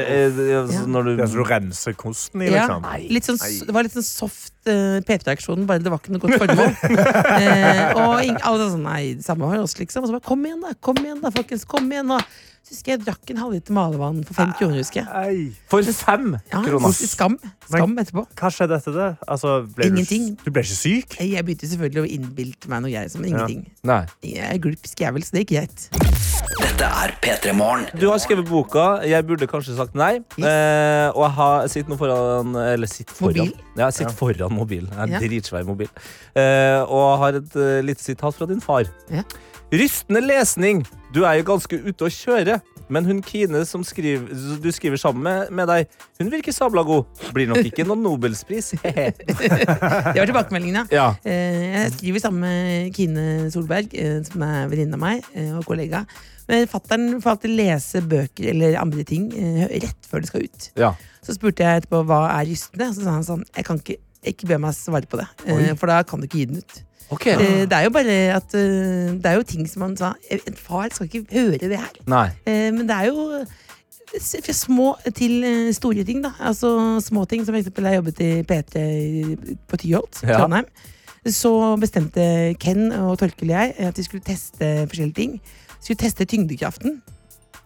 altså, 0.61 0.75
Ja. 0.79 0.87
når 0.87 1.03
du 1.03 1.17
du 1.17 1.43
renser 1.43 1.93
kosten 1.99 2.43
i, 2.43 2.51
Ja, 2.53 2.69
liksom. 2.69 3.11
litt 3.11 3.27
sånn, 3.27 3.41
det 3.67 3.75
var 3.75 3.83
litt 3.83 3.97
sånn 3.97 4.07
soft 4.07 4.55
uh, 4.71 5.01
P3-aksjonen, 5.03 5.67
bare 5.67 5.83
det 5.83 5.91
var 5.91 5.99
ikke 5.99 6.15
noe 6.15 6.23
godt 6.23 6.39
formål. 6.39 6.71
eh, 7.43 7.99
og 7.99 8.23
alle 8.47 8.71
sånn 8.71 8.87
Nei, 8.87 9.15
det 9.19 9.27
samme 9.27 9.49
var 9.51 9.59
oss, 9.59 9.75
liksom. 9.81 10.05
Og 10.05 10.13
så 10.13 10.19
bare 10.19 10.27
Kom 10.29 10.47
igjen, 10.47 10.63
da! 10.63 10.75
Kom 10.79 11.03
igjen, 11.03 11.19
da, 11.25 11.35
folkens! 11.35 11.67
Kom 11.67 11.91
igjen, 11.91 12.15
da! 12.15 12.21
Så 12.63 12.77
husker 12.77 12.93
jeg 12.93 13.01
jeg 13.01 13.07
drakk 13.09 13.31
en 13.33 13.41
halvliter 13.43 13.75
malevann 13.75 14.21
for 14.25 14.39
fem 14.39 14.53
kroner, 14.55 14.77
husker 14.79 15.03
jeg. 15.03 15.47
For 15.71 15.83
fem 15.83 16.37
Ja, 16.53 16.61
kroner! 16.63 16.93
skam. 16.95 17.35
Skam 17.67 17.97
etterpå. 17.99 18.23
Hva 18.39 18.51
skjedde 18.55 18.79
etter 18.79 18.95
det? 18.95 19.09
Altså, 19.27 19.57
ble 19.75 19.89
Ingenting. 19.91 20.29
Du, 20.39 20.45
du 20.47 20.55
ble 20.55 20.63
ikke 20.63 20.79
syk? 20.79 21.17
Jeg 21.19 21.43
begynte 21.49 21.67
selvfølgelig 21.73 22.05
å 22.05 22.11
innbilte 22.17 22.71
meg 22.71 22.85
noe, 22.85 22.93
jeg, 22.95 23.11
som 23.11 23.27
ingenting. 23.27 23.65
Nei. 23.89 24.05
Jeg 24.23 24.47
er 24.47 24.63
glupsk 24.63 25.03
jævel, 25.03 25.27
så 25.27 25.35
det 25.35 25.43
gikk 25.43 25.57
greit. 25.57 25.89
Dette 26.63 26.87
er 27.03 27.15
P3 27.23 27.53
Morgen. 27.59 27.87
Du 27.99 28.07
har 28.11 28.19
skrevet 28.23 28.47
boka 28.49 29.03
'Jeg 29.03 29.27
burde 29.27 29.47
kanskje 29.51 29.75
sagt 29.77 29.95
nei'. 29.99 30.23
Yes. 30.39 30.47
Eh, 30.47 31.09
og 31.17 31.23
jeg 31.27 31.33
har, 31.39 31.67
sitter 31.69 31.91
nå 31.91 31.97
foran 31.99 32.55
Eller 32.57 32.87
sitter 32.87 33.15
foran. 33.15 33.37
Mobil? 33.39 33.53
Ja, 33.77 33.85
jeg 33.91 33.95
sitter 33.95 34.15
foran 34.15 34.53
mobilen. 34.55 34.91
Jeg 34.91 35.09
Ja. 35.11 35.17
er 35.17 35.21
dritsvær 35.29 35.65
mobil. 35.67 35.89
Eh, 36.37 36.81
og 36.87 37.19
har 37.19 37.35
et 37.43 37.57
uh, 37.57 37.81
lite 37.83 38.03
sitat 38.03 38.35
fra 38.35 38.47
din 38.47 38.61
far. 38.61 38.85
Ja. 39.11 39.23
Rystende 39.73 40.21
lesning. 40.21 40.83
Du 41.15 41.23
er 41.25 41.39
jo 41.41 41.47
ganske 41.49 41.79
ute 41.81 42.05
å 42.05 42.13
kjøre. 42.13 42.59
Men 42.93 43.07
hun 43.09 43.23
Kine 43.25 43.63
som 43.65 43.81
skriver, 43.87 44.27
du 44.61 44.67
skriver 44.75 45.01
sammen 45.01 45.23
med, 45.25 45.53
med 45.55 45.69
deg, 45.71 45.93
hun 46.21 46.29
virker 46.33 46.53
sabla 46.53 46.83
god. 46.85 47.07
Blir 47.33 47.49
nok 47.49 47.65
ikke 47.71 47.87
noen 47.89 48.03
Nobelspris. 48.05 48.73
Det 48.83 50.19
var 50.19 50.29
tilbakemeldingen, 50.29 50.91
ja. 50.93 50.93
ja. 50.93 51.07
Eh, 51.25 51.71
Jeg 51.87 51.95
skriver 51.95 52.25
sammen 52.27 52.45
med 52.45 52.93
Kine 52.99 53.25
Solberg, 53.55 53.95
eh, 53.97 54.19
som 54.29 54.45
er 54.45 54.69
venninne 54.69 54.99
av 54.99 55.05
meg 55.07 55.25
eh, 55.33 55.55
og 55.57 55.65
kollega. 55.71 56.05
Fattern 56.69 57.17
får 57.23 57.37
alltid 57.37 57.53
lese 57.57 58.03
bøker 58.05 58.51
eller 58.51 58.75
andre 58.77 59.05
ting 59.09 59.31
rett 59.71 60.09
før 60.11 60.21
det 60.25 60.29
skal 60.33 60.45
ut. 60.51 60.71
ja. 60.77 60.93
Så 61.23 61.37
spurte 61.37 61.63
jeg 61.63 61.85
etterpå 61.85 62.01
hva 62.11 62.25
er 62.35 62.49
rystende, 62.51 62.89
og 62.91 62.97
så 62.97 63.05
sa 63.07 63.13
han 63.15 63.23
sånn 63.25 63.45
Jeg 63.55 63.63
kan 63.69 63.79
ikke, 63.79 63.95
ikke 64.27 64.49
be 64.51 64.57
meg 64.65 64.75
svare 64.75 65.07
på 65.09 65.21
det, 65.21 65.29
Oi. 65.47 65.69
for 65.79 65.87
da 65.89 66.01
kan 66.03 66.19
du 66.21 66.27
ikke 66.27 66.41
gi 66.41 66.49
den 66.51 66.59
ut. 66.59 66.81
Ok. 67.13 67.27
Eh, 67.29 67.65
Det 67.69 67.73
er 67.77 67.85
jo 67.87 67.91
bare 67.95 68.15
at 68.39 68.55
eh, 68.59 69.13
Det 69.21 69.27
er 69.29 69.37
jo 69.39 69.43
ting 69.47 69.67
som 69.69 69.83
man 69.85 69.97
sa 69.97 70.13
En 70.31 70.57
far 70.57 70.89
skal 70.95 71.07
ikke 71.11 71.27
høre 71.33 71.59
det 71.61 71.79
her. 71.79 71.93
Nei. 72.09 72.29
Eh, 72.47 72.71
Men 72.73 72.87
det 72.89 72.97
er 72.97 73.11
jo 73.13 73.45
fra 74.45 74.53
små 74.53 74.89
til 75.17 75.39
eh, 75.45 75.71
store 75.73 76.05
ting, 76.05 76.23
da. 76.25 76.33
Altså 76.45 76.73
små 77.01 77.25
ting, 77.29 77.45
som 77.47 77.55
for 77.55 77.61
eksempel 77.63 77.87
jeg 77.89 77.97
jobbet 78.01 78.19
i 78.21 78.31
P3 78.45 78.83
på 79.71 79.79
Tyholt, 79.81 80.23
Ja. 80.27 80.39
Trondheim. 80.43 80.67
Så 81.25 81.53
bestemte 81.81 82.25
Ken 82.61 82.91
og 82.93 83.15
Torkel 83.21 83.53
og 83.53 83.55
jeg 83.55 83.75
at 83.79 83.97
vi 83.97 84.03
skulle 84.03 84.25
teste 84.27 84.73
forskjellige 84.91 85.15
ting. 85.15 85.37
Vi 85.39 85.87
skulle 85.87 86.03
teste 86.03 86.27
tyngdekraften. 86.29 86.99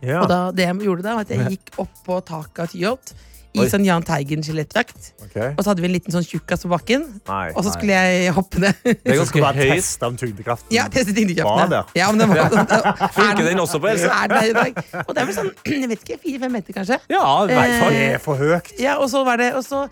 Ja. 0.05 0.21
Og 0.23 0.29
da, 0.29 0.39
det 0.53 0.67
jeg 0.69 0.77
gjorde 0.85 1.03
da, 1.07 1.15
var 1.17 1.25
at 1.25 1.33
jeg 1.33 1.49
gikk 1.57 1.73
opp 1.81 2.03
på 2.05 2.19
taket 2.29 2.63
av 2.67 2.69
Tyholt 2.75 3.15
i 3.57 3.63
Oi. 3.65 3.69
sånn 3.73 3.85
Jahn 3.87 4.05
Teigen-skjelettdrakt. 4.07 5.11
Okay. 5.27 5.55
Og 5.57 5.63
så 5.65 5.71
hadde 5.73 5.83
vi 5.85 5.89
en 5.89 5.95
liten 5.97 6.13
sånn 6.15 6.27
tjukkas 6.27 6.63
på 6.67 6.71
bakken, 6.73 7.07
Nei. 7.29 7.47
og 7.57 7.65
så 7.65 7.73
skulle 7.75 7.97
jeg 7.97 8.33
hoppe 8.37 8.61
ned. 8.63 8.79
Det 8.85 8.95
er 9.01 9.17
ganske 9.17 9.29
skulle 9.33 9.47
bare 9.49 9.65
høyt. 9.65 9.75
teste 9.81 10.11
om 10.11 10.17
tyngdekraften 10.21 10.77
Ja, 10.77 10.87
teste 10.93 11.13
var 11.13 11.21
tyngdekraften. 11.21 11.77
Ja, 11.99 12.11
men 12.13 12.21
det 12.21 12.29
var, 12.31 13.13
Funker 13.19 13.45
den 13.49 13.63
også 13.65 13.81
på 13.83 13.91
Else? 13.93 14.11
Er 14.13 14.29
den 14.33 14.37
der 14.37 14.51
i 14.51 14.57
dag? 14.61 14.83
Og 15.07 15.15
det 15.15 15.23
er 15.23 15.31
vel 15.31 15.39
sånn, 15.41 15.53
jeg 15.83 15.89
vet 15.95 16.05
ikke, 16.05 16.21
fire-fem 16.27 16.57
meter 16.61 16.77
kanskje. 16.77 17.01
Ja, 17.13 17.23
i 17.45 17.55
hvert 17.55 17.79
fall. 17.81 17.97
Det 17.97 18.05
er 18.17 18.21
for 18.29 18.43
høyt. 18.45 18.73
Ja, 18.83 18.99
og 19.01 19.09
så 19.13 19.25
var 19.27 19.41
det 19.41 19.55
Og 19.57 19.65
så 19.67 19.87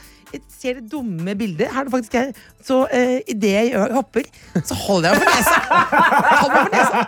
ser 0.59 0.81
det 0.81 0.89
dumme 0.91 1.35
bildet. 1.39 1.69
Her 1.71 1.85
er 1.85 1.87
det 1.87 1.93
faktisk 1.95 2.15
her. 2.19 2.33
Så 2.65 2.81
uh, 2.91 3.19
idet 3.31 3.53
jeg 3.55 3.69
gjør- 3.71 3.93
hopper, 3.95 4.25
så 4.67 4.75
holder 4.75 5.13
jeg 5.15 5.21
meg 5.21 5.29
for 5.29 5.37
nesa. 5.37 5.79
Holder 6.41 6.57
meg 6.57 6.65
for 6.65 6.75
nesa. 6.75 7.05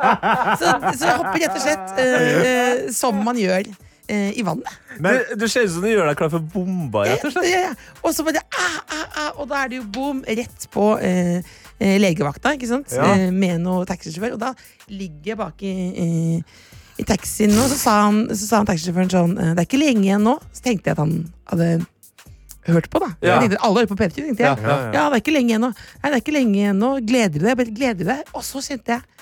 Så, 0.61 0.75
så 1.01 1.09
jeg 1.09 1.16
hopper 1.23 1.42
rett 1.42 1.57
og 1.57 1.64
slett 1.64 1.99
eh, 2.05 2.29
eh, 2.53 2.85
som 2.95 3.19
man 3.27 3.40
gjør 3.40 3.66
eh, 4.09 4.38
i 4.38 4.42
vannet. 4.47 4.73
Men 5.03 5.19
du, 5.19 5.35
du 5.42 5.47
ser 5.51 5.66
ut 5.66 5.73
som 5.75 5.85
du 5.85 5.90
gjør 5.90 6.09
deg 6.09 6.19
klar 6.19 6.33
for 6.33 6.45
bomba, 6.55 7.05
rett 7.09 7.25
og 7.27 7.35
slett. 7.35 7.49
Ja, 7.51 7.62
ja. 7.69 7.73
Og 8.03 8.14
så 8.16 8.25
bare 8.27 8.42
ah, 8.47 8.77
ah, 8.87 9.07
ah, 9.07 9.31
Og 9.40 9.49
da 9.51 9.62
er 9.62 9.73
det 9.73 9.81
jo 9.81 9.87
bom 9.97 10.23
rett 10.27 10.69
på 10.73 10.87
eh, 11.05 11.40
eh, 11.79 11.97
legevakta, 12.03 12.55
ikke 12.57 12.71
sant? 12.71 12.95
Ja. 12.95 13.11
Eh, 13.14 13.29
med 13.35 13.61
noe 13.64 13.87
taxisjåfør. 13.88 14.37
Og 14.37 14.42
da 14.42 14.53
ligger 14.92 15.33
jeg 15.33 15.40
bak 15.40 15.66
i, 15.66 15.75
i, 16.97 17.05
taxien 17.07 17.53
nå, 17.53 17.66
så 17.73 17.81
sa 17.81 17.99
han, 18.07 18.23
så 18.33 18.45
sa 18.45 18.62
han 18.62 18.71
taxisjåføren 18.71 19.12
sånn 19.12 19.37
eh, 19.37 19.53
Det 19.53 19.64
er 19.64 19.69
ikke 19.69 19.83
lenge 19.83 20.07
igjen 20.09 20.25
nå. 20.27 20.38
Så 20.53 20.64
tenkte 20.64 20.92
jeg 20.92 20.99
at 20.99 21.05
han 21.05 21.19
hadde 21.53 21.71
hørt 22.66 22.88
på, 22.90 23.03
da. 23.03 23.12
Ja. 23.21 23.37
Jeg 23.37 23.47
tenkte, 23.47 23.61
alle 23.66 23.83
hører 23.83 23.90
på 23.92 23.99
P3, 24.01 24.14
tenkte 24.16 24.47
jeg. 24.47 24.62
Ja, 24.64 24.79
Ja, 24.95 25.05
det 25.11 25.21
er 25.21 25.23
ikke 25.23 25.37
lenge 25.37 25.55
igjen 25.55 25.62
nå. 25.69 25.75
Nei, 25.77 26.09
det 26.09 26.16
er 26.16 26.25
ikke 26.25 26.35
lenge 26.35 26.59
igjen 26.59 26.81
nå. 26.83 26.95
Gleder 27.07 27.37
du 27.37 27.45
deg? 27.45 27.53
Jeg 27.53 27.61
bare 27.61 27.77
gleder 27.81 28.11
deg. 28.14 28.33
Og 28.35 28.47
så 28.47 28.62
kjente 28.64 28.97
jeg 28.97 29.12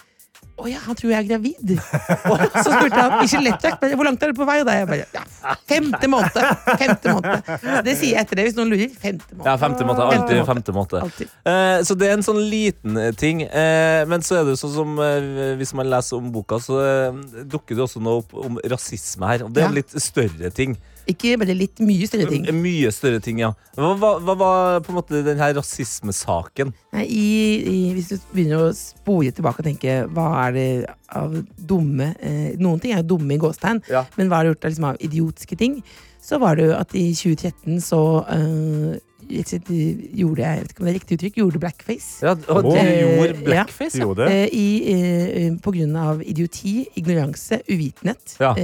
å 0.55 0.69
ja, 0.71 0.79
han 0.85 0.95
tror 0.95 1.11
jeg 1.11 1.19
er 1.19 1.27
gravid. 1.27 1.73
Så 2.65 2.69
spurte 2.71 2.99
han 2.99 3.15
ikke 3.17 3.31
skjelettjakt 3.33 3.81
men 3.83 3.95
hvor 3.99 4.07
langt 4.07 4.23
er 4.23 4.31
du 4.31 4.39
på 4.39 4.47
vei. 4.47 4.61
Og 4.63 4.69
da 4.69 4.77
jeg 4.79 4.89
bare 4.91 5.07
ja, 5.17 5.25
femte 5.71 6.11
måned. 6.11 6.39
Femte 6.79 7.15
måned. 7.17 7.51
Det 7.87 7.95
sier 7.99 8.15
jeg 8.15 8.23
etter 8.23 8.39
det 8.39 8.47
hvis 8.49 8.57
noen 8.59 8.71
lurer. 8.71 8.93
Femte 9.03 9.35
måned. 9.35 9.49
Ja, 9.51 9.57
femte 9.61 9.89
måned. 9.89 10.05
Alltid 10.05 10.43
femte 10.47 10.77
måned. 10.77 11.25
Eh, 11.51 11.79
så 11.87 11.99
det 11.99 12.09
er 12.09 12.17
en 12.19 12.27
sånn 12.27 12.39
liten 12.53 13.01
eh, 13.03 13.11
ting. 13.19 13.43
Eh, 13.49 14.05
men 14.11 14.23
så 14.27 14.39
er 14.39 14.47
det 14.47 14.55
jo 14.55 14.63
sånn 14.63 14.77
som 14.77 14.95
eh, 15.03 15.55
hvis 15.59 15.75
man 15.75 15.91
leser 15.91 16.23
om 16.23 16.31
boka, 16.35 16.61
så 16.63 16.79
eh, 16.85 17.21
dukker 17.51 17.75
det 17.75 17.87
også 17.89 18.03
noe 18.05 18.23
opp 18.23 18.39
om 18.47 18.63
rasisme 18.71 19.33
her. 19.35 19.49
Og 19.49 19.55
det 19.55 19.65
er 19.65 19.73
en 19.73 19.79
litt 19.83 19.99
større 20.03 20.55
ting. 20.55 20.79
Ikke 21.11 21.35
bare 21.37 21.53
litt 21.57 21.81
mye 21.85 22.07
større 22.09 22.29
ting. 22.31 22.47
M- 22.49 22.63
Mye 22.65 22.91
større 22.95 23.21
ting, 23.21 23.39
ja. 23.43 23.51
Hva 23.77 23.91
hva- 24.01 24.37
var 24.41 24.81
på 24.81 24.89
en 24.93 24.97
måte 24.97 25.21
den 25.27 25.37
her 25.39 25.53
rasismesaken? 25.59 26.73
Nei, 26.95 27.05
i, 27.05 27.25
i, 27.69 27.79
hvis 27.97 28.09
du 28.15 28.19
begynner 28.33 28.63
å 28.69 28.73
spore 28.77 29.33
tilbake 29.37 29.61
og 29.61 29.69
tenke 29.69 29.99
hva 30.15 30.29
er 30.47 30.57
det 30.57 30.67
av 31.15 31.35
dumme 31.59 32.13
eh, 32.21 32.55
Noen 32.59 32.81
ting 32.81 32.95
er 32.95 33.03
jo 33.03 33.17
dumme 33.17 33.37
i 33.37 33.41
gåstegn, 33.43 33.83
Ja. 33.93 34.05
men 34.17 34.29
hva 34.33 34.41
er 34.41 34.45
det 34.49 34.55
gjort 34.55 34.65
av, 34.65 34.71
liksom, 34.73 34.89
av 34.93 34.97
idiotiske 35.11 35.59
ting? 35.61 35.83
Så 36.25 36.39
var 36.41 36.57
det 36.57 36.71
jo 36.71 36.77
at 36.79 36.95
i 36.97 37.11
2013 37.13 37.83
så 37.85 38.01
eh, 38.33 38.95
gjorde 39.29 40.43
jeg, 40.45 40.63
vet 40.63 40.73
ikke 40.73 40.83
om 40.83 40.89
det 40.89 40.93
er 40.93 40.99
riktig 40.99 41.19
uttrykk, 41.19 41.39
gjorde 41.43 41.61
blackface. 41.63 42.09
Ja, 42.25 42.35
og 42.53 42.63
du 42.65 42.71
Eh, 42.77 42.91
gjorde 43.03 43.45
blackface? 43.45 43.99
Ja. 43.99 44.05
gjorde? 44.05 44.29
Eh, 44.31 44.49
i, 44.53 44.67
eh, 44.95 45.53
på 45.63 45.73
grunn 45.75 45.97
av 45.97 46.23
idioti, 46.23 46.87
ignoranse, 46.97 47.61
uvitenhet. 47.69 48.37
Ja. 48.41 48.55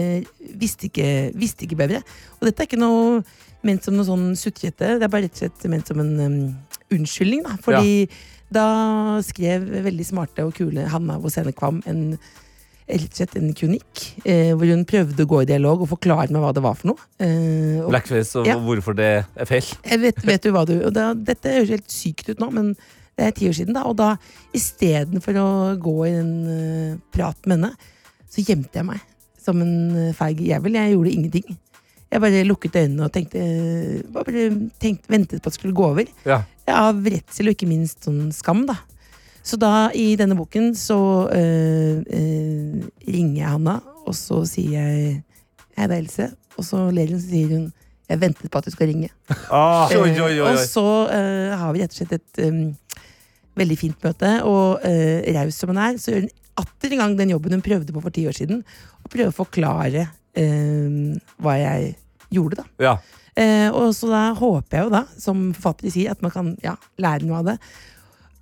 Visste, 0.60 0.88
ikke, 0.90 1.30
visste 1.34 1.64
ikke 1.66 1.78
bedre. 1.80 2.02
Og 2.40 2.48
dette 2.48 2.62
er 2.62 2.70
ikke 2.70 2.80
noe 2.80 3.22
ment 3.62 3.84
som 3.84 3.96
noe 3.96 4.08
sånn 4.08 4.36
sutrete, 4.36 4.98
det 4.98 5.04
er 5.04 5.12
bare 5.12 5.28
rett 5.28 5.36
og 5.36 5.42
slett 5.44 5.70
ment 5.70 5.86
som 5.86 6.00
en 6.00 6.20
um, 6.20 6.36
unnskyldning. 6.92 7.42
Da. 7.44 7.56
Fordi 7.60 8.08
da 8.50 9.20
skrev 9.22 9.66
veldig 9.84 10.06
smarte 10.06 10.44
og 10.46 10.54
kule 10.56 10.86
Hanna 10.90 11.18
Vosene 11.22 11.52
Kvam 11.52 11.82
en 11.86 12.18
rett 12.90 13.10
og 13.12 13.18
slett 13.20 13.36
en 13.38 13.52
kronikk 13.56 14.02
eh, 14.24 14.50
hvor 14.58 14.66
hun 14.70 14.84
prøvde 14.88 15.24
å 15.24 15.30
gå 15.30 15.42
i 15.42 15.48
dialog 15.50 15.84
og 15.84 15.90
forklare 15.92 16.30
meg 16.34 16.42
hva 16.42 16.52
det 16.56 16.62
var 16.64 16.74
for 16.78 16.90
noe. 16.92 17.08
Eh, 17.22 17.78
og 17.84 17.90
Blackface, 17.92 18.34
og 18.40 18.46
Ja. 18.50 18.56
hvorfor 18.58 18.96
det 18.98 19.10
er 19.36 19.48
feil? 19.48 19.68
jeg 19.84 20.00
vet, 20.02 20.24
vet 20.26 20.42
du 20.42 20.50
hva 20.54 20.64
du 20.68 20.74
da, 20.90 21.12
Dette 21.14 21.52
høres 21.58 21.74
helt 21.76 21.90
sykt 21.94 22.28
ut 22.32 22.40
nå, 22.42 22.50
men 22.52 22.74
det 23.18 23.26
er 23.26 23.32
ti 23.36 23.48
år 23.50 23.56
siden. 23.58 23.74
da 23.76 23.84
Og 23.84 23.96
da 23.96 24.14
istedenfor 24.56 25.36
å 25.40 25.48
gå 25.80 25.96
i 26.08 26.12
en 26.18 26.34
uh, 26.48 26.98
prat 27.12 27.36
med 27.46 27.58
henne, 27.58 27.72
så 28.30 28.44
gjemte 28.46 28.80
jeg 28.80 28.86
meg 28.88 29.02
som 29.40 29.60
en 29.60 29.74
uh, 29.96 30.12
feig 30.16 30.40
jævel. 30.46 30.78
Jeg 30.78 30.94
gjorde 30.94 31.12
ingenting. 31.12 31.58
Jeg 32.10 32.22
bare 32.24 32.42
lukket 32.46 32.74
øynene 32.80 33.04
og 33.06 33.12
tenkte, 33.14 33.38
eh, 33.38 34.00
bare 34.10 34.48
tenkte 34.82 35.12
ventet 35.12 35.38
på 35.38 35.46
at 35.46 35.52
det 35.54 35.58
skulle 35.60 35.76
gå 35.78 35.84
over. 35.92 36.08
Ja. 36.26 36.40
Av 36.66 36.98
redsel 37.06 37.46
og 37.50 37.54
ikke 37.54 37.68
minst 37.70 38.02
sånn 38.02 38.32
skam, 38.34 38.64
da. 38.66 38.74
Så 39.42 39.56
da, 39.60 39.90
i 39.96 40.14
denne 40.20 40.36
boken, 40.36 40.72
så 40.76 40.98
øh, 41.32 42.00
øh, 42.04 42.80
ringer 43.08 43.42
jeg 43.42 43.48
Hanna, 43.48 43.78
og 44.06 44.16
så 44.16 44.42
sier 44.48 44.80
jeg 44.80 45.22
Hei, 45.76 45.86
det 45.86 45.94
er 45.96 46.00
Else. 46.02 46.26
Og 46.58 46.66
så 46.66 46.82
ler 46.92 47.14
hun, 47.14 47.20
så 47.22 47.30
sier 47.30 47.54
hun 47.54 47.70
Jeg 48.10 48.20
ventet 48.20 48.50
på 48.50 48.58
at 48.58 48.66
du 48.66 48.74
skal 48.74 48.90
ringe. 48.90 49.08
Ah, 49.54 49.88
øh, 49.94 50.02
oi, 50.02 50.10
oi, 50.10 50.40
oi. 50.42 50.50
Og 50.50 50.58
så 50.66 50.84
har 51.56 51.72
vi 51.72 51.82
rett 51.82 51.94
og 51.94 52.00
slett 52.00 52.16
et 52.16 52.40
øhm, 52.42 52.72
veldig 53.54 53.76
fint 53.78 54.02
møte, 54.02 54.32
og 54.50 54.82
raus 55.36 55.60
som 55.60 55.70
hun 55.70 55.78
er, 55.78 55.94
så 56.00 56.10
gjør 56.16 56.24
hun 56.26 56.32
atter 56.60 56.92
en 56.92 57.00
gang 57.04 57.14
den 57.16 57.30
jobben 57.30 57.54
hun 57.54 57.62
prøvde 57.62 57.94
på 57.94 58.02
for 58.02 58.12
ti 58.12 58.26
år 58.26 58.34
siden, 58.36 58.64
og 59.04 59.12
prøver 59.14 59.30
å 59.30 59.36
forklare 59.36 60.08
hva 60.34 61.54
jeg 61.60 61.94
gjorde, 62.34 62.64
da. 62.64 62.66
Ja. 62.82 62.96
Eh, 63.38 63.68
og 63.70 63.92
så 63.94 64.10
da 64.10 64.22
håper 64.36 64.76
jeg 64.76 64.86
jo 64.86 64.92
da, 64.92 65.04
som 65.20 65.44
forfattere 65.54 65.92
sier, 65.94 66.14
at 66.14 66.24
man 66.24 66.34
kan 66.34 66.52
ja, 66.64 66.74
lære 67.00 67.28
noe 67.28 67.40
av 67.40 67.52
det. 67.52 67.56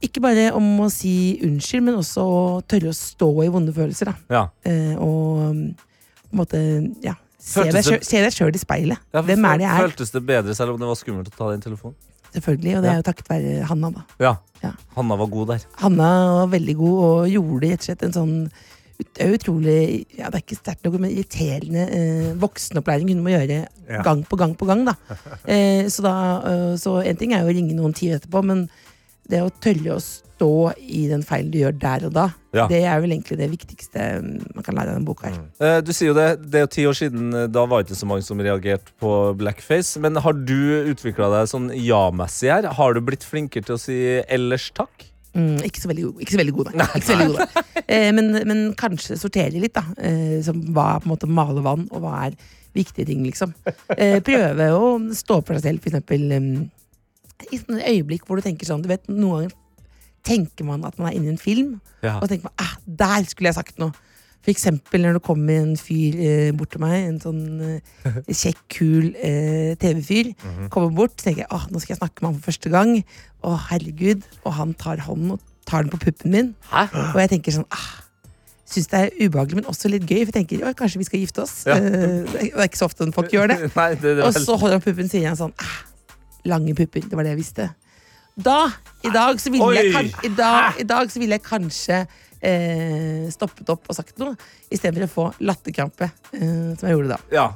Ikke 0.04 0.20
bare 0.22 0.50
om 0.54 0.66
å 0.84 0.88
si 0.94 1.40
unnskyld, 1.42 1.82
men 1.88 1.96
også 1.98 2.22
å 2.22 2.42
tørre 2.70 2.92
å 2.92 2.96
stå 2.96 3.30
i 3.42 3.48
vonde 3.50 3.72
følelser. 3.74 4.12
Da. 4.12 4.14
Ja. 4.30 4.42
Eh, 4.68 4.94
og 4.94 5.40
um, 5.50 5.62
på 6.28 6.36
en 6.36 6.42
måte 6.42 6.60
ja, 7.02 7.16
se 7.42 7.64
deg 7.66 7.82
sjøl- 8.36 8.54
i 8.54 8.62
speilet. 8.62 9.02
Ja, 9.14 9.22
Hvem 9.26 9.44
er 9.50 9.58
det 9.58 9.66
jeg 9.66 9.72
er? 9.74 9.88
Føltes 9.88 10.14
det 10.14 10.22
bedre 10.28 10.54
selv 10.54 10.76
om 10.76 10.80
det 10.82 10.86
var 10.90 11.00
skummelt 11.00 11.32
å 11.32 11.34
ta 11.34 11.50
den 11.50 11.64
telefonen? 11.66 11.98
Selvfølgelig, 12.28 12.76
og 12.76 12.82
det 12.84 12.90
er 12.92 12.98
jo 13.00 13.06
takket 13.08 13.30
være 13.32 13.52
Hanna. 13.70 13.90
da. 13.90 14.02
Ja. 14.22 14.34
Ja. 14.62 14.72
Hanna 14.94 15.16
var 15.16 15.30
god 15.32 15.48
der. 15.54 15.62
Hanna 15.80 16.08
var 16.42 16.50
veldig 16.52 16.74
god 16.76 16.98
og 17.08 17.28
gjorde 17.32 17.70
rett 17.72 17.82
og 17.82 17.88
slett 17.88 18.02
en 18.06 18.14
sånn 18.16 18.34
utrolig 18.98 20.06
ja, 20.18 20.26
Det 20.26 20.40
er 20.40 20.42
ikke 20.42 20.58
sterkt 20.58 20.84
nok, 20.86 20.96
men 20.98 21.12
irriterende 21.14 21.84
eh, 21.94 22.30
voksenopplæring 22.42 23.12
hun 23.12 23.22
må 23.24 23.30
gjøre 23.34 23.60
Ja. 23.88 24.02
gang 24.04 24.24
på 24.28 24.36
gang 24.36 24.54
på 24.58 24.66
gang. 24.68 24.84
da. 24.88 24.94
Eh, 25.48 25.86
så, 25.88 26.02
da 26.04 26.14
eh, 26.50 26.74
så 26.76 26.98
en 27.06 27.16
ting 27.16 27.32
er 27.32 27.42
jo 27.44 27.52
å 27.52 27.56
ringe 27.56 27.74
noen 27.78 27.94
tider 27.96 28.18
etterpå, 28.18 28.42
men 28.44 28.66
det 29.28 29.42
å 29.44 29.50
tørre 29.62 29.96
å 29.96 30.00
stå 30.02 30.48
i 30.78 31.02
den 31.10 31.22
feilen 31.26 31.50
du 31.52 31.58
gjør 31.60 31.74
der 31.82 32.04
og 32.08 32.12
da, 32.14 32.26
Ja. 32.54 32.66
det 32.70 32.78
er 32.86 33.00
vel 33.02 33.10
egentlig 33.16 33.36
det 33.40 33.48
viktigste 33.52 34.04
mm, 34.22 34.28
man 34.54 34.64
kan 34.64 34.74
lære 34.78 34.92
av 34.92 34.96
denne 34.96 35.04
boka. 35.08 35.28
her. 35.28 35.40
Eh, 35.60 35.80
Du 35.84 35.92
sier 35.92 36.08
jo 36.12 36.14
det, 36.16 36.28
det 36.50 36.60
er 36.60 36.64
jo 36.66 36.70
ti 36.76 36.84
år 36.88 36.96
siden, 36.96 37.26
eh, 37.34 37.46
da 37.52 37.66
var 37.66 37.82
det 37.82 37.90
ikke 37.90 37.98
så 38.00 38.08
mange 38.08 38.24
som 38.24 38.38
reagerte 38.40 38.94
på 39.02 39.12
blackface. 39.36 39.98
Men 40.00 40.16
har 40.24 40.32
du 40.32 40.54
utvikla 40.94 41.28
deg 41.34 41.50
sånn 41.50 41.68
ja-messig 41.74 42.48
her? 42.54 42.70
Har 42.78 42.94
du 42.94 43.00
blitt 43.04 43.26
flinkere 43.26 43.66
til 43.68 43.76
å 43.76 43.82
si 43.82 43.98
ellers 44.28 44.70
takk? 44.78 45.04
Mm, 45.34 45.58
ikke, 45.66 45.82
så 45.82 45.90
veldig, 45.90 46.06
ikke 46.24 46.34
så 46.34 46.40
veldig 46.40 46.54
god, 46.56 46.70
nei. 46.78 46.86
Ikke 46.96 47.06
så 47.10 47.18
veldig 47.18 47.34
god, 47.36 47.58
nei. 47.58 47.82
Eh, 47.88 48.08
men, 48.16 48.32
men 48.48 48.62
kanskje 48.78 49.18
sortere 49.20 49.60
litt, 49.60 49.74
da. 49.76 49.84
Eh, 50.00 50.38
som 50.46 50.62
hva 50.72 50.94
på 51.02 51.06
en 51.10 51.12
måte 51.16 51.28
malevann, 51.30 51.84
og 51.92 52.00
hva 52.06 52.14
er 52.30 52.38
viktige 52.74 53.06
ting, 53.10 53.22
liksom. 53.26 53.52
Eh, 53.98 54.18
prøve 54.24 54.70
å 54.78 54.88
stå 55.14 55.38
opp 55.42 55.46
for 55.50 55.58
deg 55.58 55.64
selv, 55.66 55.82
for 55.84 55.90
eksempel 55.92 56.32
um, 56.38 56.50
i 57.52 57.60
sånne 57.60 57.84
øyeblikk 57.86 58.26
hvor 58.26 58.38
du 58.38 58.44
tenker 58.44 58.66
sånn 58.68 58.82
Du 58.82 58.88
vet, 58.90 59.06
noen 59.08 59.48
ganger 59.48 59.56
tenker 60.28 60.66
man 60.66 60.82
at 60.84 60.98
man 60.98 61.08
er 61.08 61.16
inne 61.16 61.30
i 61.30 61.34
en 61.36 61.40
film, 61.40 61.80
Ja. 62.02 62.18
og 62.18 62.28
tenker 62.28 62.48
man, 62.50 62.56
ah, 62.60 62.74
der 62.84 63.24
skulle 63.24 63.48
jeg 63.48 63.54
sagt 63.56 63.78
noe. 63.80 63.92
For 64.44 64.52
eksempel 64.52 65.02
når 65.02 65.16
det 65.18 65.22
kommer 65.26 65.56
en 65.62 65.76
fyr 65.80 66.18
eh, 66.20 66.50
bort 66.56 66.70
til 66.74 66.82
meg, 66.82 66.96
en 67.08 67.20
sånn 67.22 67.40
eh, 67.64 68.18
kjekk, 68.42 68.60
kul 68.70 69.08
eh, 69.16 69.72
TV-fyr, 69.80 70.32
kommer 70.70 70.92
bort, 70.94 71.16
så 71.18 71.28
tenker 71.30 71.44
jeg 71.44 71.50
åh, 71.54 71.64
nå 71.72 71.80
skal 71.82 71.94
jeg 71.94 72.00
snakke 72.02 72.22
med 72.22 72.28
han 72.30 72.36
for 72.38 72.50
første 72.50 72.72
gang. 72.74 72.92
Å, 73.42 73.54
herregud. 73.70 74.26
Og 74.44 74.52
han 74.58 74.74
tar 74.78 75.02
hånden 75.06 75.36
og 75.36 75.40
tar 75.68 75.84
den 75.86 75.92
på 75.94 76.00
puppen 76.06 76.34
min. 76.34 76.52
Hæ? 76.70 76.86
Og 77.14 77.18
jeg 77.22 77.32
tenker 77.36 77.58
sånn 77.60 77.66
ah, 77.74 77.88
Syns 78.68 78.90
det 78.92 78.98
er 79.00 79.14
ubehagelig, 79.24 79.62
men 79.62 79.68
også 79.70 79.88
litt 79.88 80.04
gøy. 80.04 80.26
For 80.26 80.28
jeg 80.28 80.42
tenker 80.42 80.66
«Oi, 80.68 80.74
kanskje 80.76 81.00
vi 81.00 81.06
skal 81.08 81.22
gifte 81.22 81.40
oss. 81.40 81.62
Ja. 81.64 81.78
Eh, 81.80 82.26
det 82.34 82.50
er 82.52 82.66
ikke 82.68 82.76
så 82.82 82.88
ofte 82.90 83.06
folk 83.16 83.32
gjør 83.32 83.48
det. 83.48 83.56
Nei, 83.78 83.94
det, 83.96 84.18
det 84.18 84.26
Og 84.26 84.36
så 84.36 84.58
holder 84.60 84.76
han 84.76 84.84
puppen, 84.84 85.08
sier 85.08 85.30
han 85.30 85.38
sånn 85.40 85.54
ah, 85.64 85.78
Lange 86.48 86.74
pupper. 86.78 87.04
Det 87.08 87.18
var 87.18 87.26
det 87.28 87.34
jeg 87.36 87.42
visste. 87.42 87.68
Da, 88.38 88.68
i 89.02 89.10
dag, 89.10 89.40
så 89.42 89.50
ville 89.50 89.68
jeg, 89.74 89.92
kan, 89.92 90.08
i 90.24 90.30
dag, 90.38 90.76
i 90.78 90.84
dag 90.86 91.10
så 91.10 91.18
ville 91.18 91.34
jeg 91.34 91.42
kanskje 91.42 91.96
eh, 92.38 93.24
stoppet 93.34 93.72
opp 93.74 93.88
og 93.90 93.96
sagt 93.98 94.14
noe, 94.22 94.36
istedenfor 94.70 95.06
å 95.08 95.10
få 95.10 95.24
latterkrampe, 95.48 96.06
eh, 96.38 96.70
som 96.78 96.86
jeg 96.86 96.94
gjorde 96.94 97.16
da. 97.16 97.18
ja, 97.34 97.46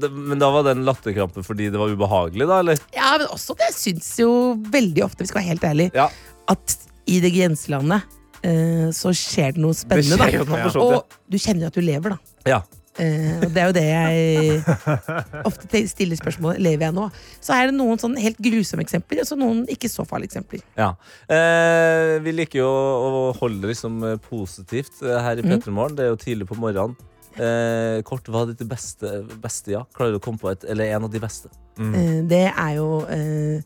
det, 0.00 0.08
Men 0.08 0.40
da 0.40 0.48
var 0.54 0.64
den 0.70 0.80
en 0.80 0.88
latterkrampe 0.88 1.44
fordi 1.44 1.68
det 1.74 1.80
var 1.80 1.92
ubehagelig, 1.92 2.48
da? 2.48 2.62
eller? 2.64 2.80
Ja, 2.96 3.12
men 3.20 3.28
også 3.28 3.58
det 3.60 3.68
syns 3.76 4.08
jo 4.22 4.32
veldig 4.72 5.04
ofte, 5.04 5.20
vi 5.26 5.32
skal 5.34 5.42
være 5.42 5.52
helt 5.52 5.68
ærlige, 5.68 5.92
Ja. 6.00 6.08
at 6.48 6.78
i 7.12 7.20
det 7.20 7.34
grenselandet 7.36 8.08
eh, 8.40 8.88
så 8.96 9.12
skjer 9.12 9.52
det 9.58 9.62
noe 9.66 9.76
spennende. 9.76 10.16
Det 10.16 10.30
skjer 10.32 10.48
da. 10.48 10.62
ja. 10.64 10.72
Og 10.80 11.18
du 11.28 11.36
kjenner 11.36 11.68
at 11.68 11.76
du 11.76 11.84
lever, 11.84 12.16
da. 12.16 12.38
Ja. 12.56 12.62
Eh, 13.00 13.38
og 13.40 13.52
det 13.54 13.62
er 13.62 13.68
jo 13.70 13.74
det 13.76 13.84
jeg 13.88 15.44
ofte 15.48 15.80
stiller 15.88 16.18
spørsmålet 16.20 16.60
lever 16.60 16.84
jeg 16.88 16.94
nå. 16.96 17.06
Så 17.40 17.54
er 17.56 17.70
det 17.70 17.76
noen 17.78 18.00
sånn 18.02 18.18
helt 18.20 18.40
grusomme 18.44 18.84
eksempler, 18.84 19.22
og 19.22 19.28
så 19.30 19.38
noen 19.40 19.62
ikke 19.72 19.88
så 19.88 20.04
farlige 20.08 20.32
eksempler. 20.34 20.60
ja. 20.76 20.90
Eh, 21.32 22.18
vi 22.22 22.34
liker 22.36 22.60
jo 22.60 22.68
å 22.68 23.22
holde 23.38 23.70
liksom 23.70 24.02
eh, 24.10 24.18
positivt 24.28 25.00
eh, 25.02 25.16
her 25.24 25.40
i 25.40 25.42
Mm. 25.46 25.54
P3 25.56 25.72
Morgen. 25.74 25.96
Det 25.96 26.04
er 26.04 26.10
jo 26.12 26.18
tidlig 26.20 26.46
på 26.50 26.58
morgenen. 26.60 26.92
Eh, 27.32 28.02
kort, 28.04 28.28
hva 28.28 28.42
er 28.44 28.52
ditt 28.52 28.68
beste, 28.68 29.22
beste 29.40 29.72
ja? 29.72 29.80
Klarer 29.96 30.12
du 30.12 30.18
å 30.20 30.22
komme 30.22 30.38
på 30.38 30.50
et, 30.52 30.66
eller 30.68 30.92
en 30.92 31.06
av 31.08 31.10
de 31.14 31.20
beste? 31.22 31.48
Eh, 31.80 32.18
det 32.28 32.42
er 32.52 32.74
jo 32.76 32.88
eh, 33.08 33.62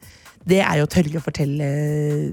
Det 0.47 0.61
er 0.63 0.79
jo 0.79 0.85
å 0.87 0.91
tørre 0.93 1.19
å 1.19 1.23
fortelle 1.25 1.67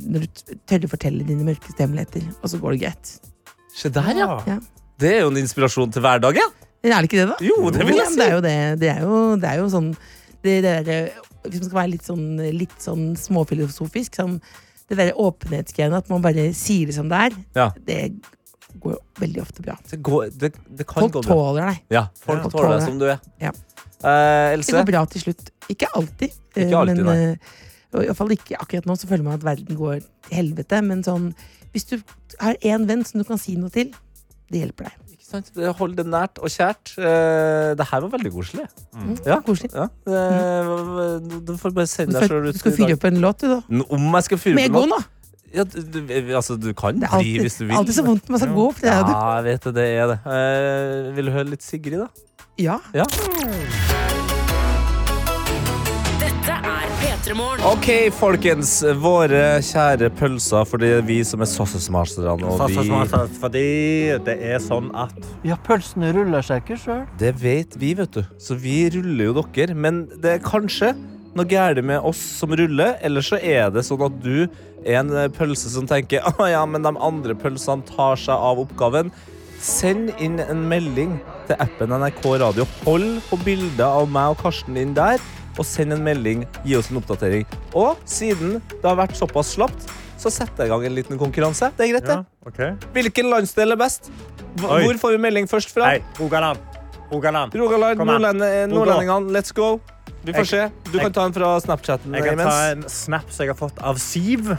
Når 0.05 0.27
du 0.27 0.51
tørre 0.69 0.85
å 0.85 0.91
fortelle 0.91 1.25
dine 1.25 1.41
mørkeste 1.47 1.81
hemmeligheter, 1.81 2.27
og 2.37 2.51
så 2.53 2.59
går 2.61 2.75
det 2.75 2.83
greit. 2.85 3.15
Se 3.73 3.89
der, 3.89 4.11
ja. 4.21 4.27
Ja. 4.45 4.59
Det 5.01 5.09
er 5.15 5.23
jo 5.25 5.31
en 5.33 5.41
inspirasjon 5.41 5.89
til 5.95 6.05
hverdagen. 6.05 6.53
Er 6.83 6.99
det 6.99 7.07
ikke 7.09 7.21
det, 7.21 7.27
da? 7.31 7.37
Jo, 7.47 7.69
det 7.71 7.85
vil 7.87 7.95
jeg 8.01 8.07
si. 8.11 8.17
det 8.19 8.25
er 8.27 8.33
jo 8.35 8.41
det. 8.43 8.55
Det 8.81 8.89
er 8.91 9.01
jo, 9.05 9.19
det 9.39 9.49
er 9.53 9.57
jo 9.61 9.67
sånn 9.71 9.89
det, 10.43 10.55
det 10.65 10.73
der, 10.85 11.09
Hvis 11.45 11.61
man 11.61 11.69
skal 11.69 11.77
være 11.79 11.91
litt 11.93 12.03
sånn, 12.07 12.25
litt 12.59 12.77
sånn 12.83 13.03
småfilosofisk, 13.19 14.15
sånn, 14.19 14.37
det 14.91 14.97
derre 14.99 15.15
åpenhetsgreiene, 15.15 15.95
at 16.03 16.09
man 16.11 16.21
bare 16.23 16.49
sier 16.55 16.87
det 16.91 16.95
som 16.97 17.07
det 17.11 17.19
er, 17.29 17.37
Ja. 17.55 17.69
det 17.87 17.99
går 18.83 18.97
jo 18.97 18.99
veldig 19.21 19.41
ofte 19.45 19.63
bra. 19.63 19.77
Det, 19.89 20.01
går, 20.03 20.29
det, 20.35 20.51
det 20.67 20.85
kan 20.89 21.05
Folk 21.05 21.13
gå 21.13 21.21
bra. 21.23 21.33
tåler 21.37 21.69
deg. 21.71 21.81
Ja, 21.95 22.05
folk 22.25 22.41
Folk 22.43 22.55
tåler 22.57 22.75
deg 22.77 22.85
som 22.89 22.99
du 22.99 23.05
er. 23.07 23.19
Ja. 23.39 23.51
Eh, 24.03 24.57
Det 24.59 24.73
går 24.75 24.87
bra 24.91 25.05
til 25.13 25.21
slutt. 25.23 25.51
Ikke 25.71 25.87
alltid. 25.95 26.31
eh, 26.55 26.65
Ikke 26.67 26.79
alltid, 26.81 27.03
men, 27.03 27.05
nei. 27.05 27.37
eh, 27.93 28.01
i 28.03 28.07
hvert 28.09 28.17
fall 28.17 28.33
ikke 28.35 28.57
akkurat 28.59 28.85
nå, 28.89 28.95
så 28.99 29.07
føler 29.07 29.23
man 29.23 29.35
at 29.39 29.43
verden 29.45 29.77
går 29.79 29.99
til 30.01 30.35
helvete. 30.35 30.81
Men 30.83 31.03
sånn, 31.05 31.29
hvis 31.71 31.85
du 31.91 31.95
har 32.41 32.55
én 32.65 32.87
venn 32.89 33.05
som 33.05 33.21
du 33.21 33.27
kan 33.27 33.37
si 33.39 33.55
noe 33.55 33.69
til, 33.71 33.93
det 34.51 34.63
hjelper 34.65 34.89
deg. 34.89 34.99
Hold 35.79 35.95
det 35.97 36.05
nært 36.05 36.37
og 36.43 36.51
kjært. 36.53 36.93
Eh, 36.99 37.73
det 37.79 37.87
her 37.89 38.03
var 38.05 38.11
veldig 38.13 38.31
koselig. 38.35 38.67
Mm. 38.93 39.15
Ja. 39.25 39.39
Koselig. 39.45 39.71
Ja. 39.73 39.87
Eh, 40.05 41.41
Du 41.47 41.55
får 41.57 41.73
bare 41.73 41.87
sende 41.89 42.13
deg 42.19 42.27
skal, 42.29 42.45
ut. 42.47 42.53
du 42.53 42.59
skal 42.61 42.75
fyre 42.77 42.93
opp 42.97 43.07
en 43.09 43.19
låt, 43.23 43.41
du, 43.41 43.47
da. 43.55 43.83
Om 43.89 44.07
jeg 44.19 44.23
skal 44.29 44.37
fyre 44.45 44.63
Egon, 44.67 44.89
noe? 44.89 44.99
da. 44.99 45.29
Ja, 45.53 45.63
du, 45.69 45.81
du, 45.85 45.99
altså, 46.33 46.55
du 46.57 46.71
kan 46.73 46.97
Det 46.99 47.09
bli 47.13 47.35
hvis 47.43 47.59
du 47.59 47.65
alltid, 47.65 47.67
vil. 47.69 47.77
alltid 47.77 47.93
så 47.99 48.05
vondt 48.07 48.29
med 48.29 48.33
man 48.37 48.39
skal 48.45 48.53
gå. 48.57 48.67
opp. 48.71 48.79
det 48.81 48.89
er. 48.89 49.01
Ja, 49.13 49.35
jeg 49.37 49.43
vet 49.51 49.63
det. 49.69 49.73
Det 49.75 49.87
er 50.01 50.07
det. 50.13 50.19
Eh, 50.37 51.15
vil 51.17 51.25
du 51.29 51.31
høre 51.35 51.49
litt 51.53 51.61
Sigrid, 51.65 51.99
da? 52.05 52.07
Ja. 52.57 52.79
Ja. 52.93 53.05
OK, 57.33 57.87
folkens. 58.13 58.75
Våre 59.01 59.57
kjære 59.65 60.11
pølser, 60.19 60.67
for 60.69 60.81
det 60.81 60.91
er 60.99 61.05
vi 61.07 61.15
som 61.25 61.41
er 61.41 61.49
sausesmasterne. 61.49 62.35
Og 62.45 62.61
vi 62.69 62.77
Fordi 63.41 63.63
det 64.27 64.35
er 64.37 64.61
sånn 64.61 64.91
at 64.93 65.15
Ja, 65.47 65.57
pølsene 65.57 66.11
ruller 66.13 66.45
seg 66.45 66.61
ikke 66.61 66.77
sjøl. 66.77 67.01
Det 67.17 67.33
vet 67.41 67.73
vi, 67.81 67.95
vet 67.97 68.13
du. 68.13 68.21
Så 68.37 68.53
vi 68.59 68.85
ruller 68.93 69.31
jo 69.31 69.35
dere. 69.41 69.73
Men 69.73 70.03
det 70.21 70.35
er 70.35 70.45
kanskje 70.45 70.93
noe 71.33 71.49
galt 71.49 71.81
med 71.81 72.05
oss 72.05 72.21
som 72.21 72.53
ruller, 72.53 72.99
eller 73.01 73.25
så 73.25 73.41
er 73.41 73.73
det 73.73 73.81
sånn 73.87 74.05
at 74.05 74.21
du 74.21 74.45
er 74.85 74.99
en 75.01 75.13
pølse 75.33 75.71
som 75.73 75.89
tenker 75.89 76.21
Å 76.37 76.51
ja, 76.51 76.61
men 76.69 76.85
de 76.85 76.93
andre 76.93 77.33
pølsene 77.33 77.81
tar 77.89 78.19
seg 78.19 78.37
av 78.37 78.61
oppgaven. 78.61 79.09
Send 79.63 80.11
inn 80.21 80.37
en 80.43 80.67
melding 80.69 81.17
til 81.47 81.57
appen 81.63 81.97
NRK 81.97 82.25
Radio. 82.43 82.67
Hold 82.85 83.23
på 83.31 83.41
bildet 83.41 83.87
av 83.87 84.05
meg 84.11 84.35
og 84.35 84.43
Karsten 84.43 84.77
inn 84.77 84.93
der, 84.93 85.17
og 85.57 85.65
send 85.65 85.93
en 85.93 86.03
melding. 86.03 86.45
Gi 86.65 86.75
oss 86.79 86.89
en 86.91 86.97
oppdatering. 87.01 87.45
Og 87.73 87.97
siden 88.09 88.59
det 88.71 88.83
har 88.85 88.97
vært 88.99 89.15
såpass 89.19 89.53
slapt, 89.55 89.89
så 90.17 90.31
setter 90.31 90.63
jeg 90.65 90.71
i 90.71 90.73
gang 90.73 90.85
en 90.87 90.95
liten 90.95 91.19
konkurranse. 91.19 91.71
Det 91.77 91.87
er 91.87 91.93
greit, 91.95 92.07
det. 92.07 92.19
ja, 92.21 92.47
okay. 92.47 92.75
Hvilken 92.95 93.29
landsdel 93.31 93.75
er 93.75 93.79
best? 93.81 94.11
Hvor 94.61 94.77
Oi. 94.77 94.93
får 95.01 95.15
vi 95.17 95.23
melding 95.25 95.49
først 95.49 95.73
fra? 95.73 95.89
Hei, 95.95 96.03
Rogaland. 96.19 96.59
Rogaland. 97.11 97.53
Rogaland, 97.53 98.41
eh, 98.41 98.65
nordlendingene, 98.71 99.33
let's 99.35 99.53
go. 99.53 99.79
Vi 100.23 100.33
får 100.33 100.45
se. 100.47 100.57
Jeg- 100.57 100.71
Du 100.91 100.99
kan 100.99 101.11
ta 101.11 101.25
en 101.25 101.33
fra 101.33 101.59
Snapchatten 101.59 102.13
Jeg 102.15 102.23
kan 102.23 102.37
ta 102.37 102.71
en 102.71 102.83
snap 102.87 103.29
som 103.29 103.45
jeg 103.45 103.55
har 103.55 103.59
fått 103.69 103.77
av 103.83 103.97
Siv, 103.97 104.57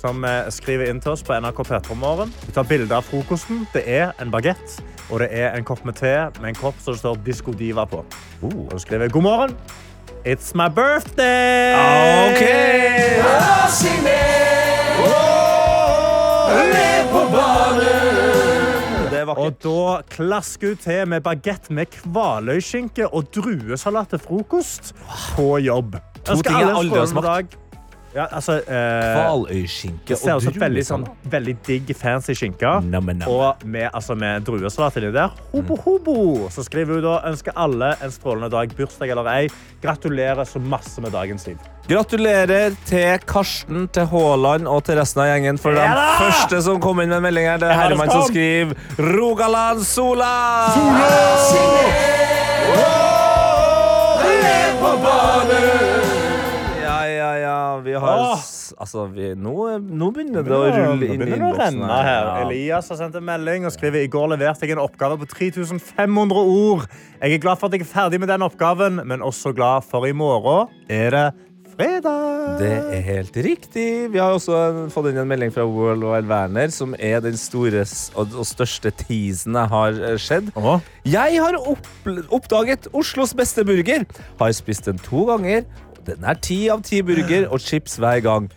som 0.00 0.24
eh, 0.24 0.48
skriver 0.50 0.88
inn 0.88 1.00
til 1.00 1.12
oss 1.12 1.22
på 1.22 1.34
NRK 1.34 1.64
P3 1.64 1.96
Morgen. 1.96 2.32
Vi 2.46 2.52
tar 2.52 2.64
bilde 2.64 2.92
av 2.92 3.02
frokosten. 3.02 3.66
Det 3.72 3.82
er 3.88 4.12
en 4.20 4.30
bagett, 4.30 4.80
og 5.10 5.18
det 5.18 5.32
er 5.32 5.56
en 5.56 5.64
kopp 5.64 5.84
med 5.84 5.96
te 5.96 6.30
med 6.40 6.48
en 6.52 6.54
kopp 6.54 6.74
som 6.80 6.94
det 6.94 7.00
står 7.00 7.16
Disko 7.24 7.52
Diva 7.52 7.86
på. 7.86 8.04
Og 8.42 8.70
så 8.70 8.80
skriver 8.86 9.10
god 9.10 9.22
morgen. 9.22 9.56
It's 10.26 10.54
my 10.54 10.68
birthday! 10.68 11.74
Ok! 12.32 12.40
Det 19.10 19.28
Og 19.36 19.52
da 19.62 20.00
klasker 20.08 20.68
hun 20.68 20.76
til 20.80 21.08
med 21.08 21.20
bagett 21.20 21.68
med 21.70 21.92
kvaløyskinke 21.92 23.10
og 23.12 23.28
druesalat 23.36 24.14
til 24.14 24.18
frokost 24.24 24.94
på 25.36 25.58
jobb. 25.60 26.00
To 26.24 26.40
ting 26.40 26.56
jeg 26.56 26.72
aldri 26.72 26.98
har 27.04 27.06
dag. 27.28 27.58
Ja, 28.14 28.28
altså, 28.30 28.60
eh, 28.62 29.16
Hvaløyskinke 29.16 30.12
det 30.12 30.18
ser 30.20 30.36
og 30.36 30.44
ut 30.44 30.46
som 30.46 30.60
veldig, 30.62 30.82
sånn, 30.86 31.04
veldig 31.32 31.54
digg, 31.66 31.88
fancy 31.98 32.36
skinke. 32.38 32.70
Nam, 32.86 33.08
nam. 33.10 33.26
Og 33.26 33.64
med, 33.66 33.88
altså, 33.90 34.14
med 34.14 34.44
druesalat 34.46 35.00
inni 35.00 35.10
der. 35.16 35.34
Hobo, 35.50 35.74
hobo. 35.82 36.16
Så 36.54 36.62
skriver 36.62 36.94
hun 36.94 37.02
da 37.02 37.16
ønsker 37.32 37.56
alle 37.58 37.96
en 37.98 38.14
strålende 38.14 38.52
dag, 38.54 38.70
bursdag 38.78 39.10
eller 39.10 39.30
ei. 39.32 39.48
Gratulerer 39.82 40.46
så 40.46 40.62
masse 40.62 41.02
med 41.02 41.10
dagen, 41.16 41.42
Siv. 41.42 41.58
Gratulerer 41.88 42.76
til 42.86 43.18
Karsten, 43.26 43.88
til 43.92 44.06
Haaland 44.12 44.70
og 44.70 44.84
til 44.86 45.00
resten 45.00 45.24
av 45.24 45.32
gjengen. 45.32 45.58
For 45.60 45.74
den 45.74 45.98
første 46.22 46.62
som 46.68 46.78
kom 46.84 47.02
inn 47.02 47.10
med 47.16 47.26
melding 47.26 47.50
her, 47.50 47.58
det 47.60 47.72
er 47.72 47.80
Herman 47.82 48.14
som 48.14 48.28
skriver 48.30 48.78
Rogaland 49.18 49.82
Sola! 49.82 50.30
Ja, 52.78 52.94
på 54.78 54.94
ja. 55.02 55.93
Vi 57.82 57.92
har 57.98 58.20
Åh. 58.22 58.44
Altså, 58.80 59.06
vi, 59.12 59.30
nå, 59.34 59.54
nå 59.82 60.10
begynner 60.14 60.44
det 60.46 60.54
å 60.54 60.62
rulle 60.68 61.08
inn 61.08 61.14
i 61.14 61.18
begynner 61.18 61.26
det 61.26 61.48
å 61.48 61.52
innboksen. 61.52 61.80
renne 61.80 61.98
her. 62.08 62.28
Ja. 62.30 62.36
Elias 62.46 62.88
har 62.92 63.00
sendt 63.00 63.18
en 63.18 63.26
melding 63.26 63.66
og 63.68 63.74
skriver 63.74 64.04
i 64.04 64.10
går 64.12 64.30
leverte 64.36 64.66
jeg 64.68 64.76
en 64.76 64.84
oppgave 64.84 65.18
på 65.20 65.28
3500 65.34 66.44
ord. 66.44 66.86
Jeg 67.20 67.38
er 67.38 67.42
glad 67.42 67.58
for 67.60 67.66
at 67.70 67.78
jeg 67.78 67.86
er 67.86 67.90
ferdig 67.94 68.20
med 68.22 68.30
den 68.32 68.46
oppgaven, 68.46 69.02
men 69.08 69.24
også 69.24 69.52
glad 69.56 69.84
for 69.88 70.06
i 70.08 70.12
morgen 70.16 70.70
er 70.92 71.10
det 71.16 71.26
fredag. 71.74 72.58
Det 72.60 72.70
er 72.94 73.00
helt 73.02 73.36
riktig. 73.42 73.86
Vi 74.14 74.20
har 74.22 74.36
også 74.36 74.88
fått 74.94 75.08
inn 75.10 75.18
en 75.18 75.26
melding 75.30 75.50
fra 75.54 75.64
World 75.66 76.04
Wide 76.06 76.28
Werner, 76.30 76.70
som 76.70 76.94
er 77.02 77.18
den 77.24 77.34
store 77.40 77.82
s- 77.82 78.12
og, 78.14 78.30
og 78.38 78.46
største 78.46 78.92
teasen 78.94 79.58
jeg 79.58 79.72
har 79.72 79.98
eh, 80.12 80.14
sett. 80.22 80.52
Åh. 80.54 80.78
Jeg 81.10 81.40
har 81.42 81.58
opp, 81.58 81.88
oppdaget 82.30 82.86
Oslos 82.94 83.34
beste 83.34 83.64
burger. 83.66 84.06
Har 84.38 84.54
spist 84.54 84.86
den 84.86 85.02
to 85.02 85.24
ganger. 85.32 85.64
Den 86.04 86.24
er 86.24 86.36
ti 86.44 86.58
av 86.72 86.82
ti 86.84 87.00
burger 87.06 87.46
og 87.48 87.62
chips 87.64 87.96
hver 88.02 88.20
gang. 88.24 88.50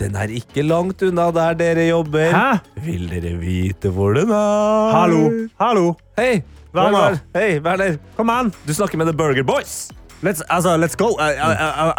Den 0.00 0.16
er 0.18 0.30
ikke 0.32 0.64
langt 0.66 1.02
unna 1.06 1.28
der 1.34 1.54
dere 1.58 1.84
jobber. 1.88 2.32
Hæ? 2.34 2.80
Vil 2.86 3.04
dere 3.12 3.34
vite 3.38 3.92
hvor 3.94 4.16
den 4.16 4.32
er? 4.34 4.94
Hallo, 4.96 5.20
hallo. 5.60 5.92
Hei. 6.18 6.42
Werner. 6.74 7.20
Hei, 7.36 7.60
Werner. 7.62 7.98
Kom 8.16 8.30
an. 8.34 8.50
Du 8.66 8.72
snakker 8.74 8.98
med 8.98 9.06
The 9.06 9.14
Burger 9.14 9.44
Boys. 9.46 9.92
Let's, 10.24 10.40
also, 10.48 10.76
let's 10.78 10.96
go. 10.96 11.08
I, 11.18 11.92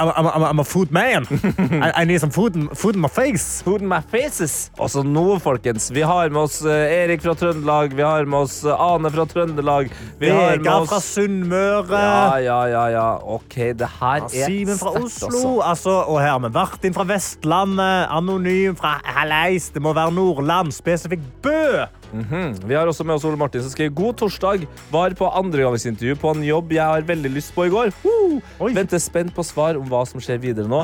I'm 0.49 0.59
a 0.59 0.63
food 0.63 0.91
man. 0.91 1.28
I, 1.86 2.01
I 2.01 2.05
need 2.05 2.19
some 2.19 2.32
food, 2.32 2.55
food 2.76 2.95
in 2.95 3.01
my 3.01 3.07
face. 3.07 3.61
Food 3.61 3.82
in 3.82 3.88
my 3.88 4.01
faces. 4.01 4.71
Også 4.82 5.03
nå, 5.05 5.38
folkens. 5.43 5.91
Vi 5.93 6.01
har 6.01 6.30
med 6.34 6.41
oss 6.47 6.63
eh, 6.65 7.03
Erik 7.03 7.21
fra 7.21 7.36
Trøndelag. 7.38 7.93
Vi 7.93 8.01
har 8.01 8.26
med 8.26 8.47
oss 8.47 8.63
eh, 8.65 8.73
Ane 8.82 9.11
fra 9.13 9.28
Trøndelag. 9.30 9.91
Vi 10.17 10.32
har 10.34 10.55
med 10.55 10.65
Vegard 10.65 10.89
fra 10.89 10.97
oss 10.97 11.11
Sunnmøre. 11.13 12.01
Ja, 12.01 12.39
ja, 12.41 12.57
ja, 12.73 12.86
ja. 12.95 13.05
OK, 13.38 13.59
det 13.78 13.91
her 13.99 14.26
er 14.26 14.49
Simen 14.49 14.82
fra 14.82 14.95
Oslo. 14.97 15.59
altså. 15.61 15.76
Altså, 15.76 15.95
og 16.09 16.17
her 16.23 16.32
har 16.34 16.39
vi 16.39 16.49
Martin 16.55 16.97
fra 16.97 17.05
Vestlandet. 17.13 18.07
Anonym 18.09 18.76
fra 18.80 18.97
Halleis. 19.05 19.69
Det 19.69 19.86
må 19.86 19.93
være 19.93 20.17
Nordland. 20.17 20.73
Spesifikt 20.73 21.30
Bø. 21.45 21.86
Vi 22.66 22.78
har 22.78 22.88
også 22.88 23.05
med 23.07 23.18
oss 23.18 23.26
Ole 23.28 23.39
Martin 23.39 23.63
som 23.66 23.74
skriver 23.74 23.93
God 23.97 24.18
torsdag. 24.24 24.66
Var 24.93 25.16
på 25.20 25.30
andregangsintervju 25.41 26.18
på 26.22 26.34
en 26.36 26.43
jobb 26.45 26.74
jeg 26.76 26.84
har 26.86 27.05
veldig 27.07 27.32
lyst 27.36 27.55
på 27.55 27.68
i 27.68 27.74
går. 27.74 27.93
Woo! 28.05 28.41
Venter 28.76 29.01
spent 29.01 29.36
på 29.36 29.45
svar 29.45 29.80
om 29.80 29.88
hva 29.91 30.05
som 30.09 30.24
skjer 30.24 30.41
videre 30.43 30.70
nå. 30.72 30.84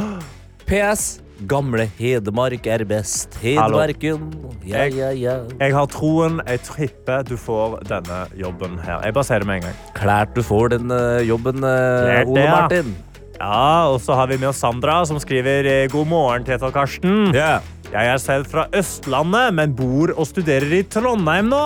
PS. 0.69 1.19
Gamle 1.49 1.87
Hedmark 1.97 2.67
er 2.69 2.83
best. 2.85 3.33
Hedmarken. 3.41 4.27
Ja, 4.67 4.85
ja, 4.85 5.09
ja. 5.17 5.39
Jeg 5.57 5.73
har 5.73 5.87
troen. 5.89 6.37
Jeg 6.45 6.61
tripper 6.67 7.25
du 7.25 7.33
får 7.39 7.79
denne 7.89 8.19
jobben 8.37 8.77
her. 8.83 9.01
Jeg 9.07 9.15
bare 9.17 9.25
sier 9.25 9.41
det 9.41 9.49
med 9.49 9.61
en 9.61 9.69
gang. 9.69 9.79
Klart 9.97 10.35
du 10.37 10.43
får 10.45 10.75
den 10.75 10.93
eh, 10.93 11.23
jobben, 11.25 11.65
eh, 11.65 12.03
Klart 12.05 12.29
det, 12.29 12.35
Ole. 12.35 12.45
Martin. 12.51 12.93
Ja, 13.41 13.89
og 13.89 13.97
så 14.05 14.13
har 14.19 14.29
vi 14.29 14.37
med 14.37 14.51
oss 14.51 14.61
Sandra, 14.61 14.99
som 15.09 15.17
skriver 15.21 15.65
eh, 15.65 15.87
God 15.89 16.11
morgen, 16.11 16.45
Tete 16.45 16.67
og 16.69 16.75
Karsten. 16.77 17.31
Ja. 17.33 17.55
Jeg 17.91 18.07
er 18.07 18.19
selv 18.23 18.45
fra 18.47 18.67
Østlandet, 18.71 19.51
men 19.57 19.73
bor 19.75 20.13
og 20.15 20.27
studerer 20.29 20.71
i 20.77 20.83
Trondheim 20.87 21.49
nå. 21.51 21.63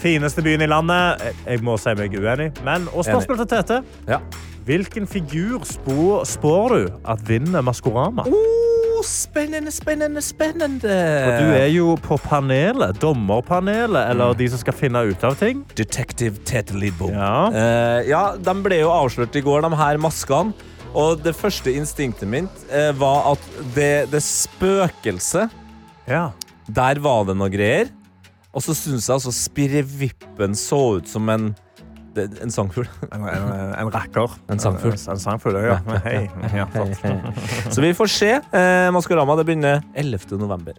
Fineste 0.00 0.40
byen 0.44 0.64
i 0.64 0.68
landet. 0.70 1.22
Jeg- 1.44 1.60
må 1.62 1.76
si 1.78 1.92
meg 1.94 2.14
uenig. 2.16 2.52
Men, 2.64 2.88
og 2.94 3.04
spørsmål 3.04 3.36
til 3.42 3.46
Tete. 3.52 3.82
Ja. 4.08 4.18
Hvilken 4.64 5.06
figur 5.06 5.60
spår, 5.64 6.24
spår 6.24 6.68
du 6.74 6.88
at 7.06 7.20
vinner 7.28 7.62
Maskorama? 7.62 8.24
Oh, 8.26 9.02
spennende, 9.04 9.70
spennende, 9.70 10.22
spennende. 10.22 10.90
Og 11.26 11.40
du 11.42 11.52
er 11.54 11.68
jo 11.70 11.96
på 12.02 12.16
panelet, 12.18 12.98
dommerpanelet, 12.98 14.10
eller 14.10 14.32
de 14.34 14.48
som 14.48 14.58
skal 14.58 14.72
finne 14.72 15.04
ut 15.06 15.22
av 15.22 15.36
ting. 15.36 15.64
Detective 15.76 16.40
Tete 16.44 16.74
Lidbom. 16.74 17.12
Ja. 17.12 17.46
Uh, 17.52 18.08
ja, 18.08 18.24
de 18.36 18.54
ble 18.64 18.80
jo 18.80 18.88
avslørt 18.90 19.36
i 19.36 19.44
går, 19.44 19.68
de 19.68 19.76
her 19.76 19.98
maskene. 19.98 20.54
Og 20.96 21.20
det 21.20 21.34
første 21.36 21.72
instinktet 21.76 22.28
mitt 22.32 22.62
eh, 22.72 22.90
var 22.96 23.32
at 23.34 23.46
det, 23.76 24.08
det 24.14 24.22
spøkelset 24.24 25.52
Ja. 26.08 26.30
Der 26.66 26.98
var 27.04 27.24
det 27.28 27.36
noe 27.38 27.50
greier. 27.52 27.90
Og 28.56 28.62
så 28.64 28.72
syns 28.74 29.04
jeg 29.06 29.14
altså 29.18 29.32
Spirrevippen 29.36 30.56
så 30.56 30.78
ut 30.98 31.08
som 31.10 31.28
en 31.30 31.50
det- 32.16 32.40
En 32.40 32.50
sangfugl. 32.50 32.86
En, 33.12 33.26
en, 33.28 33.74
en 33.76 33.90
rakker. 33.92 34.32
En 34.48 34.58
sangfugl. 34.58 34.94
En, 34.96 35.10
en 35.12 35.20
sangfugl, 35.20 35.58
ja. 35.60 35.76
Hei. 36.06 36.22
Ja. 36.56 36.64
Så 37.68 37.82
vi 37.84 37.92
får 37.98 38.08
se. 38.08 38.30
Eh, 38.40 38.88
Maskorama 38.96 39.36
det 39.36 39.44
begynner 39.50 39.82
11. 39.94 40.38
november. 40.40 40.72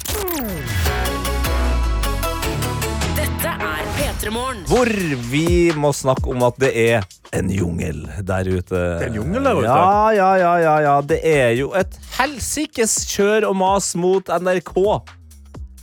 Hvor 4.28 4.90
vi 5.32 5.72
må 5.78 5.94
snakke 5.96 6.28
om 6.34 6.42
at 6.44 6.58
det 6.60 6.72
er 6.76 7.06
en 7.38 7.50
jungel 7.52 8.02
der 8.28 8.48
ute. 8.50 8.76
Det 8.76 9.06
er 9.06 9.12
en 9.12 9.20
jungel 9.22 9.44
der 9.48 9.60
ute? 9.60 9.68
Ja, 9.68 10.12
ja, 10.16 10.30
ja, 10.42 10.54
ja, 10.60 10.74
ja. 10.84 10.96
Det 11.02 11.20
er 11.24 11.54
jo 11.56 11.70
et 11.78 11.96
helsikes 12.18 12.98
kjør 13.08 13.48
og 13.52 13.56
mas 13.60 13.94
mot 13.96 14.28
NRK. 14.28 14.74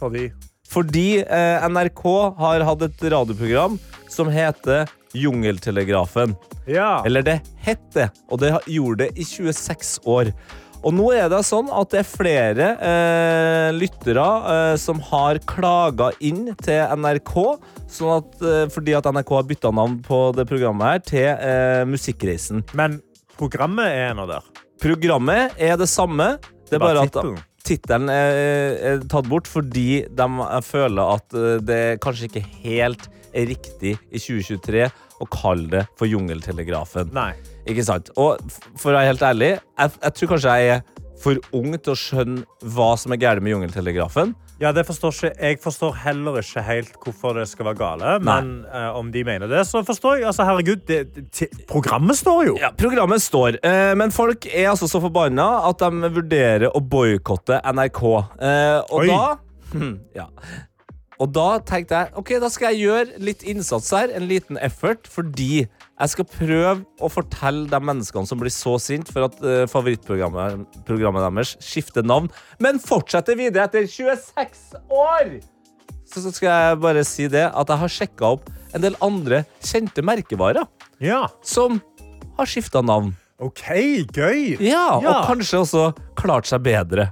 Fordi 0.01 0.27
Fordi 0.69 1.09
eh, 1.23 1.65
NRK 1.71 2.05
har 2.41 2.67
hatt 2.69 2.85
et 2.89 3.07
radioprogram 3.15 3.79
som 4.11 4.29
heter 4.29 4.91
Jungeltelegrafen. 5.15 6.35
Ja. 6.67 7.03
Eller 7.07 7.23
det 7.23 7.39
het 7.65 7.85
det, 7.95 8.09
og 8.29 8.41
det 8.43 8.53
gjorde 8.67 9.05
det 9.05 9.13
i 9.17 9.25
26 9.25 10.01
år. 10.11 10.33
Og 10.85 10.93
nå 10.93 11.07
er 11.17 11.31
det 11.33 11.41
sånn 11.49 11.71
at 11.73 11.95
det 11.95 12.03
er 12.03 12.09
flere 12.09 12.67
eh, 12.77 13.71
lyttere 13.73 14.25
eh, 14.53 14.75
som 14.81 15.01
har 15.09 15.41
klaga 15.49 16.11
inn 16.21 16.51
til 16.61 16.83
NRK, 17.01 17.33
sånn 17.89 18.19
at, 18.19 18.37
eh, 18.45 18.67
fordi 18.73 18.97
at 18.99 19.09
NRK 19.09 19.33
har 19.39 19.47
bytta 19.49 19.73
navn 19.73 19.97
på 20.05 20.19
det 20.37 20.45
programmet 20.51 20.91
her 20.91 21.07
til 21.09 21.31
eh, 21.33 21.87
Musikkreisen. 21.89 22.67
Men 22.77 22.99
programmet 23.41 23.89
er 23.95 24.13
ennå 24.13 24.29
der. 24.29 24.45
Programmet 24.85 25.57
er 25.57 25.81
det 25.81 25.89
samme, 25.89 26.35
det 26.69 26.77
er 26.77 26.85
bare 26.85 27.07
at 27.07 27.15
tittelen. 27.15 27.41
tittelen 27.65 28.13
er, 28.13 28.39
er 28.93 29.09
tatt 29.09 29.31
bort 29.31 29.49
fordi 29.49 30.05
de 30.05 30.29
føler 30.69 31.17
at 31.17 31.41
eh, 31.41 31.65
det 31.65 31.83
kanskje 32.05 32.29
ikke 32.29 32.45
helt 32.61 33.09
er 33.33 33.49
riktig 33.55 33.97
i 34.13 34.21
2023 34.21 34.85
å 35.25 35.33
kalle 35.33 35.71
det 35.79 35.87
for 35.97 36.11
Jungeltelegrafen. 36.11 37.09
Nei. 37.17 37.33
Ikke 37.71 37.85
sant? 37.87 38.11
Og 38.21 38.41
for 38.77 38.93
å 38.93 38.99
være 38.99 39.13
helt 39.13 39.25
ærlig, 39.25 39.55
jeg, 39.57 39.97
jeg 40.03 40.19
tror 40.19 40.35
kanskje 40.35 40.57
jeg 40.61 40.75
er 40.77 40.85
for 41.25 41.41
ung 41.57 41.77
til 41.79 41.95
å 41.95 41.99
skjønne 41.99 42.73
hva 42.75 42.95
som 43.01 43.15
er 43.15 43.21
galt 43.23 43.45
med 43.45 43.55
Jungeltelegrafen. 43.55 44.35
Ja, 44.63 44.71
det 44.75 44.85
forstår 44.87 45.15
ikke, 45.15 45.31
jeg 45.41 45.59
forstår 45.63 45.97
heller 46.05 46.37
ikke 46.39 46.63
helt 46.63 46.99
hvorfor 47.03 47.35
det 47.41 47.47
skal 47.51 47.69
være 47.71 47.79
gale. 47.81 48.13
Men 48.25 48.53
uh, 48.71 48.93
om 48.99 49.11
de 49.13 49.25
mener 49.27 49.51
det, 49.51 49.65
så 49.67 49.83
forstår 49.87 50.21
jeg. 50.21 50.27
Altså, 50.31 50.47
herregud, 50.47 50.85
det, 50.89 51.25
det, 51.35 51.49
programmet 51.71 52.19
står 52.21 52.45
jo. 52.51 52.59
Ja, 52.63 52.71
Programmet 52.79 53.25
står, 53.25 53.59
Uh, 53.65 53.95
men 53.99 54.13
folk 54.13 54.47
er 54.51 54.71
altså 54.71 54.87
så 54.91 55.01
forbanna 55.03 55.45
at 55.69 55.81
de 55.83 56.11
vurderer 56.13 56.69
å 56.71 56.81
boikotte 56.81 57.59
NRK. 57.65 58.03
Uh, 58.05 58.79
og 58.93 59.01
Oi. 59.01 59.09
da 59.11 59.25
hm, 59.73 59.95
ja. 60.15 60.29
Og 61.23 61.31
da 61.35 61.47
tenkte 61.67 62.03
jeg 62.03 62.15
ok, 62.21 62.33
da 62.43 62.51
skal 62.53 62.75
jeg 62.75 62.87
gjøre 62.89 63.23
litt 63.25 63.45
innsats 63.47 63.91
her, 63.95 64.13
en 64.15 64.27
liten 64.31 64.59
effort, 64.63 65.09
fordi 65.11 65.65
jeg 65.95 66.11
skal 66.11 66.27
prøve 66.27 66.73
å 66.99 67.09
fortelle 67.13 67.69
de 67.71 67.79
menneskene 67.79 68.27
som 68.27 68.41
blir 68.41 68.51
så 68.51 68.75
sint 68.83 69.11
for 69.15 69.29
at 69.29 69.37
uh, 69.47 69.63
favorittprogrammet 69.71 71.23
deres 71.23 71.55
skifter 71.63 72.03
navn, 72.07 72.27
men 72.63 72.81
fortsetter 72.83 73.39
videre 73.39 73.69
etter 73.69 73.87
26 73.87 74.75
år! 74.91 75.37
Så 76.05 76.21
så 76.21 76.31
skal 76.35 76.51
jeg 76.51 76.81
bare 76.83 77.05
si 77.07 77.29
det 77.33 77.47
at 77.49 77.71
jeg 77.73 77.81
har 77.81 77.93
sjekka 77.95 78.33
opp 78.37 78.51
en 78.75 78.83
del 78.85 78.97
andre 79.03 79.45
kjente 79.65 80.03
merkevarer 80.05 80.67
Ja. 81.03 81.25
som 81.43 81.81
har 82.37 82.47
skifta 82.51 82.83
navn. 82.85 83.15
OK, 83.43 83.63
gøy. 84.15 84.59
Ja, 84.63 85.01
Ja. 85.03 85.21
Og 85.23 85.27
kanskje 85.31 85.63
også 85.63 85.85
klart 86.19 86.47
seg 86.47 86.63
bedre 86.67 87.09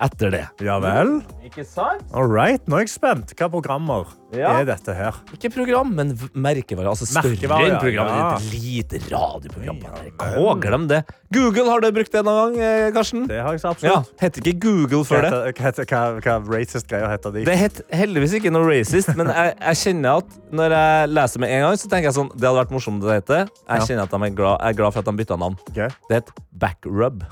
etter 0.00 0.30
det. 0.32 0.46
Ja 0.64 0.78
vel. 0.82 1.20
Ikke 1.44 1.64
sant? 1.66 2.02
All 2.16 2.26
right, 2.30 2.62
nå 2.66 2.76
er 2.80 2.86
jeg 2.86 2.92
spent. 2.94 3.34
Hva 3.38 3.48
programmer 3.52 4.06
Ja. 4.32 4.54
er 4.60 4.64
dette 4.64 4.94
her? 4.96 5.12
Ikke 5.36 5.50
program, 5.52 5.90
men 5.94 6.14
merkevare. 6.34 6.88
Altså 6.88 7.04
større 7.06 7.34
Merkevare, 7.36 7.68
enn 7.68 7.78
program. 7.82 8.06
Ja. 8.08 8.36
Et 8.36 8.52
lite 8.52 9.00
radioprogram 9.12 9.78
på 9.82 9.90
NRK. 9.92 10.60
Glem 10.62 10.86
det. 10.88 11.02
Google, 11.32 11.66
har 11.70 11.80
du 11.80 11.90
brukt 11.92 12.12
det 12.12 12.24
noen 12.24 12.54
gang, 12.54 12.62
eh, 12.62 12.90
Karsten? 12.92 13.26
Det 13.28 13.40
har 13.42 13.52
jeg 13.52 13.60
så 13.60 13.74
Ja, 13.82 13.98
absolutt. 13.98 14.20
Heter 14.20 14.42
ikke 14.42 14.60
Google 14.60 15.04
før 15.04 15.22
det. 15.22 15.56
hva, 15.60 15.72
hva, 15.84 16.20
hva 16.20 16.38
racist 16.56 16.88
greier 16.88 17.08
heter 17.12 17.32
de? 17.32 17.44
Det 17.44 17.56
het 17.58 17.82
heldigvis 17.92 18.34
ikke 18.40 18.52
noe 18.52 18.64
racist, 18.68 19.14
men 19.16 19.26
jeg, 19.28 19.54
jeg 19.60 19.76
kjenner 19.84 20.18
at 20.22 20.40
når 20.52 20.70
jeg 20.78 21.08
leser 21.12 21.40
med 21.40 21.50
en 21.50 21.62
gang, 21.68 21.76
så 21.76 21.88
tenker 21.88 22.08
jeg 22.10 22.14
sånn 22.16 22.32
Det 22.36 22.48
hadde 22.48 22.64
vært 22.64 22.72
morsomt 22.74 23.02
om 23.02 23.08
det 23.08 23.20
heter. 23.22 23.48
Jeg 23.68 23.80
kjenner 23.88 24.02
at 24.08 24.10
de 24.10 24.22
er 24.24 24.34
glad, 24.36 24.58
jeg 24.60 24.68
er 24.68 24.76
glad 24.82 24.92
for 24.92 24.98
at 25.00 25.04
de 25.04 25.12
bytta 25.22 25.38
navn. 25.38 25.56
Okay. 25.70 25.88
Det 26.08 26.22
het 26.22 26.30
backrub. 26.52 27.22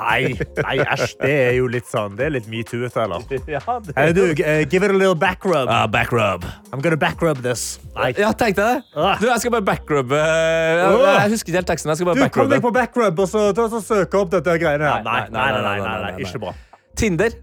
Nei, 0.00 0.34
nei, 0.64 0.76
æsj. 0.84 1.14
Det 1.20 1.32
er 1.44 1.54
jo 1.58 1.68
litt 1.70 1.88
sånn 1.90 2.16
Det 2.18 2.26
er 2.26 2.34
litt 2.34 2.48
metoo-ete, 2.50 3.04
eller? 3.04 3.24
Ja, 3.54 3.60
det 3.84 3.94
Hey, 3.96 4.14
du, 4.16 4.22
uh, 4.32 4.62
give 4.70 4.86
it 4.86 4.94
a 4.94 4.96
little 4.96 5.18
back 5.18 5.44
rub. 5.44 5.68
Ah, 5.68 5.86
backrub. 5.90 6.46
I'm 6.72 6.80
gonna 6.80 6.98
back 7.00 7.22
rub 7.22 7.42
this. 7.44 7.78
Nei. 7.96 8.12
Ja, 8.18 8.32
tenkte 8.32 8.64
jeg 8.64 8.80
det. 8.80 8.84
Ah. 8.94 9.18
Du, 9.20 9.26
jeg 9.28 9.44
skal 9.44 9.54
bare 9.58 9.66
backrubbe 9.66 10.20
jeg, 10.20 10.96
jeg 11.20 11.34
husker 11.34 11.52
ikke 11.52 11.60
helt 11.60 11.70
teksten. 11.74 11.92
Jeg 11.92 12.00
skal 12.00 12.10
bare 12.12 12.22
Du, 12.22 12.34
kom 12.38 12.50
deg 12.52 12.64
på 12.64 12.72
back 12.74 12.96
rub 12.96 13.22
og 13.26 13.28
så, 13.30 13.50
så 13.56 13.82
søke 13.84 14.22
opp 14.22 14.32
dette 14.34 14.56
greiene 14.62 14.88
her. 14.88 15.04
Nei, 15.06 15.20
Nei, 15.28 15.50
nei, 15.52 15.60
nei, 15.60 15.60
nei, 15.66 15.76
nei, 15.84 15.98
nei, 16.06 16.24
ikke 16.26 16.42
bra. 16.46 16.56
Tinder. 16.98 17.36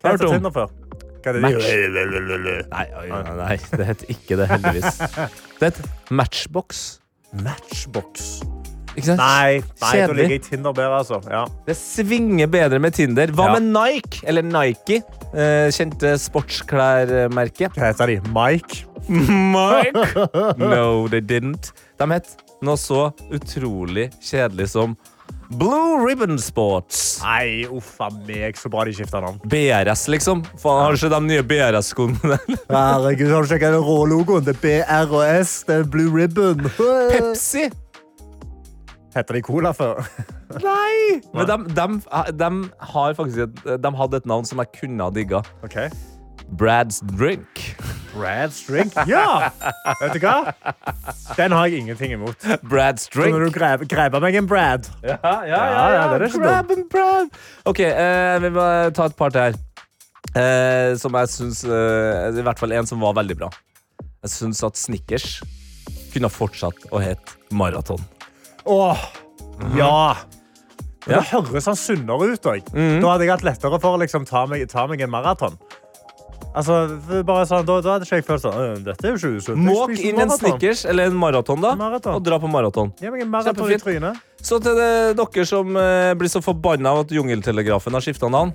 Hva 0.00 0.14
Hørt 0.14 0.20
heter 0.20 0.30
om. 0.30 0.34
Tinder 0.38 0.54
før? 0.54 0.72
Hva 1.24 1.32
er 1.32 1.38
det 1.38 1.44
Match. 1.46 1.68
de 1.68 2.56
Nei, 2.70 2.86
oi, 3.00 3.06
nei, 3.08 3.36
nei, 3.40 3.56
det 3.78 3.86
heter 3.92 4.16
ikke 4.16 4.40
det, 4.42 4.50
heldigvis. 4.52 5.00
Det 5.60 5.70
heter 5.70 5.88
Matchbox. 6.10 6.84
Matchbox. 7.32 8.42
Ikke 8.94 9.06
sant? 9.10 9.18
Nei, 9.18 9.60
nei 9.82 9.92
da 10.06 10.12
ligger 10.14 10.34
jeg 10.36 10.40
i 10.40 10.44
Tinder 10.48 10.74
bedre, 10.76 10.98
altså. 11.02 11.18
Ja. 11.30 11.44
Det 11.66 11.74
svinger 11.78 12.50
bedre 12.50 12.78
med 12.82 12.94
Tinder. 12.94 13.32
Hva 13.34 13.48
Ja. 13.50 13.58
med 13.58 13.70
Nike? 13.74 14.22
Eller 14.26 14.42
Nike? 14.46 15.00
Eh, 15.34 15.68
kjente 15.74 16.14
sportsklærmerke. 16.22 17.70
Hva 17.74 17.90
heter 17.90 18.06
de? 18.14 18.20
Mike? 18.30 18.84
Mike? 19.08 20.14
No, 20.58 21.08
they 21.08 21.20
didn't. 21.20 21.72
De 21.98 22.06
het 22.12 22.30
noe 22.64 22.78
så 22.80 23.10
utrolig 23.34 24.10
kjedelig 24.24 24.70
som 24.72 24.94
Blue 25.54 26.00
Ribbon 26.00 26.38
Sports. 26.40 27.20
Nei, 27.22 27.66
uff 27.68 27.98
a 28.00 28.08
meg, 28.24 28.56
så 28.56 28.70
bra 28.72 28.86
de 28.88 28.94
skifta 28.96 29.20
navn. 29.20 29.36
BRS, 29.44 30.06
liksom. 30.08 30.40
Faen, 30.62 30.80
har 30.86 30.96
du 30.96 31.02
sett 31.02 31.12
de 31.12 31.20
nye 31.26 31.44
BRS-skoene? 31.46 32.38
Herregud, 32.72 33.28
har 33.30 33.44
du 33.44 33.52
sjekka 33.52 33.74
den 33.74 33.84
rå 33.84 33.98
logoen? 34.08 34.46
Det 34.46 34.56
er 34.56 35.06
BRS, 35.10 35.52
det 35.68 35.80
er 35.82 35.88
Blue 35.90 36.10
Ribbon. 36.14 36.64
Pepsi! 36.78 37.68
Heter 39.14 39.38
de 39.38 39.42
Cola 39.46 39.70
før? 39.76 40.02
Nei! 40.64 41.20
Men 41.34 41.46
de, 41.50 41.58
de, 41.76 41.86
de 42.40 42.50
har 42.94 43.14
faktisk 43.18 43.44
et, 43.46 43.62
de 43.84 43.94
hadde 44.00 44.20
et 44.20 44.26
navn 44.26 44.48
som 44.48 44.62
jeg 44.62 44.72
kunne 44.80 45.06
ha 45.06 45.14
digga. 45.14 45.42
Ok. 45.66 45.78
Brad's 46.58 47.00
Drink. 47.18 47.76
Brad's 48.14 48.60
Drink. 48.66 48.94
Ja! 49.08 49.50
Vet 50.00 50.16
du 50.16 50.20
hva? 50.22 50.52
Den 51.38 51.54
har 51.56 51.70
jeg 51.70 51.84
ingenting 51.84 52.14
imot. 52.14 52.36
Brad's 52.62 53.08
Drink. 53.10 53.32
Så 53.32 53.38
når 53.38 53.46
du 53.48 53.54
grab, 53.54 53.84
grabber 53.90 54.22
meg 54.22 54.36
en 54.38 54.48
Brad 54.50 54.90
Ja, 55.02 55.16
ja, 55.24 55.40
ja, 55.48 55.84
ja, 55.94 56.02
det 56.12 56.20
er 56.20 56.26
ikke 56.28 56.42
Grab 56.44 56.74
and 56.74 56.88
Brad. 56.92 57.38
OK, 57.70 57.80
eh, 57.86 58.36
vi 58.44 58.52
må 58.54 58.66
ta 58.94 59.08
et 59.10 59.16
par 59.18 59.34
til 59.34 59.48
her. 59.48 59.60
Eh, 60.34 60.94
som 60.98 61.14
jeg 61.14 61.30
syns 61.30 61.60
eh, 61.68 62.38
I 62.40 62.42
hvert 62.42 62.58
fall 62.58 62.72
en 62.74 62.88
som 62.88 63.02
var 63.02 63.16
veldig 63.20 63.38
bra. 63.38 63.50
Jeg 64.24 64.34
syns 64.34 64.62
at 64.66 64.78
Snickers 64.80 65.38
kunne 66.14 66.30
ha 66.30 66.32
fortsatt 66.32 66.86
å 66.94 67.00
hete 67.02 67.38
Maraton. 67.54 68.02
Åh, 68.66 69.04
ja. 69.76 70.16
Men. 71.06 71.18
Det 71.18 71.22
høres 71.34 71.66
han 71.68 71.76
sunnere 71.76 72.30
ut 72.32 72.46
òg. 72.48 72.68
Da 72.72 73.08
hadde 73.12 73.26
jeg 73.26 73.32
hatt 73.34 73.42
lettere 73.44 73.76
for 73.82 73.96
å 73.98 74.00
liksom, 74.00 74.24
ta, 74.28 74.46
meg, 74.48 74.64
ta 74.72 74.86
meg 74.88 75.02
en 75.04 75.10
maraton. 75.12 75.58
Altså, 76.54 76.76
bare 77.26 77.44
sånn, 77.50 77.64
da, 77.66 77.80
da 77.82 77.96
hadde 77.96 78.06
ikke 78.06 78.20
jeg 78.20 78.24
følt 78.28 78.42
sånn 78.44 78.54
«Øh, 78.62 78.74
Dette 78.86 79.08
er 79.08 79.10
jo 79.10 79.18
ikke 79.18 79.30
usunt. 79.40 79.56
Jeg 79.58 79.66
Måk 79.66 79.88
spiser 79.90 80.04
inn 80.06 80.20
en 80.22 80.28
maraton. 80.30 80.38
Snickers 80.52 80.84
eller 80.86 81.10
en 81.10 81.16
maraton, 81.18 81.60
da, 81.64 81.72
Maraton. 81.80 82.14
og 82.14 82.22
dra 82.28 82.38
på 82.38 82.50
maraton. 82.52 82.92
Gi 83.02 83.10
meg 83.10 83.24
en 83.24 83.32
maraton 83.32 83.58
i 83.66 83.74
Kjempefint. 83.74 83.82
trynet. 83.88 84.20
Så 84.44 84.60
til 84.62 84.78
det, 84.78 84.88
dere 85.18 85.46
som 85.50 85.76
eh, 85.82 86.12
blir 86.20 86.30
så 86.30 86.40
forbanna 86.46 86.92
av 86.94 87.02
at 87.02 87.14
Jungeltelegrafen 87.16 87.98
har 87.98 88.06
skifta 88.06 88.30
navn, 88.30 88.54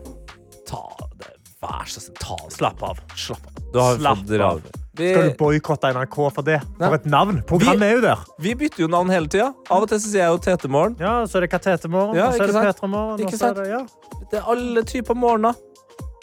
ta 0.70 0.80
det. 1.20 1.34
Vær 1.60 1.92
så 1.92 2.06
snill, 2.06 2.16
ta 2.24 2.38
det. 2.46 2.54
Slapp 2.56 2.86
av. 2.88 3.04
Slapp 3.20 3.52
av. 3.52 3.60
Du 3.76 3.82
har 3.84 4.00
Slapp 4.00 4.24
fått 4.24 4.32
dra 4.32 4.54
av. 4.56 4.64
Vi, 5.00 5.10
Skal 5.14 5.30
du 5.30 5.36
boikotte 5.40 5.90
NRK 5.96 6.18
for 6.36 6.44
det? 6.46 6.58
For 6.78 6.98
et 6.98 7.06
navn! 7.08 7.40
Programmet 7.48 7.86
er 7.88 7.94
jo 7.96 8.02
der. 8.04 8.24
vi 8.44 8.54
bytter 8.60 8.84
jo 8.84 8.90
navn 8.92 9.10
hele 9.14 9.28
tida. 9.32 9.54
Av 9.72 9.86
og 9.86 9.88
til 9.92 10.02
sier 10.04 10.26
jeg 10.26 10.34
jo 10.34 10.42
Tetemorgen. 10.44 10.98
Ja, 11.00 11.14
Så 11.26 11.40
er 11.40 11.46
det 11.48 11.52
Katetemorgen, 11.54 12.16
Ja, 12.20 12.28
og 12.28 12.34
så 12.36 12.44
er 12.44 12.52
det? 12.52 12.64
Petremorgen. 12.68 13.24
Og 13.26 13.32
så 13.40 13.50
er 13.50 13.54
det- 13.54 13.70
Ja. 13.70 13.86
Det 14.32 14.40
er 14.40 14.50
alle 14.52 14.84
typer 14.84 15.16
morgener. 15.16 15.56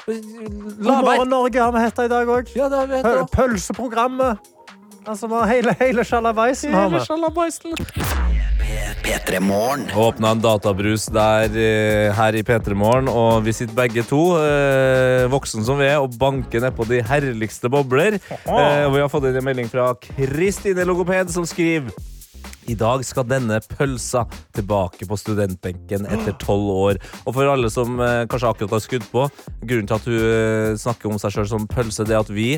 God 0.07 1.03
morgen, 1.03 1.29
Norge 1.29 1.59
har 1.59 1.73
vi 1.73 1.79
hett 1.81 1.99
i 1.99 2.09
dag 2.09 2.27
òg. 2.29 2.55
Ja, 2.55 2.69
vi 2.69 3.03
Pølseprogrammet. 3.33 4.39
Altså, 5.07 5.27
vi 5.29 5.49
hele, 5.49 5.75
hele 5.81 6.05
sjalabaisen 6.05 6.73
har 6.75 6.89
vi. 6.91 8.26
P3 9.07 9.41
Morgen. 9.41 9.85
Åpna 9.97 10.31
en 10.31 10.41
databrus 10.43 11.05
der 11.15 11.53
eh, 11.55 12.09
her 12.11 12.35
i 12.35 12.43
P3 12.43 12.75
Morgen, 12.75 13.07
og 13.07 13.45
vi 13.47 13.53
sitter 13.55 13.77
begge 13.79 14.03
to, 14.03 14.19
eh, 14.43 15.29
voksen 15.31 15.63
som 15.63 15.79
vi 15.79 15.87
er, 15.87 16.01
og 16.03 16.17
banker 16.19 16.65
nedpå 16.65 16.89
de 16.91 16.99
herligste 17.07 17.71
bobler. 17.71 18.19
Eh, 18.19 18.83
og 18.83 18.97
vi 18.97 19.05
har 19.05 19.13
fått 19.13 19.29
inn 19.31 19.39
en 19.39 19.47
melding 19.47 19.71
fra 19.71 19.93
Kristine 20.09 20.83
Logoped, 20.89 21.31
som 21.31 21.47
skriver 21.47 21.95
i 22.71 22.75
dag 22.79 23.03
skal 23.07 23.27
denne 23.29 23.59
pølsa 23.73 24.25
tilbake 24.57 25.07
på 25.09 25.19
studentbenken 25.21 26.07
etter 26.11 26.35
tolv 26.43 26.71
år. 26.73 27.01
Og 27.25 27.35
for 27.37 27.49
alle 27.53 27.71
som 27.73 27.99
eh, 28.03 28.25
kanskje 28.31 28.51
akkurat 28.53 28.75
har 28.77 28.83
skudd 28.85 29.07
på, 29.13 29.27
grunnen 29.63 29.89
til 29.91 29.97
at 29.99 30.09
hun 30.09 30.17
eh, 30.19 30.77
snakker 30.81 31.11
om 31.13 31.21
seg 31.23 31.35
sjøl 31.37 31.49
som 31.51 31.67
pølse, 31.71 32.07
det 32.09 32.17
er 32.17 32.23
at 32.25 32.33
vi, 32.35 32.49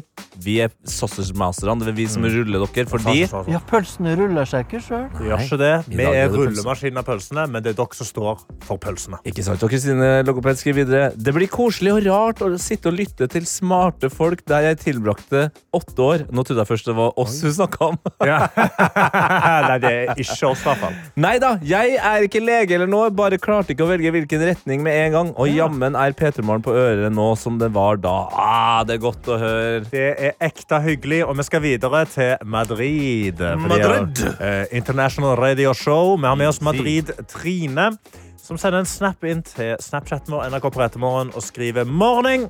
vi 0.45 0.59
er 0.65 0.73
sausage-masterne. 0.89 1.79
Det 1.85 1.93
er 1.93 1.99
vi 1.99 2.07
som 2.11 2.25
ruller 2.29 2.65
dere, 2.67 2.87
fordi 2.91 3.17
Ja, 3.53 3.61
pølsene 3.69 4.15
ruller 4.19 4.49
seg 4.49 4.67
ikke 4.69 4.83
sjøl. 4.85 5.07
Gjør 5.25 5.45
ikke 5.47 5.61
det. 5.61 5.73
I 5.89 5.97
Vi 5.97 6.03
dag 6.03 6.09
er 6.15 6.19
er 6.25 6.29
det 6.33 6.37
pølse. 6.39 6.51
rullemaskinen 6.55 7.03
av 7.03 7.09
pølsene, 7.09 7.47
men 7.53 7.65
det 7.65 7.75
er 7.75 7.79
dere 7.83 7.99
som 7.99 8.09
står 8.09 8.43
for 8.69 8.81
pølsene. 8.83 9.21
Ikke 9.29 9.45
sant? 9.47 9.63
Og 9.67 9.73
Kristine 9.73 10.11
Logoped 10.27 10.59
skriver 10.61 10.83
videre 10.85 11.11
Det 11.17 11.35
blir 11.37 11.51
koselig 11.53 11.93
og 11.97 12.05
rart 12.09 12.43
å 12.45 12.51
sitte 12.61 12.91
og 12.93 12.99
lytte 12.99 13.29
til 13.33 13.47
smarte 13.49 14.11
folk 14.13 14.45
der 14.49 14.71
jeg 14.71 14.81
tilbrakte 14.87 15.49
åtte 15.77 16.05
år. 16.05 16.27
Nå 16.33 16.45
trodde 16.47 16.63
jeg 16.65 16.71
først 16.73 16.89
det 16.89 16.97
var 16.99 17.17
oss 17.21 17.39
hun 17.45 17.53
snakka 17.59 17.91
om. 17.93 17.99
Nei, 18.29 19.79
det 19.83 19.91
er 19.91 19.98
ikke 20.23 20.51
oss, 20.51 20.63
i 20.63 20.69
hvert 20.69 20.83
fall. 20.83 20.97
Nei 21.21 21.35
da, 21.43 21.55
jeg 21.67 21.97
er 21.97 22.27
ikke 22.27 22.43
lege 22.45 22.77
eller 22.77 22.91
noe, 22.91 23.09
bare 23.15 23.39
klarte 23.43 23.75
ikke 23.75 23.87
å 23.87 23.91
velge 23.91 24.13
hvilken 24.15 24.45
retning 24.49 24.83
med 24.87 24.97
en 25.07 25.17
gang. 25.17 25.33
Og 25.37 25.51
jammen 25.53 25.97
er 25.99 26.15
P3morgen 26.19 26.65
på 26.67 26.75
øret 26.77 27.13
nå 27.15 27.29
som 27.41 27.59
det 27.61 27.71
var 27.75 28.01
da. 28.03 28.17
Ah, 28.33 28.81
det 28.89 28.99
er 28.99 29.03
godt 29.09 29.29
å 29.29 29.39
høre. 29.41 29.83
Det 29.91 30.07
er 30.15 30.39
ekte 30.49 30.81
hyggelig, 30.85 31.23
og 31.27 31.37
vi 31.41 31.49
skal 31.49 31.65
videre 31.65 32.05
til 32.13 32.35
Madrid. 32.45 33.41
Madrid. 33.41 33.69
Madrid. 33.69 34.25
eh, 34.41 34.65
International 34.79 35.37
Radio 35.39 35.75
Show. 35.75 36.17
Vi 36.17 36.27
har 36.27 36.37
med 36.37 36.49
oss 36.49 36.61
Madrid-Trine, 36.65 37.91
som 38.37 38.59
sender 38.59 38.81
en 38.81 38.89
snap 38.89 39.25
inn 39.29 39.43
til 39.45 39.77
Snapchaten 39.83 40.33
vår 40.33 40.49
NRK 40.53 40.69
på 40.73 40.83
Ettermorgen 40.87 41.35
og 41.37 41.45
skriver 41.45 41.85
Morning! 41.89 42.49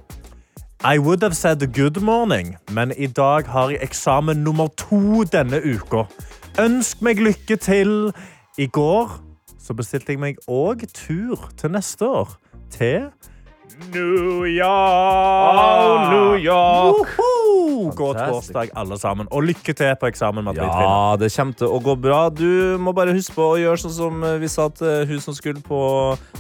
I 0.85 0.99
would 1.03 1.25
have 1.25 1.35
said 1.35 1.73
good 1.75 1.97
morning, 2.01 2.53
men 2.71 2.93
i 2.97 3.07
dag 3.11 3.49
har 3.51 3.73
jeg 3.73 3.81
eksamen 3.83 4.45
nummer 4.47 4.69
to 4.79 5.25
denne 5.27 5.59
uka. 5.65 6.05
Ønsk 6.59 7.03
meg 7.07 7.21
lykke 7.23 7.57
til. 7.57 8.13
I 8.59 8.67
går 8.67 9.13
så 9.63 9.75
bestilte 9.79 10.15
jeg 10.15 10.19
meg 10.23 10.39
òg 10.51 10.87
tur 10.97 11.51
til 11.61 11.71
neste 11.71 12.07
år. 12.09 12.33
Til 12.73 13.11
New 13.95 14.43
York! 14.45 16.11
New 16.11 16.35
York. 16.43 17.19
Woho! 17.19 17.93
God 17.95 18.15
torsdag, 18.15 18.73
alle 18.75 18.99
sammen. 18.99 19.29
Og 19.31 19.43
lykke 19.43 19.73
til 19.73 19.95
på 20.01 20.07
eksamen, 20.11 20.45
Madrid. 20.45 20.65
Ja, 20.65 21.15
det 21.21 21.31
kommer 21.37 21.55
til 21.61 21.71
å 21.71 21.79
gå 21.85 21.95
bra. 21.95 22.21
Du 22.35 22.75
må 22.83 22.93
bare 22.97 23.15
huske 23.15 23.37
på 23.39 23.53
å 23.53 23.61
gjøre 23.61 23.79
sånn 23.85 23.95
som 23.95 24.25
eh, 24.27 24.39
vi 24.43 24.51
sa 24.51 24.67
til 24.75 25.07
hun 25.13 25.23
som 25.23 25.37
skulle 25.37 25.63
på 25.63 25.83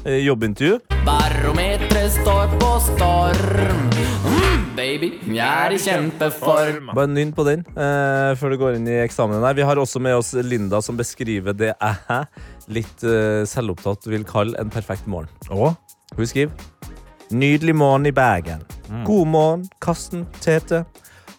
eh, 0.04 0.18
jobbintervju. 0.24 0.80
Barometeret 1.06 2.18
står 2.18 2.58
på 2.58 2.74
storm. 2.90 4.27
Mm, 4.78 5.00
baby, 5.00 5.08
jeg 5.34 5.66
er 5.66 5.74
i 5.74 5.78
kjempeform. 5.82 6.92
Bare 6.94 7.10
nynn 7.10 7.32
på 7.34 7.42
den 7.46 7.64
uh, 7.74 8.34
før 8.38 8.52
du 8.52 8.58
går 8.60 8.76
inn 8.78 8.86
i 8.86 9.00
eksamen. 9.02 9.42
Her. 9.42 9.56
Vi 9.58 9.66
har 9.66 9.80
også 9.80 9.98
med 10.02 10.14
oss 10.14 10.32
Linda, 10.38 10.78
som 10.82 10.96
beskriver 10.98 11.56
det 11.56 11.72
jeg 11.72 12.20
litt 12.70 13.02
uh, 13.02 13.42
selvopptatt 13.48 14.06
vil 14.06 14.26
kalle 14.28 14.58
en 14.60 14.70
perfekt 14.70 15.08
morgen. 15.10 15.30
Oh. 15.50 15.74
Hun 16.14 16.30
skriver 16.30 16.52
Nydelig 17.28 17.74
morgen 17.76 18.06
i 18.08 18.12
Bergen. 18.14 18.62
God 19.04 19.26
morgen, 19.28 19.66
Karsten, 19.84 20.22
Tete. 20.40 20.84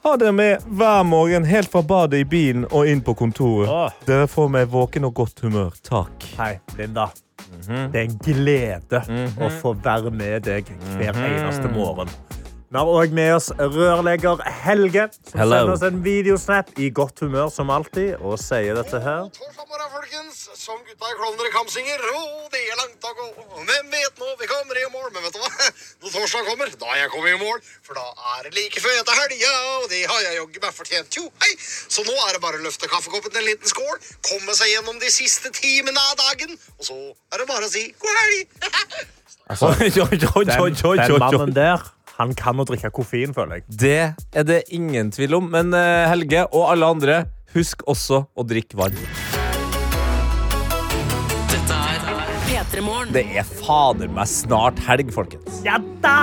Ha 0.04 0.12
dere 0.22 0.36
med 0.36 0.68
hver 0.68 1.02
morgen 1.08 1.48
helt 1.50 1.72
fra 1.72 1.82
badet 1.82 2.22
i 2.22 2.28
bilen 2.30 2.68
og 2.70 2.92
inn 2.92 3.02
på 3.02 3.16
kontoret. 3.18 3.72
Oh. 3.72 4.04
Dere 4.06 4.28
får 4.30 4.52
meg 4.54 4.70
våken 4.70 5.08
og 5.10 5.16
godt 5.18 5.42
humør. 5.48 5.74
Takk. 5.88 6.28
Hei, 6.38 6.58
Linda. 6.78 7.08
Mhm. 7.50 7.88
Det 7.94 7.98
er 7.98 8.04
en 8.04 8.20
glede 8.22 9.02
å 9.42 9.50
få 9.62 9.74
være 9.80 10.12
med 10.14 10.44
deg 10.46 10.70
hver 11.00 11.18
eneste 11.24 11.72
morgen. 11.74 12.12
Vi 12.70 12.78
har 12.78 12.86
òg 12.86 13.14
med 13.18 13.32
oss 13.34 13.48
rørlegger 13.58 14.44
Helge, 14.62 15.08
som 15.26 15.40
Hello. 15.42 15.56
sender 15.58 15.72
oss 15.74 15.86
en 15.88 16.04
videosnap 16.06 16.68
i 16.78 16.92
godt 16.94 17.24
humør 17.26 17.48
som 17.50 17.72
alltid, 17.74 18.20
og 18.22 18.36
sier 18.38 18.78
dette 18.78 19.00
her. 19.02 19.24
Torsdag 19.34 19.66
morgen, 19.72 19.90
folkens. 19.96 20.44
Som 20.60 20.78
gutta 20.86 21.10
i 21.10 21.16
Klovner 21.18 21.50
i 21.50 21.54
Kamsinger. 21.56 22.04
Oh, 22.14 22.46
det 22.54 22.62
er 22.70 22.78
langt 22.78 23.08
å 23.10 23.16
gå. 23.18 23.26
Hvem 23.72 23.90
vet 23.96 24.22
nå? 24.22 24.30
Vi 24.44 24.52
kommer 24.54 24.78
i 24.78 24.86
mål. 24.94 25.10
Men 25.16 25.26
vet 25.26 25.34
du 25.34 25.42
hva? 25.42 25.50
Når 26.04 26.14
torsdag 26.14 26.46
kommer, 26.52 26.70
da 26.86 26.94
er 26.94 27.02
jeg 27.02 27.14
kommet 27.16 27.34
i 27.34 27.42
mål. 27.42 27.58
For 27.90 27.98
da 27.98 28.06
er 28.36 28.46
det 28.46 28.54
like 28.60 28.86
før 28.86 29.02
etter 29.02 29.22
helga, 29.24 29.54
og 29.82 29.90
det 29.90 30.06
har 30.14 30.24
jeg 30.28 30.38
jaggu 30.38 30.64
meg 30.68 30.78
fortjent. 30.78 31.18
Jo, 31.18 31.26
hei. 31.42 31.54
Så 31.66 32.06
nå 32.06 32.18
er 32.28 32.38
det 32.38 32.44
bare 32.46 32.62
å 32.62 32.66
løfte 32.70 32.92
kaffekoppen 32.92 33.34
til 33.34 33.42
en 33.42 33.50
liten 33.50 33.74
skål, 33.74 33.96
komme 34.30 34.54
seg 34.62 34.76
gjennom 34.76 35.02
de 35.02 35.10
siste 35.10 35.50
timene 35.58 36.06
av 36.12 36.20
dagen, 36.22 36.54
og 36.78 36.92
så 36.94 37.00
er 37.34 37.42
det 37.42 37.50
bare 37.50 37.66
å 37.66 37.74
si 37.74 37.88
god 37.98 38.22
helg. 38.22 38.60
Oi, 39.50 39.90
Den, 39.90 40.76
den 40.78 41.16
mannen 41.18 41.54
der, 41.56 41.82
han 42.20 42.36
kan 42.36 42.60
å 42.60 42.68
drikke 42.68 42.92
koffein, 42.92 43.34
føler 43.36 43.62
jeg. 43.62 43.66
Det 43.80 44.00
er 44.36 44.48
det 44.48 44.64
ingen 44.76 45.12
tvil 45.16 45.38
om. 45.40 45.50
Men 45.54 45.72
eh, 45.76 46.08
Helge 46.12 46.46
og 46.52 46.68
alle 46.74 46.94
andre, 46.96 47.20
husk 47.56 47.86
også 47.88 48.26
å 48.36 48.48
drikke 48.48 48.80
vann. 48.80 48.98
Dette 51.50 51.78
P3 52.50 52.82
Morgen. 52.84 53.14
Det 53.16 53.24
er 53.40 53.46
fader 53.48 54.12
meg 54.12 54.28
snart 54.28 54.82
helg, 54.84 55.14
folkens. 55.16 55.62
Ja 55.64 55.78
da! 56.04 56.16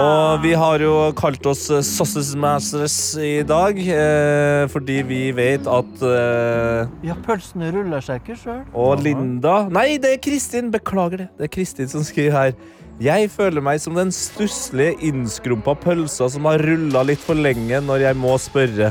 Og 0.00 0.42
vi 0.44 0.52
har 0.60 0.82
jo 0.84 0.92
kalt 1.16 1.46
oss 1.48 1.64
eh, 1.72 1.80
Sausage 1.86 2.36
Masters 2.38 2.98
i 3.16 3.40
dag, 3.46 3.80
eh, 3.80 4.66
fordi 4.70 4.98
vi 5.08 5.22
vet 5.34 5.64
at 5.70 6.04
eh, 6.04 6.84
Ja, 7.08 7.16
pølsene 7.24 7.72
ruller 7.72 8.04
seg 8.04 8.20
ikke 8.20 8.36
sjøl. 8.42 8.60
Og 8.76 9.00
Linda 9.06 9.62
Nei, 9.72 9.94
det 10.02 10.18
er 10.18 10.22
Kristin. 10.22 10.68
Beklager 10.74 11.24
det. 11.24 11.30
Det 11.40 11.48
er 11.48 11.54
Kristin 11.56 11.88
som 11.90 12.04
skriver 12.04 12.36
her. 12.36 12.54
Jeg 13.00 13.30
føler 13.32 13.64
meg 13.64 13.78
som 13.80 13.94
den 13.96 14.10
stusslige, 14.12 14.92
innskrumpa 15.08 15.72
pølsa 15.80 16.26
som 16.28 16.44
har 16.44 16.60
rulla 16.60 17.00
litt 17.08 17.22
for 17.24 17.38
lenge 17.38 17.78
når 17.80 18.02
jeg 18.04 18.18
må 18.20 18.34
spørre. 18.36 18.90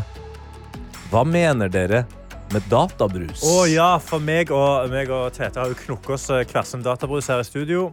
Hva 1.12 1.22
mener 1.30 1.70
dere 1.70 2.08
med 2.50 2.66
databrus? 2.72 3.44
Å 3.46 3.68
ja, 3.70 3.92
for 4.02 4.18
meg 4.26 4.50
og, 4.50 4.90
meg 4.90 5.14
og 5.14 5.28
Tete 5.36 5.62
har 5.62 5.70
jo 5.70 5.78
knukket 5.84 6.16
oss 6.16 6.26
eh, 6.34 6.42
hver 6.42 6.66
sin 6.66 6.82
databrus 6.82 7.30
her 7.30 7.44
i 7.44 7.46
studio. 7.46 7.92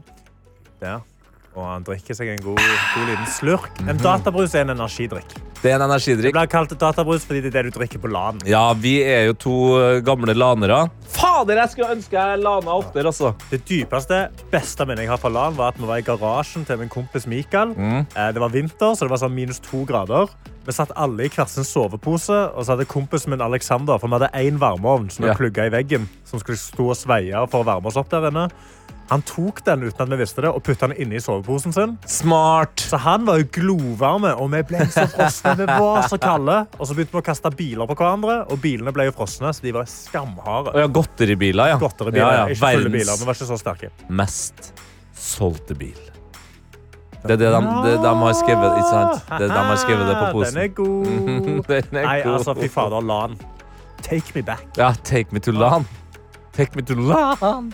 Der. 0.81 1.05
Og 1.53 1.69
han 1.69 1.85
drikker 1.85 2.17
seg 2.17 2.33
en 2.33 2.41
god, 2.49 2.65
god 2.65 3.13
liten 3.13 3.29
slurk. 3.37 3.85
En 3.85 4.01
databrus 4.01 4.57
er 4.57 4.65
en 4.65 4.73
energidrikk. 4.79 5.37
Det 5.67 5.73
er 5.75 5.81
en 5.81 5.83
Det 5.83 5.97
energidrikk. 5.97 6.33
blir 6.37 6.47
kalt 6.53 6.75
databrus 6.79 7.25
fordi 7.27 7.41
det 7.43 7.51
er 7.51 7.63
det 7.67 7.73
du 7.75 7.79
drikker 7.81 7.99
på 8.05 8.11
LAN. 8.13 8.39
Ja, 8.47 8.73
vi 8.79 9.01
er 9.03 9.27
jo 9.27 9.35
to 9.35 9.55
eh, 9.81 10.01
gamle 10.07 10.35
lanere. 10.39 10.85
Fader, 11.17 11.57
jeg 11.59 11.73
skulle 11.73 11.91
ønske 11.97 12.15
jeg 12.15 12.39
lana 12.45 12.71
oftere, 12.79 13.11
altså. 13.11 13.35
Det 13.51 13.65
dypeste, 13.67 14.21
beste 14.53 14.87
minnet 14.87 15.07
jeg 15.07 15.11
har 15.11 15.19
fra 15.19 15.29
LAN, 15.33 15.57
var 15.59 15.73
at 15.75 15.81
vi 15.81 15.89
var 15.91 15.99
i 15.99 16.07
garasjen 16.07 16.65
til 16.69 16.79
min 16.79 16.89
kompis 16.93 17.27
Mikael. 17.27 17.75
Mm. 17.75 18.07
Det 18.15 18.43
var 18.45 18.53
vinter, 18.55 18.95
så 18.95 19.07
det 19.09 19.11
var 19.11 19.19
sånn 19.25 19.35
minus 19.35 19.59
to 19.65 19.83
grader. 19.89 20.31
Vi 20.67 20.73
satt 20.75 20.91
alle 20.99 21.27
i 21.27 21.29
hver 21.31 21.47
sin 21.51 21.65
sovepose, 21.67 22.35
og 22.55 22.65
så 22.67 22.75
hadde 22.75 22.87
kompisen 22.91 23.31
min 23.35 23.43
Alexander, 23.45 23.99
for 24.03 24.11
vi 24.11 24.19
hadde 24.19 24.31
én 24.35 24.59
varmeovn 24.59 25.11
som 25.11 25.25
vi 25.25 25.31
Ja. 25.31 25.35
plugget 25.39 25.67
i 25.71 25.75
veggen, 25.77 26.09
som 26.25 26.39
skulle 26.43 26.59
stå 26.59 26.91
og 26.91 26.97
sveie 26.97 27.47
for 27.51 27.63
å 27.63 27.67
varme 27.67 27.87
oss 27.87 27.97
opp 27.97 28.09
der 28.11 28.27
inne. 28.31 28.49
Han 29.11 29.23
tok 29.23 29.61
den 29.65 29.85
uten 29.87 30.01
at 30.03 30.11
vi 30.11 30.17
visste 30.19 30.43
det, 30.43 30.51
og 30.51 30.65
putta 30.67 30.89
den 30.91 30.97
inni 31.05 31.21
soveposen 31.23 31.73
sin. 31.77 31.93
Smart. 32.11 32.81
Så 32.91 32.99
han 33.05 33.23
var 33.29 33.39
jo 33.39 33.47
glovarme, 33.55 34.33
og 34.35 34.51
vi 34.51 34.63
ble 34.67 34.81
så 34.91 35.05
frosne. 35.13 35.53
Vi 35.61 35.67
var 35.71 36.09
så 36.11 36.19
kalde. 36.19 36.57
Og 36.81 36.89
så 36.91 36.97
begynte 36.97 37.15
vi 37.15 37.21
å 37.23 37.27
kaste 37.29 37.53
biler 37.55 37.87
på 37.87 37.95
hverandre, 38.01 38.41
og 38.51 38.59
bilene 38.65 38.91
ble 38.97 39.07
jo 39.07 39.15
frosne, 39.15 39.53
så 39.55 39.63
de 39.63 39.73
var 39.77 39.87
skamharde. 39.91 40.75
Og 40.75 40.83
ja, 40.83 40.89
godteribiler, 40.99 41.71
ja. 41.75 41.79
Godteribiler, 41.79 42.25
Ja, 42.25 42.33
ja. 42.41 42.49
ikke 42.51 42.59
fulle 42.65 42.83
Verdens 42.83 42.97
biler, 42.99 43.21
men 43.23 43.31
var 43.31 43.39
ikke 43.39 43.49
så 43.53 43.61
sterke. 43.63 43.93
mest 44.11 44.73
solgte 45.17 45.75
bil. 45.79 46.03
Det 47.27 47.33
er 47.35 47.41
det 47.41 47.49
de, 47.51 47.61
det, 47.87 47.95
de 48.03 48.11
har 48.21 48.35
skrevet, 48.39 48.75
ikke 48.79 48.91
sant? 48.91 49.23
Det, 49.39 49.47
de 49.51 49.63
har 49.71 49.79
skrevet 49.83 50.07
det 50.11 50.17
på 50.19 50.27
posen. 50.37 50.55
Den 50.55 50.63
er 50.63 50.75
god. 50.77 51.65
Den 51.71 51.97
er 52.03 52.05
Nei, 52.07 52.19
god. 52.23 52.35
altså, 52.41 52.55
fy 52.59 52.69
fader, 52.71 53.01
LAN. 53.03 53.39
Take 54.03 54.35
me 54.37 54.43
back. 54.47 54.67
Ja, 54.79 54.93
take 55.03 55.35
me 55.35 55.41
to 55.43 55.51
LAN. 55.55 55.87
Take 56.55 56.75
me 56.79 56.83
to 56.87 56.95
LAN. 56.95 57.73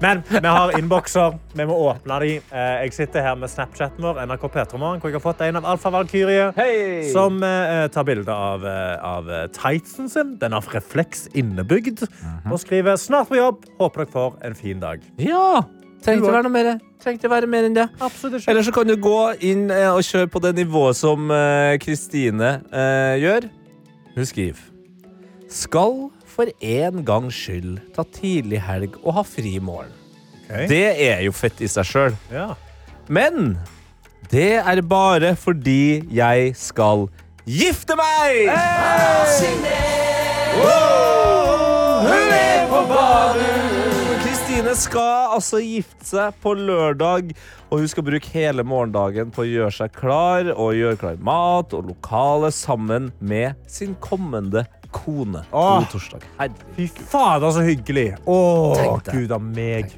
Men 0.00 0.22
vi 0.28 0.46
har 0.48 0.72
innbokser. 0.78 1.38
Vi 1.52 1.64
må 1.68 1.76
åpne 1.88 2.18
de. 2.20 2.30
Eh, 2.50 2.82
Jeg 2.84 2.92
sitter 2.96 3.22
her 3.22 3.36
med 3.38 3.50
Snapchaten 3.50 4.02
vår, 4.04 4.20
NRK 4.26 4.48
Petromorgen, 4.52 5.00
hvor 5.00 5.10
jeg 5.10 5.18
har 5.18 5.24
fått 5.24 5.40
en 5.46 5.56
av 5.60 5.66
Alfa 5.74 5.90
Valkyrie. 5.90 6.52
hey! 6.56 7.10
Som 7.12 7.42
eh, 7.42 7.86
tar 7.88 8.04
bilde 8.04 8.32
av, 8.32 8.66
eh, 8.66 8.96
av 9.04 9.30
tightsen 9.56 10.08
sin. 10.10 10.36
Den 10.38 10.52
har 10.52 10.62
refleks 10.62 11.28
innebygd. 11.34 12.04
Mhm. 12.08 12.52
Og 12.52 12.60
skriver 12.60 12.96
'snart 12.96 13.28
på 13.28 13.36
jobb'. 13.36 13.64
Håper 13.78 14.04
dere 14.04 14.12
får 14.12 14.38
en 14.44 14.54
fin 14.54 14.80
dag. 14.80 15.00
Ja! 15.18 15.62
Trengte 16.02 16.26
å 16.26 16.32
være 16.32 16.42
noe 16.42 16.50
mer. 16.52 16.80
Trengte 17.00 17.28
å 17.28 17.30
være 17.30 17.46
mer 17.46 17.64
enn 17.64 17.74
det. 17.74 17.88
Absolutt 18.00 18.48
Eller 18.48 18.62
så 18.62 18.72
kan 18.72 18.86
du 18.86 18.96
gå 18.96 19.34
inn 19.40 19.70
og 19.70 20.02
kjøre 20.02 20.26
på 20.26 20.40
det 20.42 20.56
nivået 20.56 20.96
som 20.96 21.28
Kristine 21.78 22.60
uh, 22.72 23.14
gjør. 23.22 23.48
Hun 24.16 24.26
skriver 24.26 24.58
Skal 25.48 26.10
for 26.32 26.48
en 26.64 27.04
gangs 27.06 27.36
skyld 27.36 27.78
ta 27.96 28.04
tidlig 28.16 28.62
helg 28.64 28.96
og 29.02 29.18
ha 29.20 29.26
fri 29.26 29.58
morgen. 29.62 29.92
Okay. 30.46 30.66
Det 30.68 30.86
er 31.06 31.22
jo 31.26 31.32
fett 31.36 31.60
i 31.64 31.68
seg 31.70 31.88
sjøl. 31.88 32.16
Ja. 32.32 32.52
Men 33.12 33.56
det 34.32 34.62
er 34.62 34.80
bare 34.86 35.34
fordi 35.36 36.04
jeg 36.12 36.52
skal 36.56 37.06
gifte 37.44 37.96
meg! 37.98 38.48
Wow! 40.62 42.04
Hun 42.06 42.34
er 42.36 42.68
på 42.70 42.82
badet! 42.90 44.20
Kristine 44.22 44.74
skal 44.78 45.34
altså 45.38 45.60
gifte 45.64 46.06
seg 46.06 46.36
på 46.44 46.54
lørdag, 46.56 47.32
og 47.70 47.82
hun 47.82 47.88
skal 47.90 48.06
bruke 48.06 48.32
hele 48.34 48.64
morgendagen 48.64 49.32
på 49.34 49.44
å 49.44 49.48
gjøre 49.48 49.74
seg 49.82 49.96
klar 49.96 50.52
og 50.54 50.76
gjøre 50.78 51.00
klar 51.00 51.18
mat 51.24 51.74
og 51.76 51.90
lokale 51.90 52.52
sammen 52.54 53.10
med 53.20 53.58
sin 53.66 53.96
kommende 54.04 54.66
kone. 54.94 55.42
Åh. 55.52 55.78
God 55.80 55.88
torsdag. 55.94 56.26
Fy 56.76 56.86
fader, 57.10 57.50
så 57.56 57.64
hyggelig. 57.66 58.06
Å, 58.28 58.38
gud 59.08 59.34
a 59.34 59.40
meg. 59.42 59.92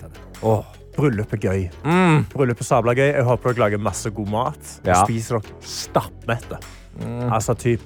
Åh, 0.44 0.64
bryllup 0.96 1.34
er 1.36 1.42
gøy. 1.42 1.66
Mm. 1.84 2.24
Bryllup 2.32 2.62
er 2.62 2.68
sabla 2.68 2.94
gøy. 2.96 3.10
Jeg 3.10 3.26
håper 3.28 3.52
dere 3.52 3.64
lager 3.66 3.84
masse 3.90 4.10
god 4.14 4.32
mat. 4.32 4.72
Ja. 4.86 5.00
Og 5.00 5.08
spiser 5.08 5.40
dere 5.40 5.62
stappmette. 5.74 6.60
Altså 7.28 7.56
typ 7.58 7.82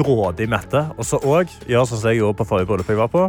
grådig 0.00 0.46
mette. 0.48 0.84
Og 0.96 1.04
så 1.04 1.18
òg 1.28 1.50
gjør 1.68 1.88
sånn 1.90 2.00
som 2.00 2.12
jeg 2.12 2.22
gjorde 2.22 2.38
på 2.40 2.46
forrige 2.48 2.70
bryllup 2.70 2.92
jeg 2.94 3.00
var 3.00 3.10
på. 3.12 3.26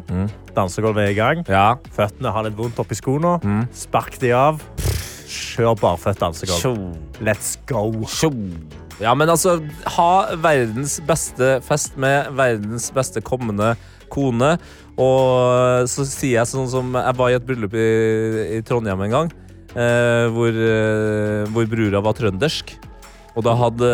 Dansegulvet 0.56 1.08
er 1.10 1.16
i 1.16 1.18
gang. 1.18 1.44
Ja. 1.52 1.68
Føttene 1.96 2.32
har 2.32 2.48
litt 2.48 2.56
vondt 2.60 2.80
oppi 2.80 2.96
skoene. 2.96 3.38
Spark 3.76 4.20
de 4.24 4.32
av. 4.38 4.62
Kjør 5.32 5.76
barføtt 5.80 6.20
dansegulv. 6.24 6.96
Let's 7.24 7.58
go. 7.68 7.90
Tjo. 8.08 8.32
Ja, 9.02 9.16
men 9.18 9.32
altså, 9.34 9.58
ha 9.96 10.12
verdens 10.38 11.00
beste 11.08 11.56
fest 11.66 11.98
med 12.00 12.30
verdens 12.38 12.92
beste 12.94 13.24
kommende 13.26 13.74
kone. 14.14 14.54
Og 15.02 15.88
så 15.90 16.06
sier 16.06 16.42
jeg 16.42 16.50
sånn 16.52 16.68
som 16.70 16.92
Jeg 17.00 17.16
var 17.18 17.32
i 17.32 17.38
et 17.40 17.46
bryllup 17.48 17.74
i, 17.74 17.88
i 18.58 18.62
Trondheim 18.68 19.02
en 19.08 19.16
gang. 19.16 19.34
Eh, 19.72 20.28
hvor, 20.36 20.52
eh, 20.52 21.50
hvor 21.50 21.70
brura 21.72 22.02
var 22.04 22.18
trøndersk. 22.18 22.76
Og 23.32 23.46
da 23.48 23.54
hadde, 23.56 23.90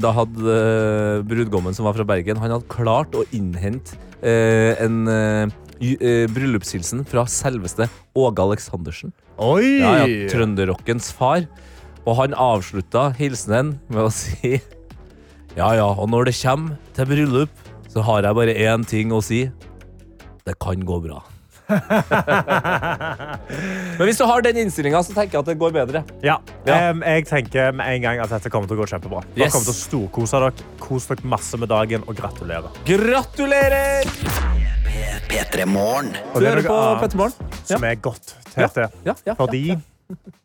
da 0.00 0.12
hadde 0.16 0.54
eh, 0.56 1.18
brudgommen 1.28 1.76
som 1.76 1.84
var 1.84 1.96
fra 1.98 2.06
Bergen, 2.08 2.40
han 2.40 2.54
hadde 2.54 2.72
klart 2.72 3.12
å 3.12 3.26
innhente 3.36 3.98
eh, 4.24 4.72
en 4.80 5.02
eh, 5.12 5.52
eh, 5.92 6.24
bryllupshilsen 6.32 7.04
fra 7.08 7.26
selveste 7.28 7.90
Åge 8.16 8.46
Aleksandersen. 8.46 9.12
Oi! 9.36 9.82
Ja, 9.82 9.98
ja, 10.06 10.30
Trønderrockens 10.32 11.12
far. 11.12 11.44
Og 12.06 12.16
han 12.18 12.34
avslutta 12.34 13.10
hilsenen 13.18 13.76
med 13.92 14.02
å 14.08 14.10
si 14.12 14.56
Ja, 15.56 15.68
ja, 15.76 15.84
og 15.92 16.08
når 16.10 16.24
det 16.30 16.36
kommer 16.40 16.76
til 16.96 17.06
bryllup, 17.10 17.50
så 17.92 18.00
har 18.06 18.22
jeg 18.24 18.34
bare 18.38 18.54
én 18.56 18.86
ting 18.88 19.12
å 19.12 19.20
si. 19.22 19.42
Det 20.48 20.54
kan 20.64 20.80
gå 20.88 20.96
bra. 21.04 21.20
Men 23.98 24.06
hvis 24.08 24.18
du 24.18 24.24
har 24.28 24.42
den 24.44 24.56
innstillinga, 24.64 25.02
så 25.04 25.12
tenker 25.14 25.36
jeg 25.38 25.42
at 25.44 25.50
det 25.52 25.56
går 25.60 25.74
bedre. 25.76 26.02
Ja. 26.24 26.38
Ja. 26.66 26.78
Em, 26.88 27.02
jeg 27.04 27.26
tenker 27.28 27.72
med 27.76 27.84
en 27.94 28.02
gang 28.06 28.22
at 28.24 28.32
dette 28.32 28.50
kommer 28.52 28.66
til 28.70 28.76
å 28.78 28.82
gå 28.82 28.88
kjempebra. 28.94 29.20
Dere 29.36 29.44
Yes. 29.46 29.52
kommer 29.54 29.68
til 29.68 29.74
å 29.76 29.80
storkose 29.82 30.40
dere. 30.42 30.52
Kos 30.82 31.06
dere 31.10 31.28
masse 31.34 31.60
med 31.60 31.68
dagen, 31.72 32.00
og 32.08 32.16
gratulerer. 32.18 32.70
Gratulerer! 32.88 34.08
P3 35.32 35.64
Morgen. 35.68 36.10
Og 36.34 36.40
Du 36.40 36.46
er 36.46 36.50
hører 36.56 36.66
på 36.66 36.76
annet 36.80 37.00
Petter 37.06 37.16
Morgen. 37.22 37.34
som 37.64 37.84
er 37.84 37.94
godt, 38.08 38.34
Tete. 38.52 38.88
Ja, 39.06 39.14
ja, 39.26 39.34
Fordi 39.38 39.64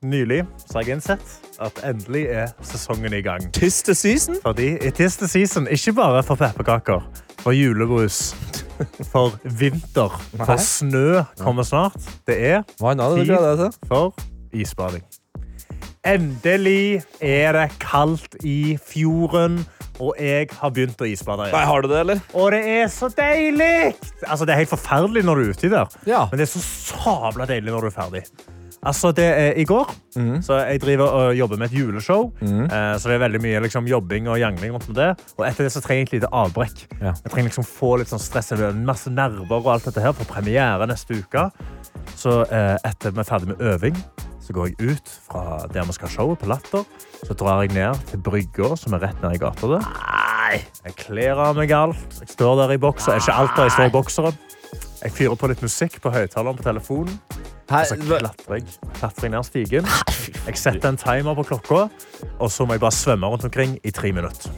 nylig 0.05 0.43
så 0.63 0.81
jeg 0.83 0.95
innsett 0.97 1.33
at 1.63 1.79
endelig 1.87 2.25
er 2.31 2.51
sesongen 2.65 3.13
i 3.17 3.21
gang. 3.25 3.47
Tiste 3.55 3.95
season. 3.97 4.37
Fordi 4.43 4.75
i 4.77 4.91
tiste 4.95 5.27
season, 5.27 5.67
ikke 5.67 5.93
bare 5.97 6.23
for 6.23 6.35
pepperkaker, 6.39 7.03
for 7.41 7.51
julebrus, 7.55 8.33
for 9.11 9.35
vinter, 9.59 10.13
for 10.37 10.57
snø 10.61 11.23
kommer 11.41 11.63
snart. 11.67 11.97
Det 12.27 12.37
er 12.53 12.61
til? 12.77 13.71
for 13.87 14.13
isbading. 14.53 15.03
Endelig 16.07 17.01
er 17.21 17.51
det 17.57 17.65
kaldt 17.83 18.37
i 18.47 18.77
fjorden, 18.79 19.57
og 19.99 20.13
jeg 20.21 20.47
har 20.53 20.69
begynt 20.71 21.01
å 21.01 21.07
isbade 21.09 21.47
Nei, 21.47 21.49
igjen. 21.49 21.67
har 21.67 21.81
du 21.83 21.87
det, 21.91 21.97
eller? 22.03 22.19
Og 22.37 22.51
det 22.53 22.61
er 22.77 22.87
så 22.93 23.09
deilig! 23.17 23.95
Altså, 24.27 24.45
det 24.45 24.53
er 24.53 24.61
helt 24.61 24.71
forferdelig 24.71 25.25
når 25.25 25.35
du 25.35 25.41
er 25.49 25.57
uti 25.57 25.71
der, 25.73 25.97
Ja. 26.07 26.21
men 26.31 26.39
det 26.39 26.45
er 26.47 26.53
så 26.53 26.61
sabla 26.63 27.47
deilig 27.49 27.73
når 27.73 27.81
du 27.81 27.89
er 27.89 27.95
ferdig. 27.97 28.23
Altså, 28.87 29.11
det 29.15 29.25
er 29.27 29.57
i 29.59 29.65
går, 29.67 29.89
Mm. 30.17 30.41
så 30.41 30.55
jeg 30.65 30.79
driver 30.81 31.11
og 31.13 31.35
jobber 31.37 31.57
med 31.61 31.69
et 31.71 31.75
juleshow. 31.77 32.31
Eh, 32.41 32.93
så 32.97 33.09
det 33.09 33.15
er 33.17 33.19
veldig 33.27 33.41
mye 33.43 33.59
liksom, 33.67 33.85
jobbing 33.91 34.29
og 34.31 34.39
jangling 34.41 34.71
rundt 34.73 34.87
med 34.89 34.95
det. 34.97 35.09
Og 35.37 35.43
etter 35.45 35.67
det 35.67 35.73
så 35.75 35.81
trenger 35.83 35.99
jeg 36.05 36.07
et 36.07 36.13
lite 36.21 36.29
avbrekk. 36.33 36.85
Ja. 37.01 37.11
Jeg 37.23 37.31
trenger 37.33 37.49
liksom 37.51 37.67
få 37.67 37.97
litt 37.99 38.09
sånn 38.09 38.23
stress, 38.23 38.51
eller 38.55 38.73
masse 38.73 39.11
nerver 39.13 39.59
og 39.59 39.67
alt 39.75 39.85
dette 39.85 40.01
her 40.01 40.13
for 40.17 40.25
premiere 40.25 40.87
neste 40.89 41.19
uke. 41.19 41.49
Så 42.17 42.39
eh, 42.49 42.77
etter 42.87 43.11
vi 43.13 43.19
er 43.21 43.29
ferdig 43.29 43.51
med 43.51 43.61
øving, 43.61 43.99
så 44.41 44.53
går 44.55 44.69
jeg 44.71 44.95
ut 44.95 45.09
fra 45.27 45.43
der 45.73 45.83
vi 45.83 45.91
skal 45.97 46.07
ha 46.07 46.13
showet 46.15 46.39
på 46.39 46.47
Latter. 46.47 46.85
Så 47.27 47.35
drar 47.37 47.61
jeg 47.65 47.73
ned 47.75 47.99
til 48.07 48.19
brygga, 48.23 48.73
som 48.79 48.93
er 48.95 49.03
rett 49.03 49.21
ned 49.21 49.35
i 49.35 49.41
gata 49.41 49.67
der. 49.67 49.87
Jeg 50.87 50.95
kler 50.95 51.35
av 51.43 51.57
meg 51.59 51.71
alt. 51.75 52.21
Jeg 52.21 52.29
står 52.31 52.55
der 52.63 52.73
i 52.73 52.77
bokser. 52.79 53.19
Ikke 53.19 53.33
alt 53.35 53.51
der, 53.57 53.67
jeg 53.67 53.75
står 53.75 53.89
i 53.89 53.95
bokseren. 53.97 54.37
Jeg 55.03 55.13
fyrer 55.13 55.37
på 55.37 55.49
litt 55.51 55.61
musikk 55.61 55.99
på 56.01 56.11
høyttaleren 56.13 56.57
på 56.57 56.65
telefonen. 56.65 57.19
Og 57.67 57.83
så 57.89 57.97
klatrer 57.99 58.55
jeg, 58.61 58.63
klatrer 58.97 59.27
jeg 59.27 59.33
ned 59.35 59.45
stigen. 59.45 59.89
Jeg 60.47 60.57
setter 60.59 60.89
en 60.93 60.97
timer 60.99 61.35
på 61.37 61.43
klokka, 61.51 61.83
og 62.39 62.49
så 62.51 62.65
må 62.65 62.77
jeg 62.77 62.83
bare 62.85 62.95
svømme 62.95 63.29
rundt 63.29 63.45
omkring 63.45 63.75
i 63.85 63.91
tre 63.93 64.13
minutter. 64.15 64.55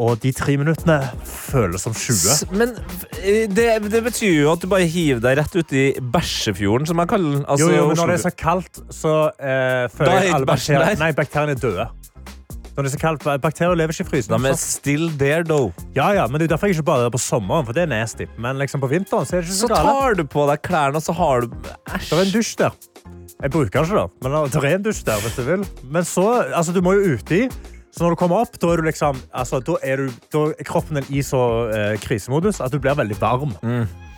Og 0.00 0.16
de 0.24 0.32
tre 0.34 0.56
minuttene 0.58 0.96
føles 1.28 1.84
som 1.86 1.94
20. 1.94 2.48
Men 2.58 2.72
eh, 3.20 3.44
det, 3.46 3.68
det 3.92 4.00
betyr 4.02 4.40
jo 4.40 4.48
at 4.56 4.64
du 4.64 4.66
bare 4.72 4.88
hiver 4.90 5.20
deg 5.22 5.36
rett 5.38 5.54
uti 5.54 5.84
bæsjefjorden, 6.02 6.88
som 6.90 6.98
jeg 6.98 7.12
kaller 7.12 7.36
den. 7.36 7.44
Altså, 7.46 7.68
Jo, 7.68 7.76
jo, 7.76 7.84
men 7.92 8.00
når 8.00 8.10
det 8.10 8.16
er 8.16 8.24
så 8.24 8.32
kaldt, 8.34 8.80
så 8.90 9.12
eh, 9.38 9.84
føler 9.94 10.16
er 10.16 10.26
jeg 10.26 10.34
alle 10.40 10.50
bakterier. 10.50 10.98
Nei, 10.98 11.12
bakteriene 11.14 11.54
er 11.54 11.62
døde. 11.62 11.86
Når 12.74 12.82
det 12.82 12.90
er 12.90 12.94
så 12.96 12.98
kaldt, 12.98 13.24
Bakterier 13.42 13.76
lever 13.78 13.94
ikke 13.94 14.02
i 14.02 14.08
frysen. 14.08 14.34
De 14.34 14.48
er 14.50 14.56
still 14.58 15.04
there, 15.18 15.44
though. 15.46 15.70
Ja, 15.94 16.08
ja, 16.16 16.24
men 16.26 16.40
det 16.40 16.48
er 16.48 16.56
derfor 16.56 16.66
jeg 16.66 16.74
ikke 16.78 16.88
bader 16.88 17.12
på 17.14 17.20
sommeren, 17.22 17.66
for 17.68 17.76
det 17.76 17.84
er 17.84 17.90
nasty. 17.92 18.26
Men 18.38 18.58
liksom 18.58 18.82
på 18.82 18.90
vinteren 18.90 19.28
så 19.28 19.36
er 19.38 19.44
det 19.44 19.52
ikke 19.52 19.58
Så 19.60 19.68
så 19.68 19.74
galt. 19.74 19.86
tar 19.86 20.18
du 20.18 20.24
på 20.26 20.46
deg 20.50 20.62
klærne, 20.66 20.98
og 20.98 21.04
så 21.06 21.14
har 21.14 21.44
du 21.46 21.54
Det 21.54 22.10
er 22.18 22.24
en 22.24 22.32
dusj 22.34 22.56
der. 22.58 22.74
Jeg 23.44 23.50
bruker 23.54 23.70
den 23.70 23.84
ikke, 23.84 24.00
da. 24.00 24.06
Men 24.26 24.50
det 24.50 24.64
er 24.64 24.74
en 24.74 24.82
dusj 24.88 25.04
der, 25.06 25.22
hvis 25.22 25.36
du 25.38 25.42
vil. 25.46 25.64
Men 25.86 26.04
så, 26.08 26.26
altså, 26.50 26.72
du 26.74 26.80
må 26.82 26.96
jo 26.98 27.14
uti. 27.14 27.44
Så 27.94 28.02
når 28.02 28.10
du 28.16 28.16
kommer 28.18 28.42
opp, 28.42 28.56
da 28.58 28.66
er, 28.72 28.76
du 28.82 28.88
liksom, 28.88 29.20
altså, 29.30 29.60
da 29.62 29.76
er, 29.86 29.96
du, 30.02 30.10
da 30.34 30.48
er 30.58 30.66
kroppen 30.66 30.98
din 30.98 31.12
i 31.14 31.22
så 31.22 31.70
eh, 31.70 31.92
krisemodus 32.02 32.58
at 32.60 32.72
du 32.74 32.80
blir 32.82 32.96
veldig 32.98 33.20
varm. 33.20 33.52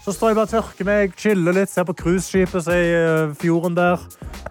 Så 0.07 0.15
står 0.15 0.31
jeg 0.33 0.37
bare 0.39 0.47
og 0.47 0.53
tørker 0.55 0.87
meg, 0.89 1.13
chiller 1.19 1.53
litt, 1.53 1.69
ser 1.69 1.85
på 1.85 1.93
cruiseskipet 1.99 2.63
som 2.65 2.73
er 2.73 2.81
i 2.87 2.95
eh, 2.97 3.35
fjorden 3.37 3.77
der. 3.77 4.01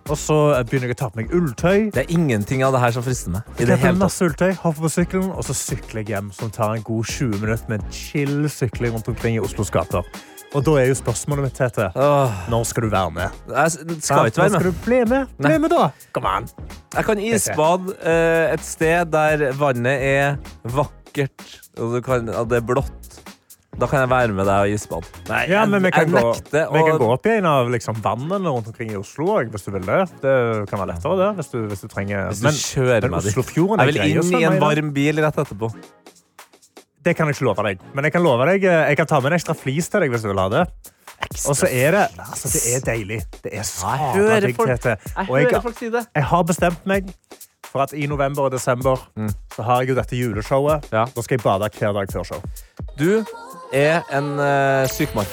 Og 0.06 0.18
så 0.22 0.36
begynner 0.70 0.92
jeg 0.92 0.96
å 0.96 1.00
ta 1.00 1.08
på 1.10 1.18
meg 1.18 1.32
ulltøy. 1.34 1.88
Det 1.96 2.04
er 2.04 2.12
ingenting 2.14 2.62
av 2.66 2.76
det 2.76 2.82
her 2.84 2.94
som 2.94 3.06
frister 3.06 3.34
meg. 3.34 3.48
I 3.58 3.66
det 3.66 3.80
hele 3.82 3.98
masse 3.98 4.22
ulltøy, 4.22 4.52
hopper 4.62 4.86
på 4.86 4.92
sykkelen, 5.00 5.32
og 5.34 5.48
så 5.48 5.56
sykler 5.58 6.04
jeg 6.04 6.12
hjem, 6.14 6.30
som 6.36 6.52
tar 6.54 6.76
en 6.76 6.86
god 6.86 7.10
20 7.10 7.42
minutter 7.42 7.72
med 7.74 7.88
chill 7.90 8.46
sykling 8.54 8.94
rundt 8.94 9.10
omkring 9.10 9.40
i 9.40 9.42
Oslos 9.42 9.74
gater. 9.74 10.06
Og 10.56 10.62
da 10.64 10.76
er 10.80 10.92
jo 10.92 10.96
spørsmålet 10.96 11.48
mitt, 11.50 11.58
Tete, 11.58 11.90
når 12.54 12.68
skal 12.70 12.86
du 12.86 12.92
være 12.94 13.12
med? 13.18 13.42
jeg 13.50 13.72
skal 13.74 14.30
ikke 14.30 14.38
Når 14.38 14.44
være 14.46 14.54
skal 14.54 14.70
du 14.70 14.78
bli 14.86 15.00
med? 15.10 15.34
Bli 15.42 15.50
Nei. 15.50 15.58
med, 15.66 15.74
da! 15.74 15.90
Kom 16.16 16.30
an. 16.30 16.48
Jeg 16.94 17.08
kan 17.10 17.20
isbade 17.26 17.98
eh, 18.06 18.54
et 18.54 18.64
sted 18.64 19.10
der 19.12 19.50
vannet 19.60 20.06
er 20.06 20.38
vakkert, 20.78 21.50
og, 21.80 21.98
du 21.98 22.02
kan, 22.06 22.30
og 22.30 22.48
det 22.54 22.62
er 22.62 22.68
blått. 22.70 23.25
Da 23.76 23.88
kan 23.92 24.06
jeg 24.06 24.10
være 24.12 24.32
med 24.36 24.48
deg 24.48 24.70
og 24.70 24.72
isbade. 24.72 25.10
Nei, 25.28 25.42
Ja, 25.52 25.66
men 25.68 25.84
vi 25.84 25.92
kan, 25.92 26.08
jeg 26.08 26.16
gå, 26.16 26.30
Og... 26.32 26.54
vi 26.54 26.84
kan 26.88 27.00
gå 27.02 27.10
opp 27.12 27.28
i 27.28 27.34
en 27.36 27.48
av 27.50 27.68
liksom, 27.74 27.98
vannene 28.04 28.48
rundt 28.48 28.70
omkring 28.72 28.94
i 28.94 28.98
Oslo 29.00 29.28
også, 29.34 29.52
hvis 29.52 29.68
du 29.68 29.72
vil 29.76 29.86
det. 29.90 30.00
Det 30.24 30.36
kan 30.70 30.80
være 30.80 30.94
lettere, 30.94 31.18
det. 31.20 31.30
Hvis 31.42 31.52
du, 31.52 31.60
hvis 31.74 31.84
du 31.84 31.92
trenger 31.92 32.30
Hvis 32.30 32.40
du 32.40 32.48
Men, 32.48 32.60
kjører 32.62 33.08
men 33.10 33.16
meg 33.18 33.28
dit. 33.28 33.36
Jeg 33.36 33.90
vil 33.92 34.02
inn 34.06 34.40
i 34.40 34.44
en 34.48 34.60
varm 34.64 34.92
bil 34.96 35.20
rett 35.26 35.40
etterpå. 35.44 35.72
Det 37.06 37.14
kan 37.18 37.28
jeg 37.30 37.36
ikke 37.38 37.46
love 37.46 37.66
deg. 37.68 37.84
Men 37.94 38.08
jeg 38.08 38.16
kan 38.16 38.24
love 38.26 38.48
deg 38.50 38.64
eh, 38.66 38.88
Jeg 38.90 38.98
kan 38.98 39.10
ta 39.12 39.20
med 39.22 39.34
en 39.34 39.38
ekstra 39.38 39.54
flis 39.58 39.92
til 39.92 40.02
deg 40.06 40.16
hvis 40.16 40.24
du 40.26 40.32
vil 40.32 40.42
ha 40.42 40.48
det. 40.56 40.64
Og 41.46 41.58
så 41.58 41.68
er 41.68 41.92
det 41.96 42.06
altså, 42.16 42.50
Det 42.54 42.62
er 42.72 42.86
deilig. 42.86 43.20
Det 43.44 43.52
er 43.54 43.68
sabla 43.68 44.40
digg, 44.44 44.58
Tete. 44.58 44.96
Jeg 45.04 45.28
Og 45.30 45.42
jeg, 45.42 45.92
det. 45.94 46.06
jeg 46.16 46.26
har 46.32 46.48
bestemt 46.48 46.88
meg 46.90 47.12
for 47.76 47.84
at 47.84 47.94
i 47.94 48.08
november 48.08 48.48
og 48.48 48.54
desember 48.56 49.02
så 49.56 49.66
har 49.68 49.84
jeg 49.84 49.92
jo 49.92 49.96
dette 50.00 50.16
juleshowet. 50.16 50.88
Mm. 50.88 50.96
Ja. 50.96 51.06
Da 51.12 51.26
skal 51.26 51.36
jeg 51.38 51.44
bade 51.44 51.70
hver 51.76 51.96
dag 51.98 52.14
før 52.14 52.24
show. 52.24 52.42
Du 53.00 53.26
er 53.76 54.02
en 54.10 54.24
uh, 54.40 54.88
sykmann. 54.88 55.28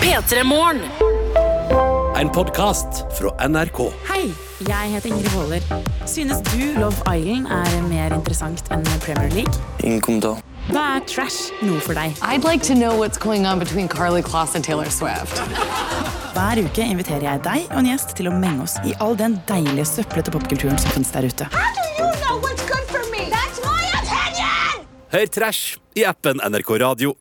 P3 0.00 0.44
En 2.20 2.30
podkast 2.30 3.04
fra 3.18 3.48
NRK. 3.48 3.78
Hei, 4.12 4.49
jeg 4.68 4.92
heter 4.92 5.08
Ingrid 5.08 5.32
Waaler. 5.34 5.62
Synes 6.06 6.40
du 6.50 6.80
Love 6.80 6.96
Island 7.08 7.46
er 7.46 7.82
mer 7.88 8.14
interessant 8.14 8.62
enn 8.74 8.84
Premier 9.04 9.30
League? 9.32 9.54
Ingen 9.82 10.00
kommentar. 10.04 10.40
Da 10.70 10.82
er 10.96 11.04
trash 11.08 11.50
noe 11.64 11.80
for 11.82 11.96
deg. 11.96 12.14
I'd 12.22 12.44
like 12.44 12.62
to 12.68 12.74
know 12.74 12.96
what's 12.98 13.18
going 13.18 13.46
on 13.46 13.58
between 13.58 13.88
Carly 13.88 14.22
Kloss 14.22 14.54
and 14.54 14.64
Taylor 14.64 14.90
Swift. 14.90 15.40
Hver 16.34 16.60
uke 16.62 16.84
inviterer 16.84 17.26
jeg 17.26 17.42
deg 17.46 17.64
og 17.70 17.80
en 17.80 17.90
gjest 17.90 18.14
til 18.18 18.30
å 18.30 18.34
menge 18.34 18.66
oss 18.68 18.76
i 18.86 18.94
all 19.00 19.16
den 19.18 19.40
deilige 19.48 19.88
søplete 19.88 20.30
popkulturen 20.34 20.78
som 20.78 20.92
finnes 20.94 21.10
der 21.14 21.26
ute. 21.26 21.48
Hør 25.10 25.26
Trash 25.34 25.80
i 25.98 26.06
appen 26.06 26.38
NRK 26.46 26.76
Radio. 26.84 27.16